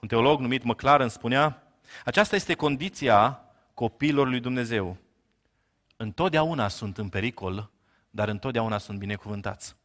Un 0.00 0.08
teolog 0.08 0.40
numit 0.40 0.62
McLaren 0.62 1.08
spunea, 1.08 1.62
aceasta 2.04 2.36
este 2.36 2.54
condiția 2.54 3.40
copiilor 3.74 4.28
lui 4.28 4.40
Dumnezeu. 4.40 4.96
Întotdeauna 5.96 6.68
sunt 6.68 6.98
în 6.98 7.08
pericol, 7.08 7.70
dar 8.10 8.28
întotdeauna 8.28 8.78
sunt 8.78 8.98
binecuvântați. 8.98 9.76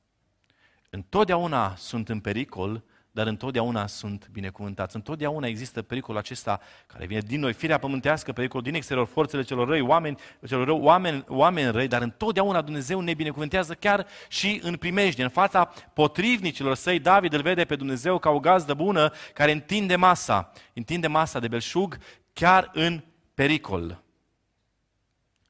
Întotdeauna 0.89 1.75
sunt 1.75 2.09
în 2.09 2.19
pericol, 2.19 2.83
dar 3.15 3.27
întotdeauna 3.27 3.87
sunt 3.87 4.29
binecuvântați. 4.31 4.95
Întotdeauna 4.95 5.47
există 5.47 5.81
pericolul 5.81 6.19
acesta 6.19 6.59
care 6.87 7.05
vine 7.05 7.19
din 7.19 7.39
noi, 7.39 7.53
firea 7.53 7.77
pământească, 7.77 8.31
pericolul 8.31 8.63
din 8.63 8.73
exterior, 8.73 9.05
forțele 9.05 9.41
celor 9.41 9.67
răi, 9.67 9.81
oameni, 9.81 10.17
celor 10.47 10.67
răi, 10.67 10.79
oameni, 10.79 11.23
oameni 11.27 11.71
răi, 11.71 11.87
dar 11.87 12.01
întotdeauna 12.01 12.61
Dumnezeu 12.61 12.99
ne 12.99 13.13
binecuvântează 13.13 13.73
chiar 13.73 14.07
și 14.27 14.59
în 14.63 14.75
primejde. 14.75 15.23
În 15.23 15.29
fața 15.29 15.65
potrivnicilor 15.93 16.75
săi, 16.75 16.99
David 16.99 17.33
îl 17.33 17.41
vede 17.41 17.65
pe 17.65 17.75
Dumnezeu 17.75 18.17
ca 18.17 18.29
o 18.29 18.39
gazdă 18.39 18.73
bună 18.73 19.11
care 19.33 19.51
întinde 19.51 19.95
masa, 19.95 20.51
întinde 20.73 21.07
masa 21.07 21.39
de 21.39 21.47
belșug 21.47 21.97
chiar 22.33 22.69
în 22.73 23.03
pericol. 23.33 24.03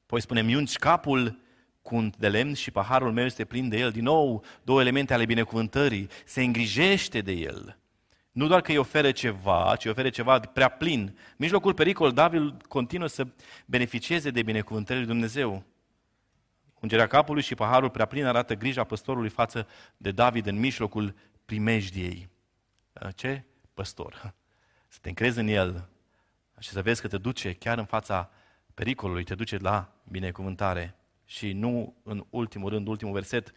Poi 0.06 0.20
spune, 0.20 0.42
miunci 0.42 0.76
capul 0.76 1.38
cu 1.84 1.94
un 1.94 2.12
de 2.18 2.28
lemn 2.28 2.54
și 2.54 2.70
paharul 2.70 3.12
meu 3.12 3.24
este 3.24 3.44
plin 3.44 3.68
de 3.68 3.78
el. 3.78 3.90
Din 3.90 4.02
nou, 4.02 4.44
două 4.62 4.80
elemente 4.80 5.14
ale 5.14 5.24
binecuvântării. 5.24 6.08
Se 6.24 6.42
îngrijește 6.42 7.20
de 7.20 7.32
el. 7.32 7.78
Nu 8.32 8.46
doar 8.46 8.60
că 8.60 8.70
îi 8.70 8.76
oferă 8.76 9.12
ceva, 9.12 9.76
ci 9.78 9.84
îi 9.84 9.90
oferă 9.90 10.10
ceva 10.10 10.40
prea 10.40 10.68
plin. 10.68 11.00
În 11.00 11.36
mijlocul 11.36 11.74
pericol, 11.74 12.12
David 12.12 12.62
continuă 12.66 13.06
să 13.06 13.26
beneficieze 13.66 14.30
de 14.30 14.42
binecuvântările 14.42 15.04
lui 15.04 15.14
Dumnezeu. 15.14 15.64
Ungerea 16.80 17.06
capului 17.06 17.42
și 17.42 17.54
paharul 17.54 17.90
prea 17.90 18.06
plin 18.06 18.24
arată 18.24 18.54
grija 18.54 18.84
păstorului 18.84 19.28
față 19.28 19.68
de 19.96 20.10
David 20.10 20.46
în 20.46 20.58
mijlocul 20.58 21.14
primejdiei. 21.44 22.28
Ce 23.14 23.44
păstor? 23.74 24.34
Să 24.88 24.98
te 25.00 25.08
încrezi 25.08 25.38
în 25.38 25.48
el 25.48 25.88
și 26.58 26.68
să 26.68 26.82
vezi 26.82 27.00
că 27.00 27.08
te 27.08 27.18
duce 27.18 27.52
chiar 27.52 27.78
în 27.78 27.84
fața 27.84 28.30
pericolului, 28.74 29.24
te 29.24 29.34
duce 29.34 29.56
la 29.56 29.92
binecuvântare 30.08 30.96
și 31.24 31.52
nu 31.52 31.94
în 32.02 32.26
ultimul 32.30 32.70
rând, 32.70 32.88
ultimul 32.88 33.12
verset, 33.12 33.52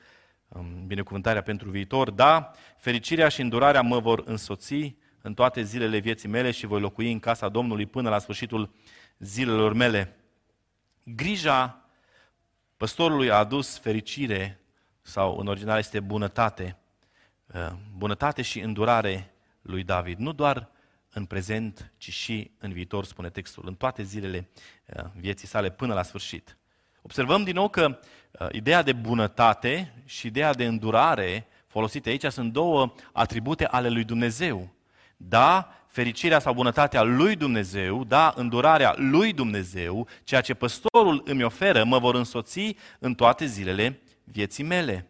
binecuvântarea 0.85 1.41
pentru 1.41 1.69
viitor. 1.69 2.11
Da, 2.11 2.51
fericirea 2.77 3.27
și 3.27 3.41
îndurarea 3.41 3.81
mă 3.81 3.99
vor 3.99 4.23
însoți 4.25 4.95
în 5.21 5.33
toate 5.33 5.61
zilele 5.61 5.97
vieții 5.97 6.29
mele 6.29 6.51
și 6.51 6.65
voi 6.65 6.79
locui 6.79 7.11
în 7.11 7.19
casa 7.19 7.49
Domnului 7.49 7.85
până 7.85 8.09
la 8.09 8.19
sfârșitul 8.19 8.73
zilelor 9.19 9.73
mele. 9.73 10.15
Grija 11.03 11.85
păstorului 12.77 13.31
a 13.31 13.35
adus 13.35 13.77
fericire, 13.77 14.59
sau 15.01 15.37
în 15.37 15.47
original 15.47 15.77
este 15.77 15.99
bunătate, 15.99 16.77
uh, 17.53 17.71
bunătate 17.97 18.41
și 18.41 18.59
îndurare 18.59 19.33
lui 19.61 19.83
David. 19.83 20.17
Nu 20.17 20.31
doar 20.31 20.69
în 21.09 21.25
prezent, 21.25 21.93
ci 21.97 22.11
și 22.11 22.51
în 22.57 22.73
viitor, 22.73 23.05
spune 23.05 23.29
textul, 23.29 23.63
în 23.67 23.75
toate 23.75 24.03
zilele 24.03 24.49
uh, 24.85 25.03
vieții 25.15 25.47
sale 25.47 25.71
până 25.71 25.93
la 25.93 26.03
sfârșit. 26.03 26.57
Observăm 27.07 27.43
din 27.43 27.53
nou 27.53 27.67
că 27.67 27.99
uh, 28.31 28.47
ideea 28.51 28.81
de 28.81 28.93
bunătate 28.93 29.93
și 30.05 30.27
ideea 30.27 30.53
de 30.53 30.65
îndurare 30.65 31.47
folosite 31.67 32.09
aici 32.09 32.25
sunt 32.25 32.53
două 32.53 32.93
atribute 33.11 33.65
ale 33.65 33.89
lui 33.89 34.03
Dumnezeu. 34.03 34.69
Da, 35.17 35.69
fericirea 35.87 36.39
sau 36.39 36.53
bunătatea 36.53 37.01
lui 37.01 37.35
Dumnezeu, 37.35 38.03
da, 38.03 38.33
îndurarea 38.35 38.93
lui 38.97 39.33
Dumnezeu, 39.33 40.07
ceea 40.23 40.41
ce 40.41 40.53
păstorul 40.53 41.21
îmi 41.25 41.43
oferă, 41.43 41.83
mă 41.83 41.99
vor 41.99 42.15
însoți 42.15 42.75
în 42.99 43.13
toate 43.13 43.45
zilele 43.45 44.01
vieții 44.23 44.63
mele. 44.63 45.09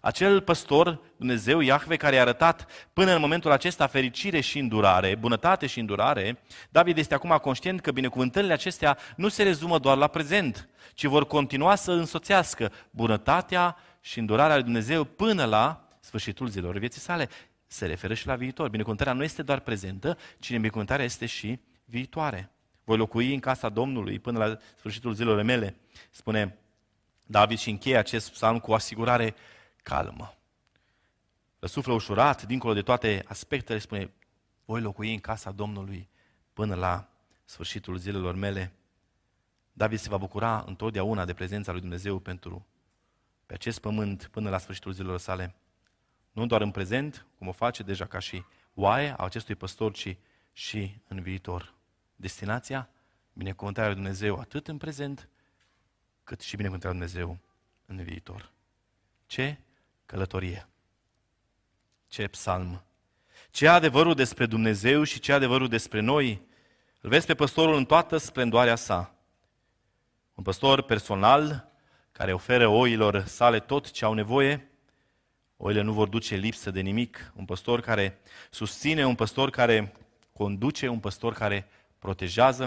Acel 0.00 0.40
păstor, 0.40 1.00
Dumnezeu, 1.16 1.60
Iahve, 1.60 1.96
care 1.96 2.14
i-a 2.14 2.20
arătat 2.20 2.88
până 2.92 3.14
în 3.14 3.20
momentul 3.20 3.50
acesta 3.50 3.86
fericire 3.86 4.40
și 4.40 4.58
îndurare, 4.58 5.14
bunătate 5.14 5.66
și 5.66 5.80
îndurare, 5.80 6.38
David 6.70 6.98
este 6.98 7.14
acum 7.14 7.38
conștient 7.42 7.80
că 7.80 7.90
binecuvântările 7.90 8.52
acestea 8.52 8.98
nu 9.16 9.28
se 9.28 9.42
rezumă 9.42 9.78
doar 9.78 9.96
la 9.96 10.06
prezent, 10.06 10.68
ci 10.94 11.04
vor 11.04 11.26
continua 11.26 11.74
să 11.74 11.92
însoțească 11.92 12.72
bunătatea 12.90 13.76
și 14.00 14.18
îndurarea 14.18 14.54
lui 14.54 14.64
Dumnezeu 14.64 15.04
până 15.04 15.44
la 15.44 15.88
sfârșitul 16.00 16.48
zilor 16.48 16.78
vieții 16.78 17.00
sale. 17.00 17.28
Se 17.66 17.86
referă 17.86 18.14
și 18.14 18.26
la 18.26 18.34
viitor. 18.34 18.68
Binecuvântarea 18.68 19.12
nu 19.12 19.22
este 19.22 19.42
doar 19.42 19.60
prezentă, 19.60 20.18
ci 20.38 20.50
binecuvântarea 20.50 21.04
este 21.04 21.26
și 21.26 21.60
viitoare. 21.84 22.50
Voi 22.84 22.96
locui 22.96 23.34
în 23.34 23.40
casa 23.40 23.68
Domnului 23.68 24.18
până 24.18 24.38
la 24.38 24.58
sfârșitul 24.76 25.12
zilor 25.12 25.42
mele, 25.42 25.76
spune 26.10 26.58
David 27.26 27.58
și 27.58 27.70
încheie 27.70 27.96
acest 27.96 28.32
psalm 28.32 28.58
cu 28.58 28.70
o 28.70 28.74
asigurare 28.74 29.34
calmă. 29.88 30.34
Răsuflă 31.58 31.92
ușurat, 31.92 32.42
dincolo 32.42 32.74
de 32.74 32.82
toate 32.82 33.24
aspectele, 33.26 33.78
spune, 33.78 34.12
voi 34.64 34.80
locui 34.80 35.12
în 35.12 35.20
casa 35.20 35.50
Domnului 35.50 36.08
până 36.52 36.74
la 36.74 37.08
sfârșitul 37.44 37.96
zilelor 37.96 38.34
mele. 38.34 38.72
David 39.72 39.98
se 39.98 40.08
va 40.08 40.16
bucura 40.16 40.64
întotdeauna 40.66 41.24
de 41.24 41.34
prezența 41.34 41.72
lui 41.72 41.80
Dumnezeu 41.80 42.18
pentru 42.18 42.66
pe 43.46 43.54
acest 43.54 43.78
pământ 43.80 44.28
până 44.30 44.50
la 44.50 44.58
sfârșitul 44.58 44.92
zilelor 44.92 45.18
sale. 45.18 45.54
Nu 46.32 46.46
doar 46.46 46.60
în 46.60 46.70
prezent, 46.70 47.26
cum 47.38 47.48
o 47.48 47.52
face 47.52 47.82
deja 47.82 48.06
ca 48.06 48.18
și 48.18 48.44
oaie 48.74 49.10
a 49.16 49.24
acestui 49.24 49.54
păstor, 49.54 49.92
ci 49.92 50.16
și 50.52 51.00
în 51.08 51.22
viitor. 51.22 51.74
Destinația, 52.16 52.88
binecuvântarea 53.32 53.90
lui 53.90 54.00
Dumnezeu 54.00 54.38
atât 54.38 54.68
în 54.68 54.76
prezent, 54.76 55.28
cât 56.24 56.40
și 56.40 56.56
binecuvântarea 56.56 56.98
lui 56.98 57.06
Dumnezeu 57.06 57.38
în 57.86 58.04
viitor. 58.04 58.52
Ce 59.26 59.58
călătorie! 60.08 60.68
Ce 62.06 62.28
psalm! 62.28 62.84
Ce 63.50 63.68
adevărul 63.68 64.14
despre 64.14 64.46
Dumnezeu 64.46 65.02
și 65.02 65.20
ce 65.20 65.32
adevărul 65.32 65.68
despre 65.68 66.00
noi! 66.00 66.42
Îl 67.00 67.10
vezi 67.10 67.26
pe 67.26 67.34
păstorul 67.34 67.74
în 67.74 67.84
toată 67.84 68.16
splendoarea 68.16 68.76
sa. 68.76 69.14
Un 70.34 70.44
păstor 70.44 70.82
personal 70.82 71.72
care 72.12 72.32
oferă 72.32 72.66
oilor 72.66 73.24
sale 73.24 73.60
tot 73.60 73.90
ce 73.90 74.04
au 74.04 74.12
nevoie. 74.12 74.70
Oile 75.56 75.80
nu 75.80 75.92
vor 75.92 76.08
duce 76.08 76.34
lipsă 76.34 76.70
de 76.70 76.80
nimic. 76.80 77.32
Un 77.36 77.44
păstor 77.44 77.80
care 77.80 78.20
susține, 78.50 79.06
un 79.06 79.14
păstor 79.14 79.50
care 79.50 79.92
conduce, 80.32 80.88
un 80.88 81.00
păstor 81.00 81.32
care 81.32 81.68
protejează. 81.98 82.64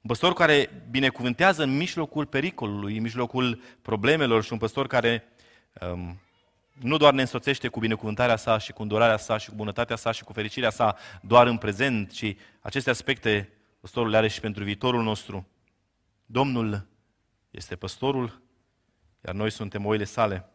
Un 0.00 0.08
păstor 0.08 0.32
care 0.32 0.84
binecuvântează 0.90 1.62
în 1.62 1.76
mijlocul 1.76 2.26
pericolului, 2.26 2.96
în 2.96 3.02
mijlocul 3.02 3.60
problemelor 3.82 4.44
și 4.44 4.52
un 4.52 4.58
păstor 4.58 4.86
care 4.86 5.28
um, 5.80 6.18
nu 6.80 6.96
doar 6.96 7.12
ne 7.12 7.20
însoțește 7.20 7.68
cu 7.68 7.80
binecuvântarea 7.80 8.36
sa 8.36 8.58
și 8.58 8.72
cu 8.72 8.82
îndurarea 8.82 9.16
sa 9.16 9.36
și 9.36 9.48
cu 9.48 9.54
bunătatea 9.54 9.96
sa 9.96 10.12
și 10.12 10.24
cu 10.24 10.32
fericirea 10.32 10.70
sa 10.70 10.96
doar 11.22 11.46
în 11.46 11.56
prezent, 11.56 12.12
ci 12.12 12.36
aceste 12.60 12.90
aspecte 12.90 13.52
păstorul 13.80 14.10
le 14.10 14.16
are 14.16 14.28
și 14.28 14.40
pentru 14.40 14.64
viitorul 14.64 15.02
nostru. 15.02 15.48
Domnul 16.26 16.86
este 17.50 17.76
păstorul, 17.76 18.42
iar 19.24 19.34
noi 19.34 19.50
suntem 19.50 19.86
oile 19.86 20.04
sale. 20.04 20.48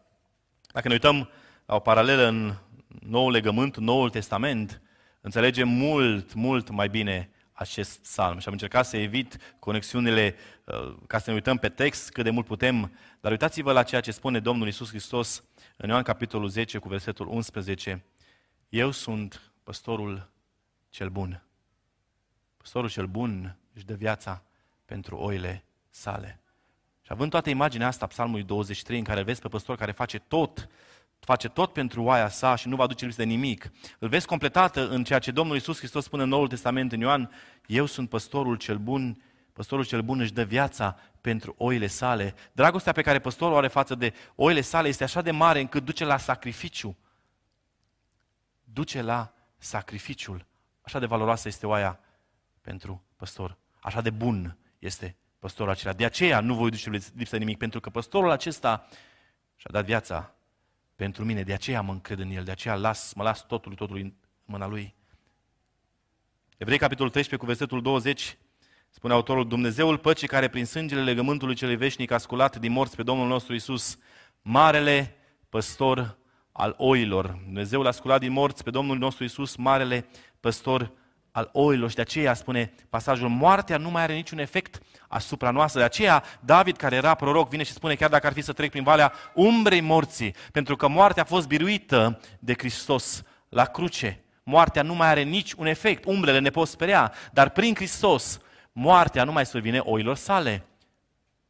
Dacă 0.71 0.87
ne 0.87 0.93
uităm 0.93 1.29
la 1.65 1.75
o 1.75 1.79
paralelă 1.79 2.27
în 2.27 2.53
Noul 2.99 3.31
Legământ, 3.31 3.77
Noul 3.77 4.09
Testament, 4.09 4.81
înțelegem 5.21 5.67
mult, 5.67 6.33
mult 6.33 6.69
mai 6.69 6.89
bine 6.89 7.29
acest 7.53 7.99
psalm. 8.01 8.39
Și 8.39 8.47
am 8.47 8.53
încercat 8.53 8.85
să 8.85 8.97
evit 8.97 9.37
conexiunile 9.59 10.35
uh, 10.63 10.95
ca 11.07 11.17
să 11.17 11.29
ne 11.29 11.35
uităm 11.35 11.57
pe 11.57 11.69
text 11.69 12.11
cât 12.11 12.23
de 12.23 12.29
mult 12.29 12.45
putem, 12.45 12.91
dar 13.21 13.31
uitați-vă 13.31 13.71
la 13.71 13.83
ceea 13.83 14.01
ce 14.01 14.11
spune 14.11 14.39
Domnul 14.39 14.67
Isus 14.67 14.89
Hristos 14.89 15.43
în 15.81 15.89
Ioan 15.89 16.03
capitolul 16.03 16.47
10 16.47 16.77
cu 16.77 16.87
versetul 16.87 17.27
11. 17.27 18.03
Eu 18.69 18.91
sunt 18.91 19.51
păstorul 19.63 20.29
cel 20.89 21.09
bun. 21.09 21.43
Păstorul 22.57 22.89
cel 22.89 23.05
bun 23.05 23.57
își 23.73 23.85
dă 23.85 23.93
viața 23.93 24.43
pentru 24.85 25.17
oile 25.17 25.63
sale. 25.89 26.39
Și 27.01 27.11
având 27.11 27.31
toată 27.31 27.49
imaginea 27.49 27.87
asta, 27.87 28.05
psalmul 28.05 28.43
23, 28.43 28.97
în 28.97 29.03
care 29.03 29.23
vezi 29.23 29.41
pe 29.41 29.47
păstor 29.47 29.75
care 29.75 29.91
face 29.91 30.19
tot, 30.19 30.69
face 31.19 31.49
tot 31.49 31.73
pentru 31.73 32.03
oaia 32.03 32.29
sa 32.29 32.55
și 32.55 32.67
nu 32.67 32.75
va 32.75 32.87
duce 32.87 33.05
lipsă 33.05 33.21
de 33.21 33.27
nimic, 33.27 33.71
îl 33.99 34.07
vezi 34.07 34.25
completată 34.25 34.89
în 34.89 35.03
ceea 35.03 35.19
ce 35.19 35.31
Domnul 35.31 35.55
Iisus 35.55 35.77
Hristos 35.77 36.03
spune 36.03 36.23
în 36.23 36.29
Noul 36.29 36.47
Testament, 36.47 36.91
în 36.91 36.99
Ioan, 36.99 37.31
eu 37.65 37.85
sunt 37.85 38.09
păstorul 38.09 38.55
cel 38.55 38.77
bun, 38.77 39.23
păstorul 39.53 39.85
cel 39.85 40.01
bun 40.01 40.19
își 40.19 40.33
dă 40.33 40.43
viața 40.43 40.99
pentru 41.29 41.55
oile 41.57 41.87
sale. 41.87 42.35
Dragostea 42.51 42.93
pe 42.93 43.01
care 43.01 43.19
păstorul 43.19 43.53
o 43.53 43.57
are 43.57 43.67
față 43.67 43.95
de 43.95 44.13
oile 44.35 44.61
sale 44.61 44.87
este 44.87 45.03
așa 45.03 45.21
de 45.21 45.31
mare 45.31 45.59
încât 45.59 45.85
duce 45.85 46.05
la 46.05 46.17
sacrificiu. 46.17 46.97
Duce 48.63 49.01
la 49.01 49.33
sacrificiul. 49.57 50.45
Așa 50.81 50.99
de 50.99 51.05
valoroasă 51.05 51.47
este 51.47 51.67
oaia 51.67 51.99
pentru 52.61 53.03
păstor. 53.15 53.57
Așa 53.79 54.01
de 54.01 54.09
bun 54.09 54.57
este 54.79 55.15
păstorul 55.39 55.71
acela. 55.71 55.93
De 55.93 56.05
aceea 56.05 56.39
nu 56.39 56.55
voi 56.55 56.69
duce 56.69 56.89
lipsă 56.89 57.37
nimic, 57.37 57.57
pentru 57.57 57.79
că 57.79 57.89
păstorul 57.89 58.29
acesta 58.29 58.87
și-a 59.55 59.69
dat 59.71 59.85
viața 59.85 60.33
pentru 60.95 61.25
mine, 61.25 61.43
de 61.43 61.53
aceea 61.53 61.81
mă 61.81 61.91
încred 61.91 62.19
în 62.19 62.29
el, 62.29 62.43
de 62.43 62.51
aceea 62.51 62.75
las, 62.75 63.13
mă 63.13 63.23
las 63.23 63.45
totul, 63.45 63.75
totul 63.75 63.97
în 63.97 64.13
mâna 64.45 64.67
lui. 64.67 64.95
Evrei, 66.57 66.77
capitolul 66.77 67.11
13, 67.11 67.35
cu 67.35 67.45
versetul 67.45 67.81
20, 67.81 68.37
spune 68.89 69.13
autorul, 69.13 69.47
Dumnezeul 69.47 69.97
păcii 69.97 70.27
care 70.27 70.47
prin 70.47 70.65
sângele 70.65 71.03
legământului 71.03 71.55
celui 71.55 71.75
veșnic 71.75 72.11
a 72.11 72.17
sculat 72.17 72.57
din 72.57 72.71
morți 72.71 72.95
pe 72.95 73.03
Domnul 73.03 73.27
nostru 73.27 73.53
Isus, 73.53 73.97
marele 74.41 75.15
păstor 75.49 76.17
al 76.51 76.75
oilor. 76.77 77.39
Dumnezeul 77.43 77.87
a 77.87 77.91
sculat 77.91 78.19
din 78.19 78.31
morți 78.31 78.63
pe 78.63 78.69
Domnul 78.69 78.97
nostru 78.97 79.23
Isus, 79.23 79.55
marele 79.55 80.07
păstor 80.39 80.91
al 81.31 81.49
oilor 81.53 81.89
și 81.89 81.95
de 81.95 82.01
aceea 82.01 82.33
spune 82.33 82.73
pasajul, 82.89 83.29
moartea 83.29 83.77
nu 83.77 83.89
mai 83.89 84.01
are 84.01 84.13
niciun 84.13 84.39
efect 84.39 84.81
asupra 85.07 85.51
noastră. 85.51 85.79
De 85.79 85.85
aceea 85.85 86.23
David, 86.39 86.75
care 86.75 86.95
era 86.95 87.13
proroc, 87.13 87.49
vine 87.49 87.63
și 87.63 87.71
spune 87.71 87.95
chiar 87.95 88.09
dacă 88.09 88.27
ar 88.27 88.33
fi 88.33 88.41
să 88.41 88.53
trec 88.53 88.69
prin 88.69 88.83
valea 88.83 89.13
umbrei 89.33 89.81
morții, 89.81 90.35
pentru 90.51 90.75
că 90.75 90.87
moartea 90.87 91.23
a 91.23 91.25
fost 91.25 91.47
biruită 91.47 92.19
de 92.39 92.53
Hristos 92.57 93.23
la 93.49 93.65
cruce. 93.65 94.23
moartea 94.43 94.81
nu 94.81 94.93
mai 94.93 95.07
are 95.07 95.21
nici 95.21 95.53
un 95.53 95.65
efect, 95.65 96.05
umbrele 96.05 96.39
ne 96.39 96.49
pot 96.49 96.67
sperea, 96.67 97.13
dar 97.31 97.49
prin 97.49 97.75
Hristos 97.75 98.39
moartea 98.79 99.23
nu 99.23 99.31
mai 99.31 99.45
survine 99.45 99.79
oilor 99.79 100.15
sale. 100.15 100.65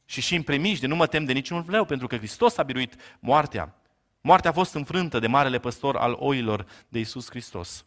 Și 0.05 0.21
și 0.21 0.35
în 0.35 0.43
primijde 0.43 0.87
nu 0.87 0.95
mă 0.95 1.07
tem 1.07 1.25
de 1.25 1.33
niciun 1.33 1.65
leu, 1.67 1.85
pentru 1.85 2.07
că 2.07 2.17
Hristos 2.17 2.57
a 2.57 2.63
biruit 2.63 3.17
moartea. 3.19 3.75
Moartea 4.21 4.49
a 4.49 4.53
fost 4.53 4.73
înfrântă 4.73 5.19
de 5.19 5.27
marele 5.27 5.59
păstor 5.59 5.97
al 5.97 6.15
oilor 6.19 6.67
de 6.87 6.99
Isus 6.99 7.29
Hristos. 7.29 7.85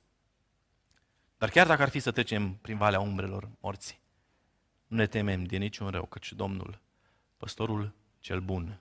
Dar 1.38 1.50
chiar 1.50 1.66
dacă 1.66 1.82
ar 1.82 1.88
fi 1.88 1.98
să 1.98 2.10
trecem 2.10 2.54
prin 2.54 2.76
valea 2.76 3.00
umbrelor 3.00 3.48
morții, 3.60 4.00
nu 4.86 4.96
ne 4.96 5.06
temem 5.06 5.44
de 5.44 5.56
niciun 5.56 5.88
rău, 5.88 6.04
căci 6.04 6.32
Domnul, 6.32 6.80
păstorul 7.36 7.92
cel 8.20 8.40
bun, 8.40 8.78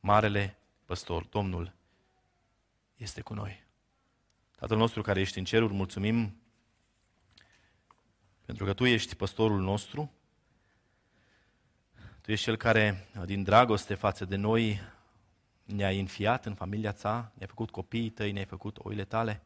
marele 0.00 0.58
păstor, 0.84 1.24
Domnul, 1.24 1.72
este 2.96 3.20
cu 3.20 3.34
noi. 3.34 3.64
Tatăl 4.56 4.76
nostru 4.76 5.02
care 5.02 5.20
ești 5.20 5.38
în 5.38 5.44
ceruri, 5.44 5.72
mulțumim 5.72 6.36
pentru 8.44 8.64
că 8.64 8.72
Tu 8.72 8.84
ești 8.84 9.16
păstorul 9.16 9.60
nostru, 9.60 10.12
Tu 12.20 12.30
ești 12.30 12.44
Cel 12.44 12.56
care, 12.56 13.08
din 13.24 13.42
dragoste 13.42 13.94
față 13.94 14.24
de 14.24 14.36
noi, 14.36 14.80
ne-ai 15.64 16.00
înfiat 16.00 16.46
în 16.46 16.54
familia 16.54 16.92
Ta, 16.92 17.32
ne-ai 17.34 17.48
făcut 17.48 17.70
copiii 17.70 18.10
Tăi, 18.10 18.32
ne-ai 18.32 18.44
făcut 18.44 18.78
oile 18.78 19.04
Tale. 19.04 19.42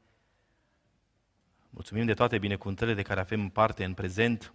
Mulțumim 1.71 2.07
de 2.07 2.15
toate 2.15 2.39
binecuvântările 2.39 2.97
de 2.97 3.03
care 3.03 3.21
avem 3.21 3.49
parte 3.49 3.85
în 3.85 3.95
prezent 3.95 4.53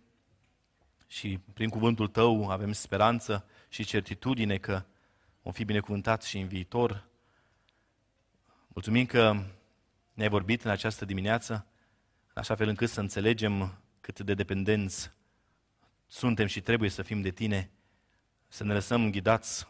și 1.08 1.40
prin 1.54 1.70
cuvântul 1.70 2.08
Tău 2.08 2.50
avem 2.50 2.72
speranță 2.72 3.46
și 3.70 3.84
certitudine 3.84 4.58
că 4.58 4.84
vom 5.42 5.52
fi 5.52 5.64
binecuvântați 5.64 6.30
și 6.30 6.40
în 6.40 6.48
viitor. 6.48 7.06
Mulțumim 8.68 9.06
că 9.06 9.44
ne-ai 10.14 10.30
vorbit 10.30 10.64
în 10.64 10.72
această 10.72 11.06
dimineață, 11.06 11.66
în 12.28 12.42
așa 12.42 12.56
fel 12.56 12.68
încât 12.68 12.90
să 12.90 13.00
înțelegem 13.00 13.83
cât 14.04 14.20
de 14.20 14.34
dependenți 14.34 15.12
suntem 16.08 16.48
și 16.48 16.62
trebuie 16.62 16.90
să 16.90 17.02
fim 17.02 17.22
de 17.22 17.30
Tine, 17.30 17.72
să 18.48 18.64
ne 18.64 18.74
lăsăm 18.74 19.12
ghidați 19.12 19.68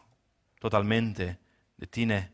totalmente 0.58 1.40
de 1.74 1.86
Tine. 1.86 2.32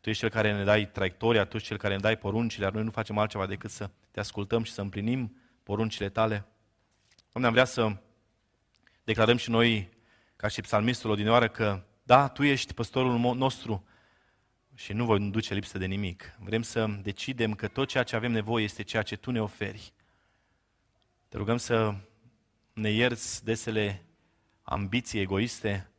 Tu 0.00 0.08
ești 0.08 0.20
Cel 0.20 0.30
care 0.30 0.56
ne 0.56 0.64
dai 0.64 0.90
traiectoria, 0.90 1.44
Tu 1.44 1.56
ești 1.56 1.68
Cel 1.68 1.76
care 1.76 1.94
ne 1.94 2.00
dai 2.00 2.16
poruncile, 2.18 2.64
dar 2.64 2.72
noi 2.72 2.82
nu 2.82 2.90
facem 2.90 3.18
altceva 3.18 3.46
decât 3.46 3.70
să 3.70 3.90
Te 4.10 4.20
ascultăm 4.20 4.62
și 4.62 4.72
să 4.72 4.80
împlinim 4.80 5.36
poruncile 5.62 6.08
Tale. 6.08 6.46
Doamne, 7.32 7.48
am 7.48 7.52
vrea 7.52 7.64
să 7.64 7.96
declarăm 9.04 9.36
și 9.36 9.50
noi, 9.50 9.88
ca 10.36 10.48
și 10.48 10.60
psalmistul 10.60 11.10
odinioară, 11.10 11.48
că 11.48 11.84
da, 12.02 12.28
Tu 12.28 12.42
ești 12.42 12.74
păstorul 12.74 13.34
nostru 13.34 13.84
și 14.74 14.92
nu 14.92 15.04
voi 15.04 15.30
duce 15.30 15.54
lipsă 15.54 15.78
de 15.78 15.86
nimic. 15.86 16.36
Vrem 16.38 16.62
să 16.62 16.86
decidem 17.02 17.54
că 17.54 17.68
tot 17.68 17.88
ceea 17.88 18.02
ce 18.02 18.16
avem 18.16 18.32
nevoie 18.32 18.64
este 18.64 18.82
ceea 18.82 19.02
ce 19.02 19.16
Tu 19.16 19.30
ne 19.30 19.42
oferi. 19.42 19.92
Te 21.30 21.36
rugăm 21.36 21.56
să 21.56 21.94
ne 22.72 22.90
ierți 22.90 23.44
desele 23.44 24.04
ambiții 24.62 25.20
egoiste, 25.20 25.90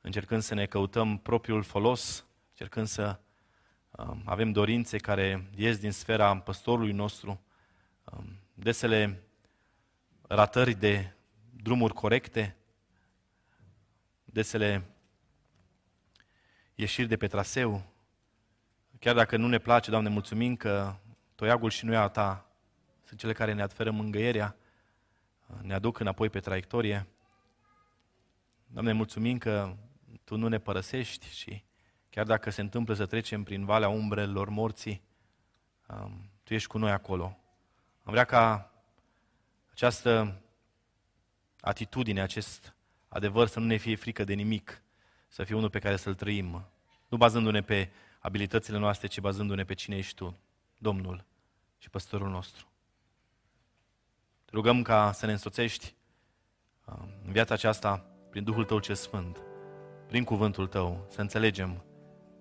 încercând 0.00 0.42
să 0.42 0.54
ne 0.54 0.66
căutăm 0.66 1.18
propriul 1.18 1.62
folos, 1.62 2.26
încercând 2.48 2.86
să 2.86 3.20
um, 3.90 4.22
avem 4.24 4.52
dorințe 4.52 4.98
care 4.98 5.50
ies 5.54 5.78
din 5.78 5.92
sfera 5.92 6.38
păstorului 6.38 6.92
nostru, 6.92 7.40
um, 8.04 8.38
desele 8.54 9.22
ratări 10.22 10.74
de 10.74 11.12
drumuri 11.56 11.94
corecte, 11.94 12.56
desele 14.24 14.84
ieșiri 16.74 17.08
de 17.08 17.16
pe 17.16 17.26
traseu. 17.26 17.92
Chiar 18.98 19.14
dacă 19.14 19.36
nu 19.36 19.48
ne 19.48 19.58
place, 19.58 19.90
Doamne, 19.90 20.08
mulțumim 20.08 20.56
că 20.56 20.94
toiagul 21.34 21.70
și 21.70 21.84
nuia 21.84 22.08
Ta 22.08 22.52
sunt 23.04 23.20
cele 23.20 23.32
care 23.32 23.52
ne 23.52 23.62
adferă 23.62 23.90
mângăierea, 23.90 24.56
ne 25.62 25.74
aduc 25.74 25.98
înapoi 25.98 26.30
pe 26.30 26.40
traiectorie. 26.40 27.06
Doamne, 28.66 28.92
mulțumim 28.92 29.38
că 29.38 29.76
Tu 30.24 30.36
nu 30.36 30.48
ne 30.48 30.58
părăsești 30.58 31.28
și 31.28 31.64
chiar 32.10 32.26
dacă 32.26 32.50
se 32.50 32.60
întâmplă 32.60 32.94
să 32.94 33.06
trecem 33.06 33.42
prin 33.42 33.64
valea 33.64 33.88
umbrelor 33.88 34.48
morții, 34.48 35.02
um, 35.86 36.30
Tu 36.44 36.54
ești 36.54 36.68
cu 36.68 36.78
noi 36.78 36.90
acolo. 36.90 37.24
Am 38.02 38.12
vrea 38.12 38.24
ca 38.24 38.72
această 39.70 40.40
atitudine, 41.60 42.20
acest 42.20 42.74
adevăr 43.08 43.46
să 43.46 43.60
nu 43.60 43.66
ne 43.66 43.76
fie 43.76 43.96
frică 43.96 44.24
de 44.24 44.34
nimic, 44.34 44.82
să 45.28 45.44
fie 45.44 45.54
unul 45.54 45.70
pe 45.70 45.78
care 45.78 45.96
să-l 45.96 46.14
trăim, 46.14 46.66
nu 47.08 47.16
bazându-ne 47.16 47.62
pe 47.62 47.90
abilitățile 48.18 48.78
noastre, 48.78 49.06
ci 49.06 49.20
bazându-ne 49.20 49.64
pe 49.64 49.74
cine 49.74 49.96
ești 49.96 50.14
Tu, 50.14 50.36
Domnul 50.78 51.24
și 51.78 51.90
Păstorul 51.90 52.28
nostru. 52.28 52.66
Te 54.50 54.56
rugăm 54.56 54.82
ca 54.82 55.12
să 55.12 55.26
ne 55.26 55.32
însoțești 55.32 55.94
um, 56.86 57.08
în 57.24 57.32
viața 57.32 57.54
aceasta 57.54 58.04
prin 58.30 58.44
Duhul 58.44 58.64
Tău 58.64 58.78
ce 58.78 58.94
Sfânt, 58.94 59.38
prin 60.06 60.24
Cuvântul 60.24 60.66
Tău, 60.66 61.06
să 61.10 61.20
înțelegem 61.20 61.84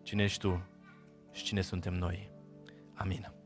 cine 0.04 0.24
ești 0.24 0.40
Tu 0.40 0.68
și 1.32 1.44
cine 1.44 1.62
suntem 1.62 1.94
noi. 1.94 2.32
Amin. 2.94 3.37